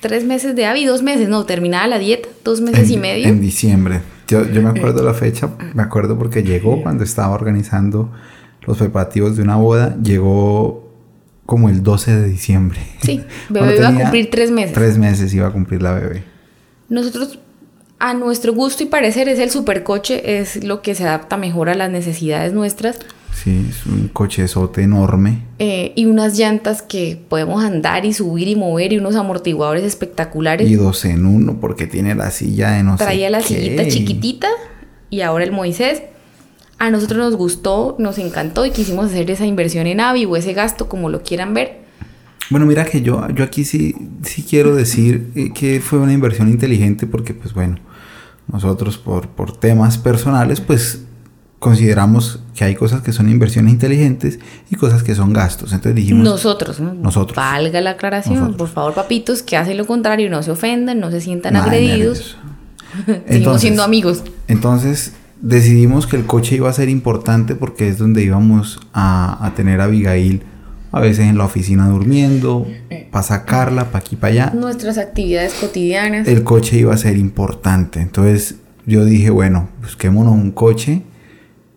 tres 0.00 0.24
meses 0.24 0.56
de 0.56 0.66
Avi, 0.66 0.84
dos 0.84 1.02
meses, 1.02 1.28
no, 1.28 1.44
terminada 1.44 1.86
la 1.86 1.98
dieta, 1.98 2.28
dos 2.44 2.60
meses 2.60 2.90
y 2.90 2.96
medio. 2.96 3.26
en 3.28 3.40
diciembre. 3.40 4.02
Yo, 4.26 4.44
yo 4.50 4.62
me 4.62 4.70
acuerdo 4.70 5.02
la 5.02 5.14
fecha, 5.14 5.50
me 5.74 5.82
acuerdo 5.82 6.18
porque 6.18 6.42
llegó 6.42 6.82
cuando 6.82 7.04
estaba 7.04 7.34
organizando 7.34 8.10
los 8.66 8.78
preparativos 8.78 9.36
de 9.36 9.42
una 9.42 9.56
boda, 9.56 9.96
llegó 10.02 10.82
como 11.46 11.68
el 11.68 11.82
12 11.82 12.14
de 12.20 12.28
diciembre. 12.28 12.78
Sí, 13.02 13.22
bebé 13.50 13.76
iba 13.76 13.88
a 13.88 13.94
cumplir 13.94 14.30
tres 14.30 14.50
meses. 14.50 14.72
Tres 14.72 14.98
meses 14.98 15.32
iba 15.34 15.46
a 15.48 15.50
cumplir 15.50 15.82
la 15.82 15.92
bebé. 15.92 16.24
Nosotros, 16.88 17.38
a 17.98 18.14
nuestro 18.14 18.52
gusto 18.54 18.82
y 18.82 18.86
parecer, 18.86 19.28
es 19.28 19.38
el 19.38 19.50
supercoche, 19.50 20.40
es 20.40 20.64
lo 20.64 20.82
que 20.82 20.94
se 20.94 21.04
adapta 21.04 21.36
mejor 21.36 21.68
a 21.68 21.74
las 21.74 21.90
necesidades 21.90 22.52
nuestras. 22.52 22.98
Sí, 23.32 23.66
es 23.68 23.84
un 23.86 24.08
cochezote 24.08 24.82
enorme. 24.82 25.42
eh, 25.58 25.92
y 25.96 26.06
unas 26.06 26.38
llantas 26.38 26.82
que 26.82 27.20
podemos 27.28 27.64
andar 27.64 28.04
y 28.06 28.12
subir 28.12 28.46
y 28.48 28.54
mover 28.56 28.92
y 28.92 28.98
unos 28.98 29.16
amortiguadores 29.16 29.82
espectaculares. 29.84 30.70
Y 30.70 30.76
dos 30.76 31.04
en 31.04 31.26
uno 31.26 31.58
porque 31.60 31.86
tiene 31.88 32.14
la 32.14 32.30
silla 32.30 32.70
de 32.70 32.84
no 32.84 32.96
sé 32.96 33.04
Traía 33.04 33.30
la 33.30 33.38
qué. 33.40 33.44
sillita 33.48 33.88
chiquitita 33.88 34.48
y 35.10 35.20
ahora 35.22 35.44
el 35.44 35.50
Moisés. 35.52 36.02
A 36.78 36.90
nosotros 36.90 37.18
nos 37.18 37.36
gustó, 37.36 37.96
nos 37.98 38.18
encantó 38.18 38.66
y 38.66 38.70
quisimos 38.70 39.06
hacer 39.06 39.30
esa 39.30 39.46
inversión 39.46 39.86
en 39.86 40.00
Avi 40.00 40.24
o 40.24 40.36
ese 40.36 40.52
gasto, 40.52 40.88
como 40.88 41.08
lo 41.08 41.22
quieran 41.22 41.54
ver. 41.54 41.84
Bueno, 42.50 42.66
mira 42.66 42.84
que 42.84 43.00
yo, 43.00 43.26
yo 43.30 43.44
aquí 43.44 43.64
sí, 43.64 43.94
sí 44.22 44.44
quiero 44.48 44.74
decir 44.74 45.30
eh, 45.34 45.52
que 45.52 45.80
fue 45.80 45.98
una 45.98 46.12
inversión 46.12 46.48
inteligente 46.48 47.06
porque, 47.06 47.32
pues 47.32 47.54
bueno, 47.54 47.76
nosotros 48.52 48.98
por, 48.98 49.28
por 49.28 49.56
temas 49.56 49.96
personales, 49.96 50.60
pues 50.60 51.04
consideramos 51.58 52.40
que 52.54 52.64
hay 52.64 52.74
cosas 52.74 53.00
que 53.00 53.12
son 53.12 53.30
inversiones 53.30 53.72
inteligentes 53.72 54.38
y 54.70 54.76
cosas 54.76 55.02
que 55.02 55.14
son 55.14 55.32
gastos. 55.32 55.72
Entonces 55.72 55.94
dijimos, 55.94 56.22
Nosotros, 56.22 56.80
¿no? 56.80 56.92
Nosotros. 56.92 57.36
Valga 57.36 57.80
la 57.80 57.90
aclaración. 57.90 58.34
Nosotros. 58.34 58.58
Por 58.58 58.68
favor, 58.68 58.94
papitos, 58.94 59.42
que 59.42 59.56
hacen 59.56 59.78
lo 59.78 59.86
contrario, 59.86 60.28
no 60.28 60.42
se 60.42 60.50
ofendan, 60.50 61.00
no 61.00 61.10
se 61.10 61.22
sientan 61.22 61.54
nada 61.54 61.64
agredidos. 61.64 62.36
Seguimos 63.26 63.62
siendo 63.62 63.82
amigos. 63.82 64.22
Entonces 64.46 65.14
decidimos 65.44 66.06
que 66.06 66.16
el 66.16 66.24
coche 66.24 66.56
iba 66.56 66.70
a 66.70 66.72
ser 66.72 66.88
importante 66.88 67.54
porque 67.54 67.88
es 67.88 67.98
donde 67.98 68.24
íbamos 68.24 68.80
a, 68.92 69.44
a 69.44 69.54
tener 69.54 69.80
a 69.80 69.84
Abigail 69.84 70.42
a 70.90 71.00
veces 71.00 71.26
en 71.26 71.36
la 71.36 71.44
oficina 71.44 71.88
durmiendo, 71.88 72.68
para 73.10 73.24
sacarla, 73.24 73.86
para 73.86 73.98
aquí, 73.98 74.14
para 74.14 74.32
allá. 74.32 74.52
Nuestras 74.54 74.96
actividades 74.96 75.54
cotidianas. 75.54 76.28
el 76.28 76.44
coche 76.44 76.78
iba 76.78 76.94
a 76.94 76.96
ser 76.96 77.16
importante. 77.18 78.00
Entonces 78.00 78.56
yo 78.86 79.04
dije, 79.04 79.30
bueno, 79.30 79.68
busquémonos 79.82 80.32
un 80.32 80.52
coche 80.52 81.02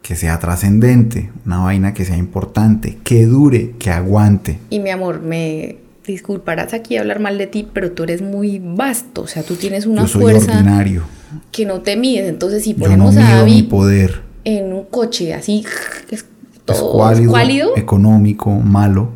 que 0.04 0.16
sea 0.16 0.38
trascendente, 0.38 1.32
una 1.48 1.58
vaina 1.58 1.96
que 1.96 2.06
sea 2.06 2.16
importante, 2.16 3.00
que 3.04 3.26
dure, 3.26 3.72
que 3.80 3.90
aguante. 3.90 4.60
Y 4.70 4.80
mi 4.80 4.92
amor, 4.92 5.20
me 5.22 5.78
disculparás 6.14 6.74
aquí 6.74 6.98
hablar 6.98 7.20
mal 7.20 7.38
de 7.38 7.48
ti, 7.48 7.68
pero 7.72 7.92
tú 7.92 8.04
eres 8.04 8.22
muy 8.22 8.60
vasto. 8.64 9.22
O 9.22 9.28
sea, 9.28 9.44
tú 9.44 9.56
tienes 9.56 9.86
una 9.86 10.04
yo 10.04 10.08
soy 10.08 10.22
fuerza 10.22 10.52
ordinario. 10.54 11.04
que 11.52 11.66
no 11.66 11.82
te 11.82 11.96
mides. 11.98 12.28
Entonces, 12.30 12.64
si 12.64 12.72
Yo 12.74 12.78
no 12.78 12.84
ponemos 12.84 13.18
a 13.18 13.20
mido 13.20 13.46
mi 13.46 13.52
Abby 13.60 13.64
poder. 13.64 14.22
en 14.44 14.74
un 14.74 14.86
coche 14.86 15.34
así, 15.34 15.66
es 16.10 16.26
todo 16.66 16.78
Escuálido, 16.78 17.24
escuálido, 17.26 17.78
económico, 17.78 18.50
malo. 18.52 19.10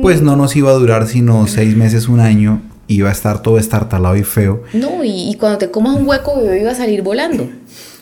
Pues 0.00 0.22
no 0.22 0.34
nos 0.36 0.56
iba 0.56 0.70
a 0.70 0.74
durar 0.74 1.06
sino 1.08 1.46
seis 1.46 1.76
meses, 1.76 2.08
un 2.08 2.20
año. 2.20 2.62
Iba 2.86 3.08
a 3.08 3.12
estar 3.12 3.42
todo 3.42 3.58
estartalado 3.58 4.16
y 4.16 4.22
feo. 4.24 4.62
no, 4.72 5.04
y, 5.04 5.30
y 5.30 5.34
cuando 5.34 5.58
te 5.58 5.70
comas 5.70 5.96
un 5.96 6.06
hueco, 6.06 6.38
bebé 6.40 6.60
iba 6.60 6.70
a 6.70 6.74
salir 6.74 7.02
volando. 7.02 7.48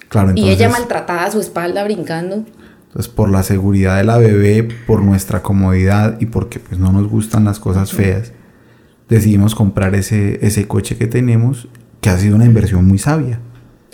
Claro, 0.09 0.29
y 0.29 0.31
entonces... 0.31 0.57
ella 0.57 0.69
maltratada 0.69 1.31
su 1.31 1.41
espalda, 1.41 1.83
brincando. 1.85 2.45
Entonces, 2.93 3.11
por 3.11 3.31
la 3.31 3.43
seguridad 3.43 3.97
de 3.97 4.05
la 4.05 4.19
bebé, 4.19 4.69
por 4.87 5.03
nuestra 5.03 5.43
comodidad 5.43 6.21
y 6.21 6.27
porque 6.27 6.59
pues, 6.61 6.79
no 6.79 6.93
nos 6.93 7.09
gustan 7.09 7.45
las 7.47 7.59
cosas 7.59 7.91
feas, 7.93 8.33
decidimos 9.09 9.55
comprar 9.55 9.95
ese, 9.95 10.45
ese 10.47 10.69
coche 10.69 10.99
que 10.99 11.07
tenemos, 11.07 11.69
que 12.03 12.11
ha 12.11 12.19
sido 12.19 12.37
una 12.37 12.45
inversión 12.45 12.87
muy 12.87 12.99
sabia, 12.99 13.41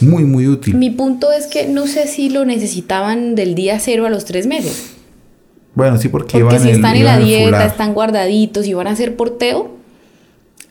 muy, 0.01 0.25
muy 0.25 0.49
útil. 0.49 0.75
Mi 0.75 0.91
punto 0.91 1.31
es 1.31 1.47
que 1.47 1.69
no 1.69 1.87
sé 1.87 2.09
si 2.09 2.29
lo 2.29 2.45
necesitaban 2.45 3.37
del 3.37 3.55
día 3.55 3.79
cero 3.79 4.05
a 4.05 4.11
los 4.11 4.25
tres 4.25 4.49
meses. 4.49 4.95
Bueno, 5.77 5.97
sí, 5.99 6.09
porque, 6.09 6.41
Porque 6.41 6.59
si 6.59 6.71
el- 6.71 6.75
están 6.77 6.97
en 6.97 7.05
la 7.05 7.21
dieta, 7.21 7.67
están 7.67 7.95
guardaditos 7.95 8.67
y 8.67 8.75
van 8.75 8.89
a 8.89 8.91
hacer 8.91 9.15
porteo, 9.15 9.77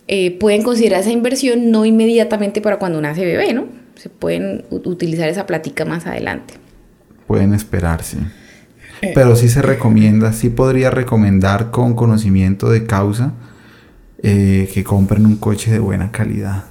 eh, 0.10 0.32
pueden 0.38 0.64
considerar 0.64 1.00
esa 1.00 1.12
inversión 1.12 1.72
no 1.72 1.86
inmediatamente 1.86 2.60
para 2.60 2.78
cuando 2.78 3.00
nace 3.00 3.24
bebé, 3.24 3.54
¿no? 3.54 3.68
Se 3.96 4.10
pueden 4.10 4.66
utilizar 4.70 5.30
esa 5.30 5.46
plática 5.46 5.86
más 5.86 6.06
adelante. 6.06 6.56
Pueden 7.28 7.54
esperarse. 7.54 8.18
Eh. 9.02 9.12
Pero 9.14 9.36
sí 9.36 9.50
se 9.50 9.62
recomienda, 9.62 10.34
sí 10.34 10.50
podría 10.50 10.90
recomendar 10.90 11.72
con 11.72 11.94
conocimiento 11.94 12.70
de 12.70 12.86
causa 12.86 13.34
eh, 14.24 14.70
que 14.74 14.84
compren 14.84 15.26
un 15.26 15.36
coche 15.36 15.72
de 15.72 15.80
buena 15.80 16.12
calidad. 16.12 16.64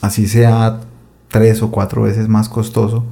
Así 0.00 0.28
sea 0.28 0.80
tres 1.28 1.62
o 1.62 1.70
cuatro 1.70 2.02
veces 2.02 2.28
más 2.28 2.48
costoso, 2.48 3.04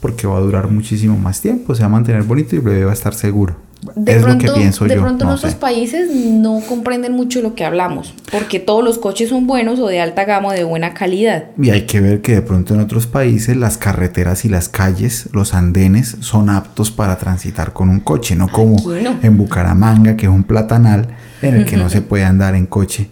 porque 0.00 0.26
va 0.26 0.36
a 0.36 0.40
durar 0.40 0.70
muchísimo 0.70 1.18
más 1.18 1.40
tiempo, 1.40 1.74
se 1.74 1.82
va 1.82 1.86
a 1.86 1.90
mantener 1.90 2.22
bonito 2.22 2.54
y 2.54 2.58
el 2.58 2.64
bebé 2.64 2.84
va 2.84 2.90
a 2.90 2.94
estar 2.94 3.14
seguro. 3.14 3.56
De 3.96 4.12
es 4.12 4.22
pronto, 4.22 4.46
lo 4.46 4.52
que 4.54 4.60
pienso 4.60 4.84
de 4.84 4.94
yo. 4.94 5.00
pronto 5.02 5.24
en 5.24 5.30
otros 5.30 5.52
sé. 5.54 5.58
países 5.58 6.08
no 6.14 6.60
comprenden 6.68 7.12
mucho 7.14 7.42
lo 7.42 7.56
que 7.56 7.64
hablamos, 7.64 8.14
porque 8.30 8.60
todos 8.60 8.84
los 8.84 8.98
coches 8.98 9.28
son 9.30 9.48
buenos 9.48 9.80
o 9.80 9.88
de 9.88 10.00
alta 10.00 10.24
gama 10.24 10.48
o 10.50 10.52
de 10.52 10.62
buena 10.62 10.94
calidad. 10.94 11.46
Y 11.60 11.70
hay 11.70 11.82
que 11.82 12.00
ver 12.00 12.20
que 12.22 12.34
de 12.36 12.42
pronto 12.42 12.74
en 12.74 12.80
otros 12.80 13.08
países 13.08 13.56
las 13.56 13.78
carreteras 13.78 14.44
y 14.44 14.48
las 14.48 14.68
calles, 14.68 15.28
los 15.32 15.52
andenes, 15.54 16.16
son 16.20 16.48
aptos 16.48 16.92
para 16.92 17.18
transitar 17.18 17.72
con 17.72 17.88
un 17.88 17.98
coche, 17.98 18.36
no 18.36 18.48
como 18.48 18.76
no. 19.02 19.18
en 19.20 19.36
Bucaramanga, 19.36 20.16
que 20.16 20.26
es 20.26 20.32
un 20.32 20.44
platanal 20.44 21.08
en 21.42 21.56
el 21.56 21.64
que 21.64 21.76
no 21.76 21.90
se 21.90 22.02
puede 22.02 22.22
andar 22.24 22.54
en 22.54 22.66
coche 22.66 23.08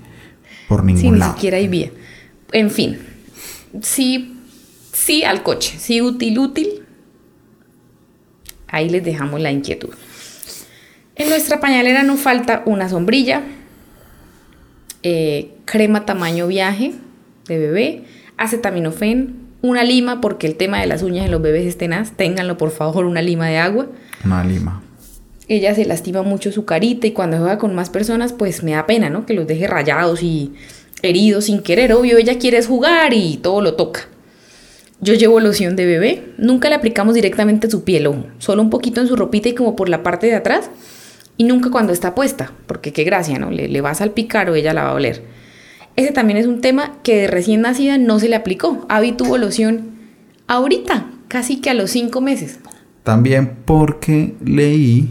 por 0.69 0.85
ningún 0.85 1.01
Sí, 1.03 1.11
ni 1.11 1.19
lado. 1.19 1.35
siquiera 1.35 1.57
hay 1.57 1.67
vía. 1.67 1.91
En 2.53 2.71
fin, 2.71 2.97
sí, 3.83 4.37
sí 4.93 5.25
al 5.25 5.43
coche, 5.43 5.75
sí 5.81 6.01
útil, 6.01 6.39
útil. 6.39 6.69
Ahí 8.69 8.89
les 8.89 9.03
dejamos 9.05 9.41
la 9.41 9.51
inquietud. 9.51 9.91
En 11.21 11.29
nuestra 11.29 11.61
pañalera 11.61 12.03
no 12.03 12.17
falta 12.17 12.63
una 12.65 12.89
sombrilla, 12.89 13.43
eh, 15.03 15.51
crema 15.67 16.07
tamaño 16.07 16.47
viaje 16.47 16.95
de 17.47 17.59
bebé, 17.59 18.05
acetaminofén, 18.39 19.35
una 19.61 19.85
lima, 19.85 20.23
porque 20.23 20.47
el 20.47 20.57
tema 20.57 20.81
de 20.81 20.87
las 20.87 21.03
uñas 21.03 21.27
en 21.27 21.31
los 21.31 21.43
bebés 21.43 21.67
es 21.67 21.77
tenaz. 21.77 22.13
Ténganlo, 22.13 22.57
por 22.57 22.71
favor, 22.71 23.05
una 23.05 23.21
lima 23.21 23.49
de 23.49 23.59
agua. 23.59 23.89
Una 24.25 24.43
lima. 24.45 24.83
Ella 25.47 25.75
se 25.75 25.85
lastima 25.85 26.23
mucho 26.23 26.53
su 26.53 26.65
carita 26.65 27.07
y 27.07 27.11
cuando 27.13 27.37
juega 27.37 27.59
con 27.59 27.75
más 27.75 27.91
personas, 27.91 28.33
pues 28.33 28.63
me 28.63 28.71
da 28.71 28.87
pena, 28.87 29.11
¿no? 29.11 29.27
Que 29.27 29.35
los 29.35 29.47
deje 29.47 29.67
rayados 29.67 30.23
y 30.23 30.55
heridos 31.03 31.45
sin 31.45 31.61
querer. 31.61 31.93
Obvio, 31.93 32.17
ella 32.17 32.39
quiere 32.39 32.65
jugar 32.65 33.13
y 33.13 33.37
todo 33.37 33.61
lo 33.61 33.75
toca. 33.75 34.09
Yo 35.03 35.13
llevo 35.13 35.39
loción 35.39 35.77
de 35.77 35.85
bebé. 35.85 36.33
Nunca 36.39 36.71
le 36.71 36.77
aplicamos 36.77 37.13
directamente 37.13 37.67
a 37.67 37.71
su 37.71 37.85
piel, 37.85 38.07
ojo. 38.07 38.25
Solo 38.39 38.63
un 38.63 38.71
poquito 38.71 39.03
en 39.03 39.07
su 39.07 39.17
ropita 39.17 39.51
y 39.51 39.55
como 39.55 39.77
por 39.77 39.91
la 39.91 40.03
parte 40.03 40.27
de 40.27 40.37
atrás. 40.37 40.71
Y 41.41 41.45
nunca 41.45 41.71
cuando 41.71 41.95
está 41.95 42.15
puesta, 42.15 42.53
porque 42.67 42.93
qué 42.93 43.03
gracia, 43.03 43.39
¿no? 43.39 43.51
Le, 43.51 43.67
le 43.67 43.81
va 43.81 43.89
a 43.93 43.95
salpicar 43.95 44.51
o 44.51 44.55
ella 44.57 44.75
la 44.75 44.85
va 44.85 44.91
a 44.91 44.95
oler. 44.95 45.23
Ese 45.97 46.13
también 46.13 46.37
es 46.39 46.47
un 46.47 46.61
tema 46.61 46.99
que 47.03 47.23
de 47.23 47.27
recién 47.29 47.63
nacida 47.63 47.97
no 47.97 48.21
se 48.21 48.29
le 48.29 48.37
aplicó. 48.37 48.85
Abby 48.91 49.13
tuvo 49.13 49.39
loción 49.39 49.93
ahorita, 50.49 51.07
casi 51.29 51.57
que 51.63 51.71
a 51.71 51.75
los 51.75 51.93
cinco 51.93 52.21
meses. 52.21 52.59
También 53.05 53.53
porque 53.65 54.35
leí 54.45 55.09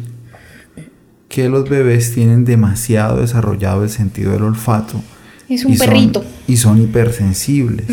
que 1.29 1.49
los 1.49 1.67
bebés 1.67 2.13
tienen 2.13 2.45
demasiado 2.45 3.21
desarrollado 3.21 3.81
el 3.83 3.89
sentido 3.89 4.31
del 4.33 4.43
olfato. 4.43 5.01
Es 5.49 5.65
un 5.65 5.73
y 5.73 5.77
son- 5.77 5.87
perrito. 5.87 6.23
y 6.47 6.57
son 6.57 6.79
hipersensibles. 6.79 7.87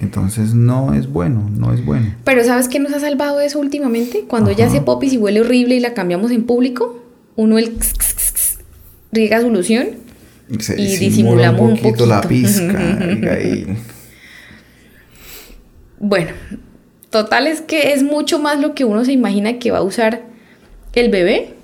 Entonces 0.00 0.54
no 0.54 0.94
es 0.94 1.10
bueno, 1.10 1.50
no 1.56 1.72
es 1.74 1.84
bueno. 1.84 2.14
Pero 2.22 2.44
¿sabes 2.44 2.68
qué 2.68 2.78
nos 2.78 2.92
ha 2.92 3.00
salvado 3.00 3.40
eso 3.40 3.58
últimamente? 3.58 4.26
Cuando 4.28 4.52
Ajá. 4.52 4.66
hace 4.66 4.80
popis 4.80 5.12
y 5.14 5.18
huele 5.18 5.40
horrible 5.40 5.74
y 5.74 5.80
la 5.80 5.92
cambiamos 5.92 6.30
en 6.30 6.44
público, 6.44 6.96
uno 7.36 7.58
el 7.58 7.64
x, 7.66 7.92
x, 7.94 8.10
x, 8.10 8.22
x, 8.28 8.58
riega 9.12 9.40
Se 10.58 10.80
Y 10.80 10.86
disimula 10.96 11.52
disimulamos 11.52 11.60
un 11.60 11.74
la 12.08 12.20
poquito. 12.20 12.28
pizca. 12.28 12.92
Abigail. 13.02 13.76
Bueno, 15.98 16.30
total 17.10 17.46
es 17.46 17.60
que 17.60 17.92
es 17.92 18.02
mucho 18.02 18.38
más 18.38 18.58
lo 18.60 18.74
que 18.74 18.84
uno 18.84 19.04
se 19.04 19.12
imagina 19.12 19.58
que 19.58 19.70
va 19.70 19.78
a 19.78 19.82
usar 19.82 20.22
el 20.94 21.10
bebé 21.10 21.54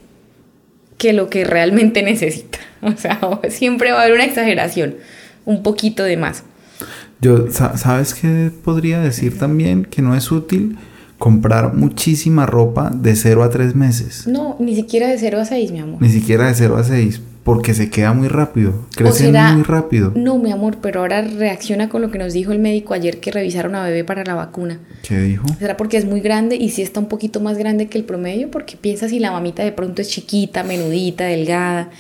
que 0.99 1.13
lo 1.13 1.29
que 1.31 1.45
realmente 1.45 2.03
necesita. 2.03 2.59
O 2.83 2.93
sea, 2.97 3.19
siempre 3.51 3.93
va 3.93 4.01
a 4.01 4.03
haber 4.03 4.15
una 4.15 4.25
exageración, 4.25 4.97
un 5.45 5.63
poquito 5.63 6.03
de 6.05 6.17
más. 6.17 6.45
Yo, 7.21 7.51
sa- 7.51 7.77
¿sabes 7.79 8.13
qué 8.15 8.51
podría 8.63 9.01
decir 9.01 9.39
también? 9.39 9.85
Que 9.87 10.03
no 10.03 10.15
es 10.15 10.31
útil 10.31 10.77
comprar 11.19 11.75
muchísima 11.75 12.47
ropa 12.47 12.91
de 12.95 13.17
0 13.17 13.43
a 13.43 13.51
3 13.51 13.75
meses. 13.75 14.27
No, 14.27 14.57
ni 14.61 14.75
siquiera 14.75 15.09
de 15.09 15.19
0 15.19 15.41
a 15.41 15.45
6, 15.45 15.73
mi 15.73 15.81
amor. 15.81 16.01
Ni 16.03 16.11
siquiera 16.11 16.47
de 16.49 16.55
0 16.55 16.77
a 16.77 16.85
6. 16.85 17.21
Porque 17.43 17.75
se 17.75 17.91
queda 17.91 18.13
muy 18.13 18.27
rápido. 18.27 18.73
Crecen 18.97 19.27
será- 19.27 19.53
muy 19.53 19.63
rápido. 19.63 20.13
No, 20.17 20.37
mi 20.37 20.51
amor, 20.51 20.79
pero 20.83 20.99
ahora 21.01 21.23
reacciona 21.23 21.89
con 21.89 22.03
lo 22.03 22.11
que 22.11 22.19
nos 22.19 22.33
dijo 22.33 22.51
el 22.51 22.59
médico 22.59 22.93
ayer 22.93 23.21
que 23.21 23.31
revisaron 23.31 23.77
a 23.77 23.85
bebé 23.85 24.03
para 24.03 24.25
la 24.25 24.35
vacuna. 24.35 24.81
¿Qué 25.07 25.17
dijo? 25.21 25.47
¿Será 25.61 25.77
porque 25.77 25.97
es 25.97 26.05
muy 26.07 26.19
grande 26.21 26.57
y 26.57 26.71
si 26.71 26.83
está 26.83 26.99
un 26.99 27.07
poquito 27.07 27.39
más 27.41 27.57
grande 27.57 27.87
que 27.87 27.99
el 27.99 28.05
promedio? 28.05 28.51
Porque 28.51 28.77
piensa 28.77 29.09
si 29.09 29.21
la 29.21 29.31
mamita 29.31 29.63
de 29.63 29.71
pronto 29.71 30.03
es 30.03 30.09
chiquita, 30.09 30.65
menudita, 30.65 31.23
delgada 31.27 31.91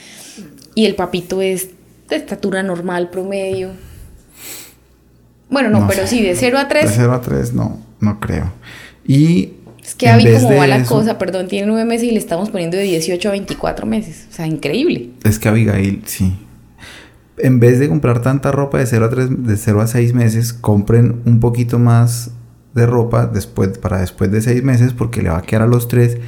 y 0.74 0.84
el 0.86 0.96
papito 0.96 1.40
es 1.40 1.68
de 2.08 2.16
estatura 2.16 2.64
normal, 2.64 3.08
promedio. 3.10 3.70
Bueno, 5.48 5.70
no, 5.70 5.80
No 5.82 5.86
pero 5.86 6.02
sé. 6.02 6.08
sí, 6.08 6.22
de 6.24 6.34
0 6.34 6.58
a 6.58 6.64
De 6.64 6.70
3. 6.70 6.92
0 6.96 7.12
a 7.12 7.20
3 7.20 7.52
no, 7.52 7.78
no 8.00 8.18
creo. 8.18 8.52
Y 9.07 9.52
Es 9.84 9.94
que 9.94 10.09
Abby, 10.09 10.24
como 10.32 10.57
va 10.57 10.66
la 10.66 10.78
eso- 10.78 10.94
cosa, 10.94 11.18
perdón, 11.18 11.48
tiene 11.48 11.66
9 11.68 11.84
meses 11.84 12.09
y 12.09 12.11
le 12.11 12.18
estamos 12.18 12.50
poniendo 12.50 12.76
de 12.76 12.82
18 12.84 13.28
a 13.28 13.32
24 13.32 13.86
meses. 13.86 14.26
O 14.30 14.32
sea, 14.34 14.46
increíble. 14.46 15.11
Es 15.24 15.38
que 15.38 15.48
Abigail, 15.48 16.02
sí. 16.07 16.32
En 17.38 17.61
vez 17.61 17.78
de 17.78 17.88
comprar 17.88 18.22
tanta 18.22 18.50
ropa 18.50 18.78
de 18.78 18.86
0 18.86 19.04
a 19.04 19.11
3, 19.11 19.28
de 19.46 19.57
0 19.57 19.80
a 19.82 19.86
6 19.86 20.14
meses, 20.14 20.52
compren 20.52 21.20
un 21.26 21.38
poquito 21.40 21.78
más 21.78 22.30
de 22.74 22.86
ropa 22.86 23.26
después, 23.26 23.78
para 23.78 24.00
después 24.00 24.30
de 24.32 24.40
6 24.40 24.62
meses 24.62 24.92
porque 24.92 25.22
le 25.22 25.28
va 25.30 25.38
a 25.38 25.42
quedar 25.42 25.62
a 25.62 25.66
los 25.66 25.88
3 25.88 26.18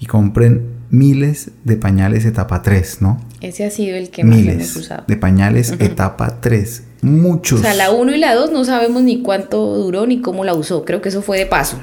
y 0.00 0.06
compren 0.06 0.66
miles 0.90 1.50
de 1.64 1.76
pañales 1.76 2.24
etapa 2.24 2.62
3, 2.62 2.98
¿no? 3.02 3.20
Ese 3.40 3.64
ha 3.64 3.70
sido 3.70 3.96
el 3.96 4.10
que 4.10 4.24
más 4.24 4.36
hemos 4.38 4.46
miles 4.46 4.76
usado. 4.76 5.04
de 5.06 5.16
pañales 5.16 5.72
etapa 5.80 6.40
3. 6.40 6.84
Muchos. 7.02 7.58
O 7.58 7.62
sea, 7.62 7.74
la 7.74 7.90
1 7.90 8.14
y 8.14 8.18
la 8.18 8.32
2 8.34 8.52
no 8.52 8.64
sabemos 8.64 9.02
ni 9.02 9.22
cuánto 9.22 9.76
duró 9.76 10.06
ni 10.06 10.20
cómo 10.20 10.44
la 10.44 10.54
usó. 10.54 10.84
Creo 10.84 11.02
que 11.02 11.08
eso 11.08 11.20
fue 11.20 11.36
de 11.36 11.46
paso. 11.46 11.76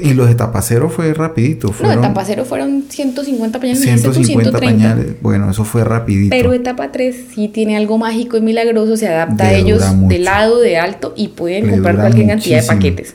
Y 0.00 0.14
los 0.14 0.30
etapa 0.30 0.62
0 0.62 0.88
fue 0.88 1.12
rapidito. 1.12 1.68
No, 1.68 1.72
Fueron 1.74 1.98
etapa 1.98 2.24
0 2.24 2.44
fueron 2.46 2.84
150 2.88 3.60
pañales. 3.60 3.80
me 3.80 3.86
dijiste 3.86 4.08
tú, 4.08 4.14
150 4.14 4.58
130. 4.58 4.94
pañales. 4.94 5.22
Bueno, 5.22 5.50
eso 5.50 5.64
fue 5.64 5.84
rapidito. 5.84 6.34
Pero 6.34 6.54
etapa 6.54 6.90
3 6.90 7.16
sí 7.34 7.48
tiene 7.48 7.76
algo 7.76 7.98
mágico 7.98 8.38
y 8.38 8.40
milagroso, 8.40 8.96
se 8.96 9.08
adapta 9.08 9.48
a 9.48 9.52
ellos 9.52 9.84
mucho. 9.92 10.08
de 10.14 10.18
lado, 10.20 10.58
de 10.58 10.78
alto 10.78 11.12
y 11.16 11.28
pueden 11.28 11.66
Le 11.66 11.72
comprar 11.72 11.96
cualquier 11.96 12.28
cantidad 12.28 12.62
de 12.62 12.66
paquetes. 12.66 13.14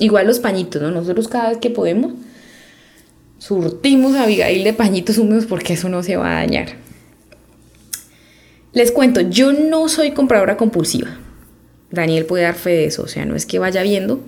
Igual 0.00 0.26
los 0.26 0.40
pañitos, 0.40 0.82
¿no? 0.82 0.90
Nosotros 0.90 1.28
cada 1.28 1.50
vez 1.50 1.58
que 1.58 1.70
podemos 1.70 2.12
surtimos 3.38 4.16
a 4.16 4.24
Abigail 4.24 4.64
de 4.64 4.72
pañitos 4.72 5.16
húmedos 5.18 5.46
porque 5.46 5.74
eso 5.74 5.88
no 5.88 6.02
se 6.02 6.16
va 6.16 6.30
a 6.32 6.34
dañar. 6.40 6.87
Les 8.78 8.92
cuento, 8.92 9.20
yo 9.22 9.52
no 9.52 9.88
soy 9.88 10.12
compradora 10.12 10.56
compulsiva. 10.56 11.08
Daniel 11.90 12.26
puede 12.26 12.44
dar 12.44 12.54
fe 12.54 12.70
de 12.70 12.84
eso, 12.84 13.02
o 13.02 13.08
sea, 13.08 13.24
no 13.24 13.34
es 13.34 13.44
que 13.44 13.58
vaya 13.58 13.82
viendo. 13.82 14.20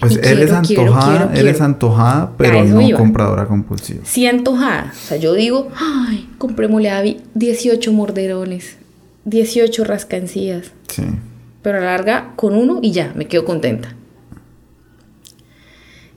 Pues 0.00 0.12
y 0.12 0.14
él 0.16 0.20
quiero, 0.20 0.42
es 0.44 0.52
antojada, 0.52 0.66
quiero, 0.66 0.92
quiero, 1.00 1.30
él 1.30 1.46
es 1.46 1.52
quiero. 1.54 1.64
antojada, 1.64 2.32
pero 2.36 2.62
no 2.66 2.82
iba. 2.82 2.98
compradora 2.98 3.46
compulsiva. 3.46 4.00
Sí 4.04 4.26
antojada. 4.26 4.92
O 4.94 5.08
sea, 5.08 5.16
yo 5.16 5.32
digo, 5.32 5.70
ay, 5.76 6.28
comprémosle 6.36 6.90
a 6.90 6.98
Abby 6.98 7.22
18 7.32 7.90
morderones, 7.94 8.76
18 9.24 9.84
rascancías. 9.84 10.72
Sí. 10.88 11.04
Pero 11.62 11.78
a 11.78 11.80
la 11.80 11.86
larga, 11.86 12.34
con 12.36 12.54
uno 12.54 12.80
y 12.82 12.92
ya, 12.92 13.14
me 13.16 13.26
quedo 13.28 13.46
contenta. 13.46 13.94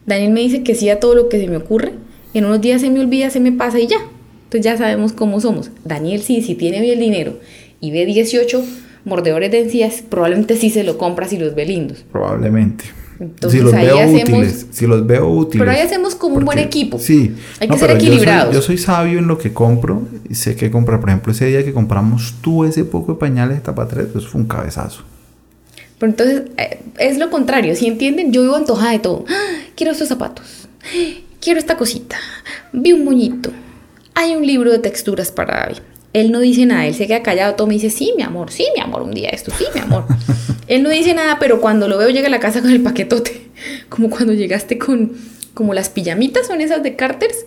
Daniel 0.06 0.34
me 0.34 0.42
dice 0.42 0.64
que 0.64 0.76
sí 0.76 0.90
a 0.90 1.00
todo 1.00 1.16
lo 1.16 1.30
que 1.30 1.40
se 1.40 1.48
me 1.48 1.56
ocurre. 1.56 1.94
En 2.34 2.44
unos 2.44 2.60
días 2.60 2.82
se 2.82 2.90
me 2.90 3.00
olvida, 3.00 3.30
se 3.30 3.40
me 3.40 3.54
pasa 3.54 3.80
y 3.80 3.88
ya. 3.88 4.00
Entonces 4.44 4.66
ya 4.66 4.78
sabemos 4.78 5.14
cómo 5.14 5.40
somos. 5.40 5.72
Daniel 5.86 6.22
sí, 6.22 6.42
si 6.42 6.56
tiene 6.56 6.82
bien 6.82 6.96
el 6.96 7.00
dinero 7.00 7.36
y 7.82 7.92
ve 7.92 8.06
18 8.06 8.64
mordedores 9.06 9.52
de 9.52 9.62
encías, 9.62 10.04
probablemente 10.08 10.56
sí 10.58 10.70
se 10.70 10.84
lo 10.84 10.98
compra 10.98 11.28
si 11.28 11.38
los 11.38 11.56
ve 11.56 11.66
lindos. 11.66 12.06
Probablemente. 12.12 12.86
Entonces, 13.20 13.60
si 13.60 13.66
los 13.66 13.74
ahí 13.74 13.86
veo 13.88 14.00
hacemos- 14.00 14.24
útiles, 14.24 14.66
si 14.72 14.88
los 14.88 15.06
veo 15.06 15.28
útiles. 15.30 15.60
Pero 15.66 15.72
ahí 15.72 15.86
hacemos 15.86 16.16
como 16.16 16.36
un 16.38 16.46
buen 16.46 16.58
equipo. 16.60 16.98
Sí. 17.00 17.36
Hay 17.60 17.68
que 17.68 17.78
ser 17.78 17.88
pero 17.88 18.00
yo 18.00 18.06
soy- 18.06 18.08
equilibrados. 18.16 18.56
Yo 18.56 18.62
soy, 18.62 18.78
sabio 18.78 19.20
en 19.20 19.28
lo 19.28 19.38
que 19.38 19.52
compro 19.52 20.04
y 20.30 20.36
sé 20.36 20.56
que 20.56 20.72
comprar. 20.72 21.02
Por 21.02 21.10
ejemplo, 21.10 21.34
ese 21.34 21.46
día 21.48 21.66
que 21.66 21.74
compramos 21.74 22.36
tú 22.42 22.64
ese 22.64 22.86
poco 22.86 23.14
de 23.14 23.20
pañales 23.20 23.58
de 23.58 23.62
tapa 23.64 23.88
3, 23.90 24.08
pues 24.14 24.26
fue 24.26 24.40
un 24.42 24.48
cabezazo. 24.48 25.04
Pero 25.98 26.12
entonces 26.12 26.44
eh, 26.58 26.80
es 26.98 27.18
lo 27.18 27.30
contrario, 27.30 27.76
si 27.76 27.88
entienden? 27.88 28.32
Yo 28.32 28.42
vivo 28.42 28.56
antojada 28.56 28.92
de 28.94 29.00
todo. 29.00 29.26
¡Ah! 29.28 29.58
Quiero 29.76 29.92
estos 29.92 30.08
zapatos. 30.08 30.70
quiero 31.42 31.60
esta 31.60 31.76
cosita, 31.78 32.16
vi 32.72 32.94
un 32.94 33.04
moñito, 33.04 33.52
hay 34.14 34.36
un 34.36 34.46
libro 34.48 34.72
de 34.72 34.80
texturas 34.80 35.30
para 35.32 35.64
Abby. 35.66 35.76
Él 36.14 36.32
no 36.32 36.40
dice 36.40 36.66
nada, 36.66 36.88
él 36.88 36.96
se 36.96 37.08
queda 37.08 37.22
callado, 37.22 37.56
todo 37.56 37.68
me 37.68 37.76
dice, 37.76 37.90
sí, 37.90 38.14
mi 38.18 38.24
amor, 38.24 38.52
sí, 38.52 38.66
mi 38.76 38.82
amor, 38.82 39.04
un 39.04 39.12
día 39.12 39.30
esto, 39.30 39.52
sí, 39.56 39.66
mi 39.74 39.82
amor. 39.82 40.06
él 40.68 40.82
no 40.84 40.90
dice 40.90 41.14
nada, 41.14 41.38
pero 41.40 41.62
cuando 41.62 41.88
lo 41.88 41.98
veo 41.98 42.10
llega 42.10 42.28
a 42.28 42.32
la 42.32 42.40
casa 42.40 42.62
con 42.62 42.72
el 42.72 42.82
paquetote, 42.82 43.50
como 43.90 44.10
cuando 44.10 44.34
llegaste 44.34 44.78
con, 44.78 45.14
como 45.54 45.74
las 45.74 45.90
pijamitas 45.90 46.48
son 46.48 46.62
esas 46.62 46.82
de 46.84 46.96
Carters, 46.96 47.46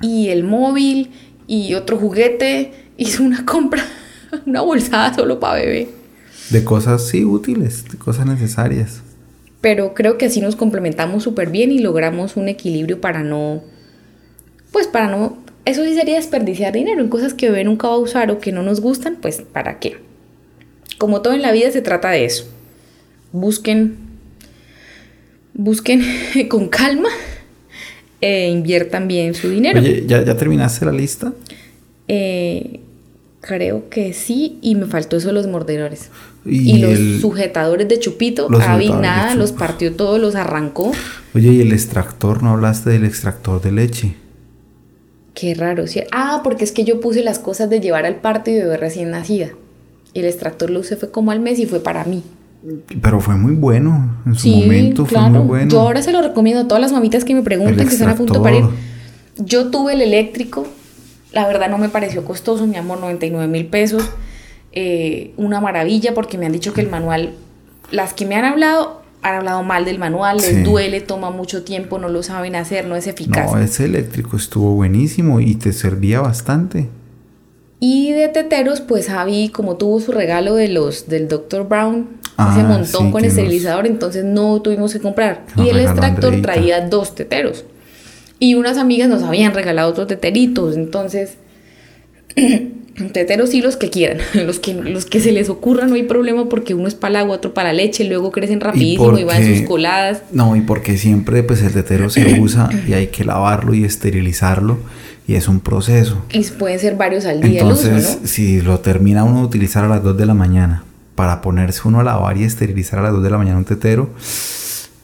y 0.00 0.28
el 0.28 0.44
móvil, 0.44 1.10
y 1.46 1.74
otro 1.74 1.98
juguete, 1.98 2.72
hizo 2.96 3.22
una 3.22 3.44
compra, 3.44 3.84
una 4.46 4.60
bolsada 4.60 5.12
solo 5.14 5.40
para 5.40 5.54
bebé. 5.54 5.88
De 6.50 6.64
cosas, 6.64 7.06
sí, 7.06 7.24
útiles, 7.24 7.84
de 7.90 7.98
cosas 7.98 8.26
necesarias. 8.26 9.02
Pero 9.60 9.92
creo 9.94 10.18
que 10.18 10.26
así 10.26 10.40
nos 10.40 10.56
complementamos 10.56 11.22
súper 11.22 11.50
bien 11.50 11.70
y 11.70 11.80
logramos 11.80 12.36
un 12.36 12.48
equilibrio 12.48 13.00
para 13.00 13.22
no, 13.22 13.62
pues 14.72 14.86
para 14.86 15.08
no, 15.08 15.38
eso 15.70 15.84
sí 15.84 15.94
sería 15.94 16.16
desperdiciar 16.16 16.72
dinero 16.72 17.00
en 17.00 17.08
cosas 17.08 17.32
que 17.34 17.48
bebé 17.50 17.64
nunca 17.64 17.88
va 17.88 17.94
a 17.94 17.98
usar 17.98 18.30
o 18.30 18.38
que 18.38 18.52
no 18.52 18.62
nos 18.62 18.80
gustan, 18.80 19.16
pues 19.20 19.40
¿para 19.52 19.78
qué? 19.78 19.96
Como 20.98 21.22
todo 21.22 21.32
en 21.34 21.42
la 21.42 21.52
vida 21.52 21.70
se 21.70 21.80
trata 21.82 22.10
de 22.10 22.24
eso. 22.26 22.44
Busquen, 23.32 23.96
busquen 25.54 26.02
con 26.48 26.68
calma 26.68 27.08
e 28.20 28.48
inviertan 28.50 29.08
bien 29.08 29.34
su 29.34 29.48
dinero. 29.48 29.80
Oye, 29.80 30.04
¿ya, 30.06 30.22
ya 30.24 30.36
terminaste 30.36 30.84
la 30.84 30.92
lista? 30.92 31.32
Eh, 32.08 32.80
creo 33.40 33.88
que 33.88 34.12
sí, 34.12 34.58
y 34.60 34.74
me 34.74 34.86
faltó 34.86 35.16
eso 35.16 35.28
de 35.28 35.34
los 35.34 35.46
mordedores. 35.46 36.10
Y 36.44 36.76
Y, 36.76 36.78
los 36.80 36.90
el- 36.98 37.20
sujetadores 37.20 37.88
de 37.88 37.98
chupito, 37.98 38.48
Los 38.50 38.62
Abby 38.62 38.88
nada, 38.90 39.32
chup- 39.32 39.36
los 39.36 39.52
partió 39.52 39.94
todos, 39.94 40.20
los 40.20 40.34
arrancó. 40.34 40.92
Oye, 41.34 41.52
¿y 41.52 41.60
el 41.60 41.72
extractor? 41.72 42.42
¿No 42.42 42.50
hablaste 42.50 42.90
del 42.90 43.04
extractor 43.04 43.62
de 43.62 43.72
leche? 43.72 44.14
Qué 45.34 45.54
raro, 45.54 45.86
¿sí? 45.86 46.00
Ah, 46.12 46.40
porque 46.42 46.64
es 46.64 46.72
que 46.72 46.84
yo 46.84 47.00
puse 47.00 47.22
las 47.22 47.38
cosas 47.38 47.70
de 47.70 47.80
llevar 47.80 48.04
al 48.06 48.16
parto 48.16 48.50
y 48.50 48.54
bebé 48.54 48.76
recién 48.76 49.10
nacida. 49.10 49.48
El 50.14 50.24
extractor 50.24 50.70
lo 50.70 50.80
usé 50.80 50.96
fue 50.96 51.10
como 51.10 51.30
al 51.30 51.40
mes 51.40 51.58
y 51.58 51.66
fue 51.66 51.80
para 51.80 52.04
mí. 52.04 52.22
Pero 53.00 53.20
fue 53.20 53.36
muy 53.36 53.52
bueno. 53.54 54.16
En 54.26 54.34
su 54.34 54.40
Sí, 54.42 54.62
momento 54.62 55.04
claro. 55.06 55.30
fue 55.30 55.38
muy 55.38 55.48
bueno. 55.48 55.70
Yo 55.70 55.80
ahora 55.80 56.02
se 56.02 56.12
lo 56.12 56.20
recomiendo 56.20 56.62
a 56.62 56.68
todas 56.68 56.80
las 56.82 56.92
mamitas 56.92 57.24
que 57.24 57.34
me 57.34 57.42
preguntan 57.42 57.86
que 57.86 57.92
están 57.94 58.08
a 58.10 58.16
punto 58.16 58.34
de 58.34 58.40
parir. 58.40 58.64
Yo 59.38 59.70
tuve 59.70 59.94
el 59.94 60.02
eléctrico, 60.02 60.66
la 61.32 61.46
verdad 61.46 61.70
no 61.70 61.78
me 61.78 61.88
pareció 61.88 62.24
costoso, 62.24 62.66
mi 62.66 62.76
amor, 62.76 62.98
99 63.00 63.46
mil 63.46 63.66
pesos. 63.66 64.02
Eh, 64.72 65.32
una 65.36 65.60
maravilla 65.60 66.12
porque 66.12 66.36
me 66.38 66.46
han 66.46 66.52
dicho 66.52 66.72
que 66.74 66.80
el 66.80 66.90
manual, 66.90 67.32
las 67.90 68.12
que 68.12 68.26
me 68.26 68.34
han 68.34 68.44
hablado, 68.44 69.00
han 69.22 69.34
hablado 69.34 69.62
mal 69.62 69.84
del 69.84 69.98
manual, 69.98 70.36
les 70.38 70.46
Sí. 70.46 70.62
duele, 70.62 71.00
toma 71.00 71.30
mucho 71.30 71.62
tiempo, 71.62 71.98
no 71.98 72.08
lo 72.08 72.22
saben 72.22 72.54
hacer, 72.56 72.86
no 72.86 72.96
es 72.96 73.06
eficaz. 73.06 73.52
No, 73.52 73.58
ese 73.58 73.84
eléctrico 73.84 74.36
estuvo 74.36 74.74
buenísimo 74.74 75.40
y 75.40 75.54
te 75.56 75.72
servía 75.72 76.20
bastante. 76.20 76.88
Y 77.80 78.12
de 78.12 78.28
teteros, 78.28 78.80
pues 78.80 79.08
Javi, 79.08 79.48
como 79.48 79.76
tuvo 79.76 80.00
su 80.00 80.12
regalo 80.12 80.54
de 80.54 80.68
los 80.68 81.08
del 81.08 81.28
Dr. 81.28 81.66
Brown, 81.68 82.08
Ah, 82.36 82.54
ese 82.56 82.66
montón 82.66 83.06
sí, 83.06 83.12
con 83.12 83.22
nos- 83.22 83.24
esterilizador, 83.24 83.86
entonces 83.86 84.24
no 84.24 84.60
tuvimos 84.62 84.92
que 84.94 85.00
comprar. 85.00 85.44
Nos 85.56 85.66
Y 85.66 85.70
el 85.70 85.80
extractor 85.80 86.32
Andreita. 86.34 86.52
traía 86.52 86.80
dos 86.88 87.14
teteros. 87.14 87.64
Y 88.38 88.54
unas 88.54 88.78
amigas 88.78 89.08
nos 89.10 89.22
habían 89.22 89.52
regalado 89.52 89.90
otros 89.90 90.06
teteritos, 90.06 90.74
entonces 90.76 91.36
teteros 93.12 93.50
sí 93.50 93.60
los 93.60 93.76
que 93.76 93.90
quieran, 93.90 94.18
los 94.46 94.58
que, 94.58 94.74
los 94.74 95.06
que 95.06 95.20
se 95.20 95.32
les 95.32 95.48
ocurra, 95.48 95.86
no 95.86 95.94
hay 95.94 96.02
problema 96.02 96.48
porque 96.48 96.74
uno 96.74 96.88
es 96.88 96.94
para 96.94 97.10
el 97.12 97.16
agua, 97.16 97.36
otro 97.36 97.54
para 97.54 97.72
la 97.72 97.74
leche, 97.74 98.04
luego 98.04 98.30
crecen 98.30 98.60
rapidísimo 98.60 99.18
y, 99.18 99.24
van 99.24 99.44
sus 99.44 99.62
coladas. 99.62 100.22
No, 100.32 100.56
y 100.56 100.60
porque 100.60 100.96
siempre 100.96 101.42
pues 101.42 101.62
el 101.62 101.72
tetero 101.72 102.10
se 102.10 102.40
usa 102.40 102.68
y 102.86 102.92
hay 102.92 103.08
que 103.08 103.24
lavarlo 103.24 103.74
y 103.74 103.84
esterilizarlo 103.84 104.78
y 105.26 105.34
es 105.34 105.48
un 105.48 105.60
proceso. 105.60 106.24
Y 106.32 106.42
pueden 106.44 106.78
ser 106.78 106.96
varios 106.96 107.24
al 107.24 107.40
día 107.40 107.60
Entonces, 107.60 107.88
el 107.88 107.96
uso, 107.98 108.18
¿no? 108.20 108.26
si 108.26 108.60
lo 108.60 108.80
termina 108.80 109.24
uno 109.24 109.40
de 109.40 109.44
utilizar 109.46 109.84
a 109.84 109.88
las 109.88 110.02
2 110.02 110.16
de 110.16 110.26
la 110.26 110.34
mañana 110.34 110.84
para 111.14 111.40
ponerse 111.40 111.82
uno 111.84 112.00
a 112.00 112.02
lavar 112.02 112.36
y 112.36 112.44
esterilizar 112.44 112.98
a 112.98 113.02
las 113.02 113.12
2 113.12 113.22
de 113.22 113.30
la 113.30 113.38
mañana 113.38 113.58
un 113.58 113.64
tetero, 113.64 114.10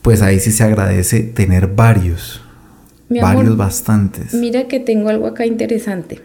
pues 0.01 0.21
ahí 0.21 0.39
sí 0.39 0.51
se 0.51 0.63
agradece 0.63 1.21
tener 1.21 1.67
varios. 1.67 2.41
Mi 3.09 3.19
amor, 3.19 3.35
varios 3.35 3.57
bastantes. 3.57 4.33
Mira 4.33 4.67
que 4.67 4.79
tengo 4.79 5.09
algo 5.09 5.27
acá 5.27 5.45
interesante. 5.45 6.21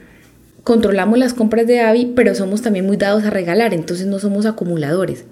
Controlamos 0.64 1.18
las 1.18 1.34
compras 1.34 1.66
de 1.66 1.80
Abby, 1.80 2.12
pero 2.14 2.34
somos 2.34 2.62
también 2.62 2.86
muy 2.86 2.96
dados 2.96 3.24
a 3.24 3.30
regalar, 3.30 3.74
entonces 3.74 4.06
no 4.06 4.18
somos 4.18 4.46
acumuladores. 4.46 5.24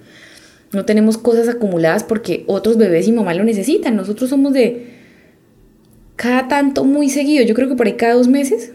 No 0.73 0.85
tenemos 0.85 1.19
cosas 1.19 1.49
acumuladas 1.49 2.05
porque 2.05 2.45
otros 2.47 2.77
bebés 2.77 3.09
y 3.09 3.13
mamá 3.13 3.35
lo 3.35 3.45
necesitan. 3.45 3.97
Nosotros 3.97 4.31
somos 4.31 4.53
de 4.53 4.99
cada 6.17 6.49
tanto 6.49 6.85
muy 6.85 7.11
seguido. 7.11 7.45
Yo 7.45 7.55
creo 7.55 7.69
que 7.69 7.75
por 7.75 7.87
ahí 7.87 7.95
cada 7.95 8.15
dos 8.15 8.29
meses 8.29 8.73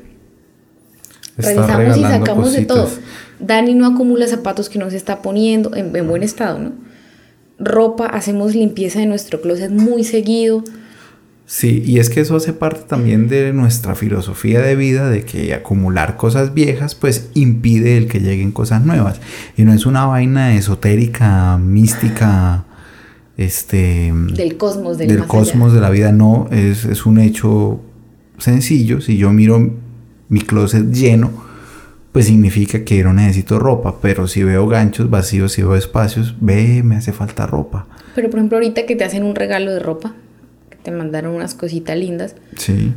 Está 1.38 1.78
revisamos 1.78 1.98
y 1.98 2.02
sacamos 2.02 2.54
de 2.54 2.66
todo. 2.66 2.90
Dani 3.40 3.74
no 3.74 3.86
acumula 3.86 4.28
zapatos 4.28 4.70
que 4.70 4.80
no 4.80 4.90
se 4.90 4.98
está 4.98 5.22
poniendo 5.22 5.76
en, 5.76 5.96
en 5.96 6.08
buen 6.08 6.24
estado, 6.24 6.60
¿no? 6.60 6.74
Ropa, 7.60 8.08
hacemos 8.08 8.56
limpieza 8.56 9.00
de 9.00 9.06
nuestro 9.06 9.42
closet 9.42 9.72
muy 9.72 10.04
seguido. 10.04 10.64
Sí, 11.48 11.84
y 11.86 12.00
es 12.00 12.10
que 12.10 12.22
eso 12.22 12.36
hace 12.36 12.54
parte 12.54 12.82
también 12.88 13.28
de 13.28 13.54
nuestra 13.54 13.94
filosofía 13.94 14.62
de 14.62 14.76
vida, 14.76 15.10
de 15.10 15.24
que 15.24 15.54
acumular 15.54 16.18
cosas 16.18 16.56
viejas 16.56 16.96
pues 16.96 17.30
impide 17.36 17.98
el 17.98 18.08
que 18.08 18.20
lleguen 18.20 18.52
cosas 18.52 18.84
nuevas. 18.84 19.22
Y 19.56 19.64
no 19.64 19.72
es 19.72 19.86
una 19.86 20.08
vaina 20.08 20.56
esotérica, 20.56 21.58
mística, 21.60 22.66
este... 23.38 24.12
Del 24.34 24.58
cosmos, 24.58 24.98
del 24.98 25.10
del 25.10 25.18
allá. 25.20 25.28
cosmos 25.28 25.72
de 25.74 25.82
la 25.82 25.92
vida, 25.92 26.12
no, 26.12 26.48
es, 26.52 26.86
es 26.86 27.06
un 27.06 27.20
hecho 27.20 27.80
sencillo. 28.40 29.00
Si 29.00 29.18
yo 29.18 29.32
miro 29.32 29.72
mi 30.30 30.42
closet 30.42 30.92
lleno, 30.92 31.32
pues 32.12 32.26
significa 32.26 32.84
que 32.84 33.04
no 33.04 33.14
necesito 33.14 33.60
ropa, 33.60 33.98
pero 34.02 34.28
si 34.28 34.44
veo 34.44 34.68
ganchos 34.68 35.12
vacíos, 35.12 35.52
si 35.52 35.62
veo 35.62 35.76
espacios, 35.76 36.36
ve, 36.42 36.82
me 36.82 36.96
hace 36.96 37.12
falta 37.12 37.46
ropa. 37.46 37.88
Pero 38.16 38.32
por 38.32 38.40
ejemplo, 38.40 38.58
ahorita 38.58 38.86
que 38.88 38.96
te 38.96 39.04
hacen 39.04 39.24
un 39.24 39.36
regalo 39.36 39.72
de 39.72 39.80
ropa, 39.80 40.16
te 40.86 40.92
mandaron 40.92 41.36
unas 41.36 41.54
cositas 41.54 41.98
lindas, 41.98 42.36
Sí. 42.56 42.94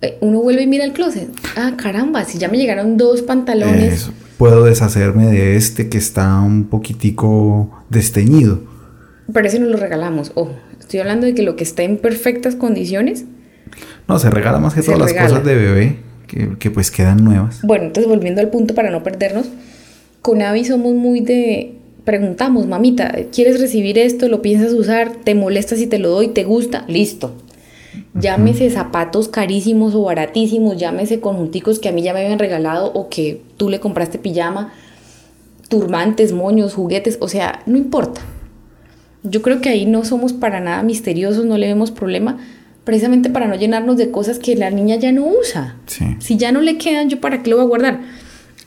eh, 0.00 0.16
uno 0.22 0.40
vuelve 0.40 0.62
y 0.62 0.66
mira 0.66 0.84
el 0.84 0.92
closet. 0.94 1.28
Ah, 1.56 1.74
caramba, 1.76 2.24
si 2.24 2.38
ya 2.38 2.48
me 2.48 2.56
llegaron 2.56 2.96
dos 2.96 3.20
pantalones. 3.20 3.92
Eso. 3.92 4.12
Puedo 4.38 4.64
deshacerme 4.64 5.26
de 5.26 5.56
este 5.56 5.90
que 5.90 5.98
está 5.98 6.40
un 6.40 6.64
poquitico 6.64 7.70
desteñido. 7.90 8.60
Pero 9.32 9.46
ese 9.46 9.58
no 9.60 9.66
lo 9.66 9.76
regalamos. 9.76 10.32
Ojo, 10.34 10.52
estoy 10.80 11.00
hablando 11.00 11.26
de 11.26 11.34
que 11.34 11.42
lo 11.42 11.54
que 11.56 11.62
está 11.64 11.82
en 11.82 11.98
perfectas 11.98 12.56
condiciones. 12.56 13.24
No, 14.08 14.18
se 14.18 14.30
regala 14.30 14.58
más 14.58 14.74
que 14.74 14.82
todas 14.82 14.98
las 14.98 15.10
regala. 15.10 15.28
cosas 15.28 15.44
de 15.44 15.54
bebé, 15.54 15.96
que, 16.26 16.56
que 16.58 16.70
pues 16.70 16.90
quedan 16.90 17.22
nuevas. 17.24 17.60
Bueno, 17.62 17.84
entonces 17.84 18.08
volviendo 18.10 18.40
al 18.40 18.48
punto 18.48 18.74
para 18.74 18.90
no 18.90 19.02
perdernos, 19.02 19.46
con 20.22 20.42
Abby 20.42 20.64
somos 20.64 20.94
muy 20.94 21.20
de. 21.20 21.78
Preguntamos, 22.04 22.66
mamita, 22.66 23.12
¿quieres 23.32 23.60
recibir 23.60 23.96
esto? 23.96 24.28
¿Lo 24.28 24.42
piensas 24.42 24.72
usar? 24.72 25.12
¿Te 25.22 25.34
molesta 25.34 25.76
si 25.76 25.86
te 25.86 25.98
lo 25.98 26.10
doy? 26.10 26.28
¿Te 26.28 26.42
gusta? 26.42 26.84
Listo. 26.88 27.32
Llámese 28.14 28.70
zapatos 28.70 29.28
carísimos 29.28 29.94
o 29.94 30.02
baratísimos, 30.02 30.78
llámese 30.78 31.20
conjunticos 31.20 31.78
que 31.78 31.88
a 31.88 31.92
mí 31.92 32.02
ya 32.02 32.12
me 32.12 32.20
habían 32.20 32.38
regalado 32.38 32.92
o 32.92 33.08
que 33.08 33.42
tú 33.56 33.68
le 33.68 33.80
compraste 33.80 34.18
pijama, 34.18 34.72
turbantes, 35.68 36.32
moños, 36.32 36.74
juguetes, 36.74 37.18
o 37.20 37.28
sea, 37.28 37.62
no 37.66 37.78
importa. 37.78 38.20
Yo 39.22 39.40
creo 39.40 39.60
que 39.60 39.68
ahí 39.68 39.86
no 39.86 40.04
somos 40.04 40.32
para 40.32 40.60
nada 40.60 40.82
misteriosos, 40.82 41.44
no 41.44 41.56
le 41.56 41.68
vemos 41.68 41.90
problema, 41.90 42.38
precisamente 42.84 43.30
para 43.30 43.46
no 43.46 43.54
llenarnos 43.54 43.96
de 43.96 44.10
cosas 44.10 44.38
que 44.38 44.56
la 44.56 44.70
niña 44.70 44.96
ya 44.96 45.12
no 45.12 45.26
usa. 45.26 45.76
Sí. 45.86 46.04
Si 46.18 46.36
ya 46.36 46.50
no 46.50 46.60
le 46.60 46.78
quedan, 46.78 47.08
¿yo 47.08 47.20
para 47.20 47.42
qué 47.42 47.50
lo 47.50 47.56
voy 47.56 47.64
a 47.64 47.68
guardar? 47.68 48.00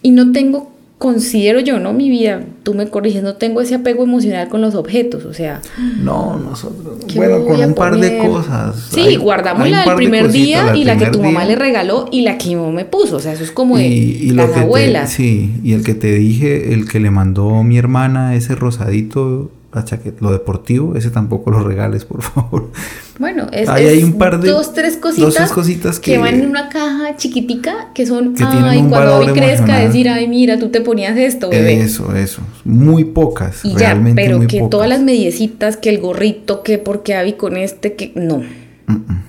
Y 0.01 0.11
no 0.11 0.31
tengo, 0.31 0.71
considero 0.97 1.59
yo, 1.59 1.77
¿no? 1.79 1.91
Mi 1.93 2.09
vida, 2.09 2.41
tú 2.63 2.73
me 2.73 2.87
corriges, 2.87 3.21
no 3.21 3.35
tengo 3.35 3.59
ese 3.61 3.75
apego 3.75 4.03
emocional 4.03 4.47
con 4.47 4.61
los 4.61 4.75
objetos, 4.75 5.25
o 5.25 5.33
sea, 5.33 5.61
No, 6.01 6.37
nosotros. 6.39 7.03
¿qué 7.07 7.17
Bueno, 7.19 7.43
con 7.45 7.61
un 7.61 7.73
par 7.75 7.97
de 7.97 8.17
cosas. 8.17 8.89
Sí, 8.91 9.01
Hay- 9.01 9.15
guardamos 9.17 9.63
hay 9.65 9.71
la 9.71 9.79
del 9.81 9.89
de 9.89 9.95
primer 9.95 10.25
cositas, 10.27 10.43
día 10.73 10.75
y 10.75 10.83
la 10.85 10.97
que 10.97 11.07
tu 11.07 11.21
mamá 11.21 11.41
día. 11.41 11.49
le 11.49 11.55
regaló 11.57 12.07
y 12.11 12.21
la 12.21 12.37
que 12.37 12.47
mi 12.49 12.55
mamá 12.55 12.71
me 12.71 12.85
puso, 12.85 13.17
o 13.17 13.19
sea, 13.19 13.33
eso 13.33 13.43
es 13.43 13.51
como 13.51 13.77
de 13.77 13.87
Y, 13.87 14.31
las 14.31 14.47
que 14.47 14.53
te- 14.53 14.59
abuelas. 14.61 15.11
sí, 15.11 15.53
y 15.63 15.73
el 15.73 15.83
que 15.83 15.95
te 15.95 16.13
dije, 16.15 16.73
el 16.73 16.87
que 16.87 16.99
le 17.01 17.11
mandó 17.11 17.61
mi 17.63 17.77
hermana, 17.77 18.33
ese 18.35 18.55
rosadito, 18.55 19.51
la 19.73 19.83
chaqueta, 19.83 20.19
lo 20.21 20.31
deportivo, 20.31 20.95
ese 20.95 21.09
tampoco 21.09 21.51
lo 21.51 21.59
regales, 21.61 22.05
por 22.05 22.21
favor. 22.21 22.69
Bueno, 23.17 23.47
es, 23.53 23.69
Ahí 23.69 23.85
hay 23.85 24.03
un 24.03 24.17
par 24.17 24.41
de- 24.41 24.49
dos, 24.49 24.73
tres 24.73 24.97
cositas, 24.97 25.25
dos, 25.25 25.35
tres 25.35 25.51
cositas 25.51 25.99
que, 26.01 26.11
que- 26.13 26.17
van 26.17 26.35
en 26.35 26.49
una 26.49 26.67
caja 26.67 27.15
chiquitica 27.15 27.91
que 27.93 28.05
son, 28.05 28.33
Que 28.35 28.43
ay, 28.43 28.79
un 28.79 28.89
cuando 28.89 29.17
hoy 29.19 29.27
crezca, 29.27 29.79
decir, 29.79 30.09
ay, 30.09 30.27
mira, 30.27 30.59
tú 30.59 30.67
te 30.69 30.81
ponías 30.81 31.15
esto, 31.17 31.49
bebé. 31.49 31.79
Eso, 31.79 32.13
eso. 32.13 32.41
Muy 32.65 33.05
pocas, 33.05 33.63
Y 33.63 33.71
ya, 33.71 33.77
realmente 33.91 34.21
pero 34.21 34.37
muy 34.39 34.47
que 34.47 34.59
pocas. 34.59 34.69
todas 34.71 34.89
las 34.89 34.99
mediecitas, 35.01 35.77
que 35.77 35.89
el 35.89 35.99
gorrito, 35.99 36.61
que 36.61 36.77
porque 36.77 37.15
Abby 37.15 37.33
con 37.33 37.55
este, 37.55 37.93
que 37.93 38.11
no. 38.15 38.43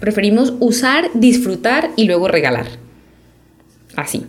Preferimos 0.01 0.55
usar, 0.59 1.05
disfrutar 1.15 1.91
y 1.97 2.05
luego 2.07 2.27
regalar. 2.29 2.67
Así. 3.95 4.25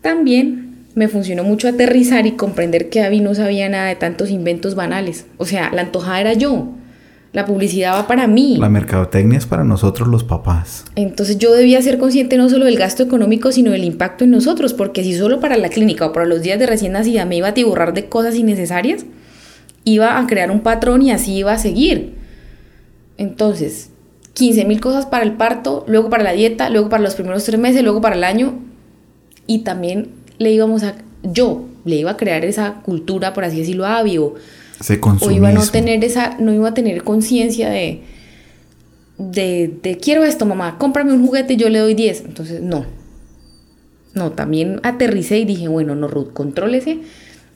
También 0.00 0.86
me 0.94 1.08
funcionó 1.08 1.44
mucho 1.44 1.68
aterrizar 1.68 2.26
y 2.26 2.32
comprender 2.32 2.88
que 2.88 3.02
Abby 3.02 3.20
no 3.20 3.34
sabía 3.34 3.68
nada 3.68 3.86
de 3.88 3.96
tantos 3.96 4.30
inventos 4.30 4.74
banales. 4.74 5.26
O 5.36 5.44
sea, 5.44 5.70
la 5.72 5.82
antojada 5.82 6.20
era 6.20 6.32
yo. 6.32 6.70
La 7.32 7.46
publicidad 7.46 7.94
va 7.94 8.08
para 8.08 8.26
mí. 8.26 8.56
La 8.58 8.68
mercadotecnia 8.68 9.38
es 9.38 9.46
para 9.46 9.62
nosotros 9.62 10.08
los 10.08 10.24
papás. 10.24 10.84
Entonces 10.96 11.38
yo 11.38 11.52
debía 11.52 11.80
ser 11.80 11.98
consciente 11.98 12.36
no 12.36 12.48
solo 12.48 12.64
del 12.64 12.76
gasto 12.76 13.04
económico, 13.04 13.52
sino 13.52 13.70
del 13.70 13.84
impacto 13.84 14.24
en 14.24 14.32
nosotros, 14.32 14.74
porque 14.74 15.04
si 15.04 15.16
solo 15.16 15.38
para 15.38 15.56
la 15.56 15.68
clínica 15.68 16.06
o 16.06 16.12
para 16.12 16.26
los 16.26 16.42
días 16.42 16.58
de 16.58 16.66
recién 16.66 16.92
nacida 16.92 17.24
me 17.26 17.36
iba 17.36 17.48
a 17.48 17.54
tiburrar 17.54 17.94
de 17.94 18.08
cosas 18.08 18.34
innecesarias, 18.34 19.06
iba 19.84 20.18
a 20.18 20.26
crear 20.26 20.50
un 20.50 20.60
patrón 20.60 21.02
y 21.02 21.12
así 21.12 21.36
iba 21.36 21.52
a 21.52 21.58
seguir. 21.58 22.14
Entonces, 23.16 23.90
15 24.34 24.64
mil 24.64 24.80
cosas 24.80 25.06
para 25.06 25.22
el 25.22 25.32
parto, 25.34 25.84
luego 25.86 26.10
para 26.10 26.24
la 26.24 26.32
dieta, 26.32 26.68
luego 26.68 26.88
para 26.88 27.02
los 27.02 27.14
primeros 27.14 27.44
tres 27.44 27.60
meses, 27.60 27.84
luego 27.84 28.00
para 28.00 28.16
el 28.16 28.24
año, 28.24 28.58
y 29.46 29.60
también 29.60 30.08
le 30.38 30.50
íbamos 30.50 30.82
a, 30.82 30.96
yo 31.22 31.66
le 31.84 31.96
iba 31.96 32.12
a 32.12 32.16
crear 32.16 32.44
esa 32.44 32.74
cultura, 32.82 33.32
por 33.34 33.44
así 33.44 33.58
decirlo, 33.58 33.86
avio 33.86 34.34
Se 34.80 34.98
o 35.02 35.30
iba 35.30 35.48
a 35.48 35.52
no 35.52 35.66
tener 35.66 36.02
esa, 36.04 36.36
no 36.38 36.54
iba 36.54 36.70
a 36.70 36.74
tener 36.74 37.04
conciencia 37.04 37.68
de, 37.68 38.02
de, 39.18 39.78
de, 39.82 39.98
quiero 39.98 40.24
esto, 40.24 40.46
mamá, 40.46 40.78
cómprame 40.78 41.12
un 41.12 41.26
juguete 41.26 41.56
yo 41.56 41.68
le 41.68 41.78
doy 41.80 41.94
10. 41.94 42.24
Entonces, 42.24 42.62
no. 42.62 42.86
No, 44.14 44.32
también 44.32 44.80
aterricé 44.82 45.38
y 45.38 45.44
dije, 45.44 45.68
bueno, 45.68 45.94
no, 45.94 46.08
Ruth, 46.08 46.32
contrólese. 46.32 47.00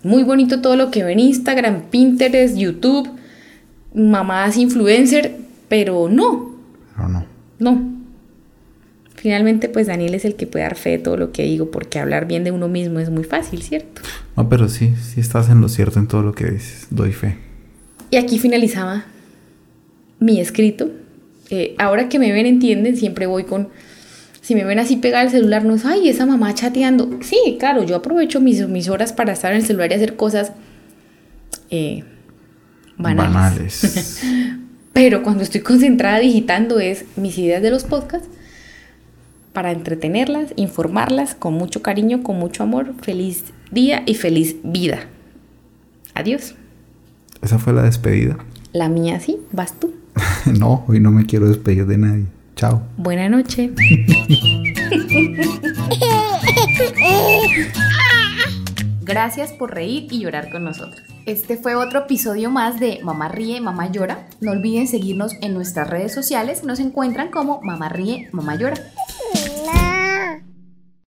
Muy 0.03 0.23
bonito 0.23 0.61
todo 0.61 0.77
lo 0.77 0.91
que 0.91 1.03
ve 1.03 1.13
en 1.13 1.21
Instagram, 1.21 1.85
Pinterest, 1.91 2.57
YouTube, 2.57 3.09
mamás 3.95 4.59
influencer, 4.59 5.35
pero 5.69 6.09
no. 6.11 6.57
Pero 6.95 7.09
no. 7.09 7.27
No. 7.59 8.04
Finalmente, 9.25 9.71
pues 9.71 9.87
Daniel 9.87 10.13
es 10.13 10.27
el 10.27 10.35
que 10.35 10.47
puede 10.47 10.65
dar 10.65 10.77
fe 10.77 10.91
de 10.91 10.99
todo 10.99 11.17
lo 11.17 11.33
que 11.33 11.45
digo, 11.45 11.71
porque 11.71 11.99
hablar 11.99 12.27
bien 12.27 12.45
de 12.45 12.51
uno 12.51 12.69
mismo 12.69 13.01
es 13.01 13.09
muy 13.09 13.25
fácil, 13.25 13.63
¿cierto? 13.63 14.03
No, 14.37 14.51
pero 14.51 14.69
sí, 14.69 14.93
sí 15.03 15.19
estás 15.19 15.49
en 15.49 15.63
lo 15.63 15.71
cierto 15.71 15.99
en 15.99 16.09
todo 16.09 16.21
lo 16.21 16.35
que 16.35 16.45
dices. 16.45 16.89
Doy 16.91 17.13
fe. 17.13 17.39
Y 18.11 18.17
aquí 18.17 18.39
finalizaba 18.39 19.07
mi 20.19 20.41
escrito. 20.41 20.91
Eh, 21.49 21.75
ahora 21.79 22.11
que 22.11 22.19
me 22.19 22.33
ven, 22.33 22.45
entienden, 22.45 22.99
siempre 22.99 23.25
voy 23.25 23.45
con. 23.45 23.71
Si 24.43 24.55
me 24.55 24.65
ven 24.65 24.79
así 24.79 24.97
pegada 24.97 25.25
el 25.25 25.31
celular, 25.31 25.65
no 25.65 25.75
es, 25.77 25.87
ay, 25.87 26.11
esa 26.11 26.27
mamá 26.27 26.53
chateando. 26.53 27.19
Sí, 27.23 27.57
claro, 27.59 27.83
yo 27.83 27.97
aprovecho 27.97 28.43
mis, 28.43 28.69
mis 28.69 28.91
horas 28.91 29.15
para 29.15 29.33
estar 29.33 29.53
en 29.53 29.61
el 29.61 29.65
celular 29.65 29.91
y 29.91 29.95
hacer 29.95 30.17
cosas 30.17 30.53
eh, 31.71 32.05
banales. 32.99 33.33
Banales. 33.33 34.21
Pero 34.93 35.23
cuando 35.23 35.43
estoy 35.43 35.63
concentrada 35.63 36.19
digitando 36.19 36.79
es 36.79 37.07
mis 37.17 37.39
ideas 37.39 37.63
de 37.63 37.71
los 37.71 37.85
podcasts 37.85 38.29
para 39.55 39.73
entretenerlas, 39.73 40.53
informarlas 40.57 41.35
con 41.35 41.55
mucho 41.55 41.81
cariño, 41.81 42.23
con 42.23 42.39
mucho 42.39 42.63
amor. 42.63 42.93
Feliz 43.01 43.45
día 43.71 44.03
y 44.05 44.17
feliz 44.17 44.57
vida. 44.63 45.07
Adiós. 46.13 46.57
¿Esa 47.41 47.59
fue 47.59 47.73
la 47.73 47.85
despedida? 47.85 48.37
La 48.73 48.91
mía 48.91 49.21
sí, 49.21 49.39
vas 49.53 49.79
tú. 49.81 49.95
no, 50.59 50.85
hoy 50.89 51.01
no 51.01 51.11
me 51.11 51.25
quiero 51.25 51.49
despedir 51.49 51.87
de 51.87 51.97
nadie. 51.97 52.27
Chao. 52.57 52.83
Buena 52.97 53.29
noche. 53.29 53.71
Gracias 59.03 59.53
por 59.53 59.75
reír 59.75 60.09
y 60.11 60.21
llorar 60.21 60.51
con 60.51 60.65
nosotros. 60.65 61.01
Este 61.27 61.57
fue 61.57 61.75
otro 61.75 62.01
episodio 62.01 62.51
más 62.51 62.81
de 62.81 63.01
Mamá 63.03 63.29
Ríe, 63.29 63.61
Mamá 63.61 63.91
Llora. 63.91 64.27
No 64.41 64.51
olviden 64.51 64.89
seguirnos 64.89 65.33
en 65.41 65.55
nuestras 65.55 65.89
redes 65.89 66.13
sociales. 66.13 66.65
Nos 66.65 66.81
encuentran 66.81 67.31
como 67.31 67.61
Mamá 67.63 67.89
Ríe, 67.89 68.29
Mamá 68.33 68.57
Llora. 68.57 68.77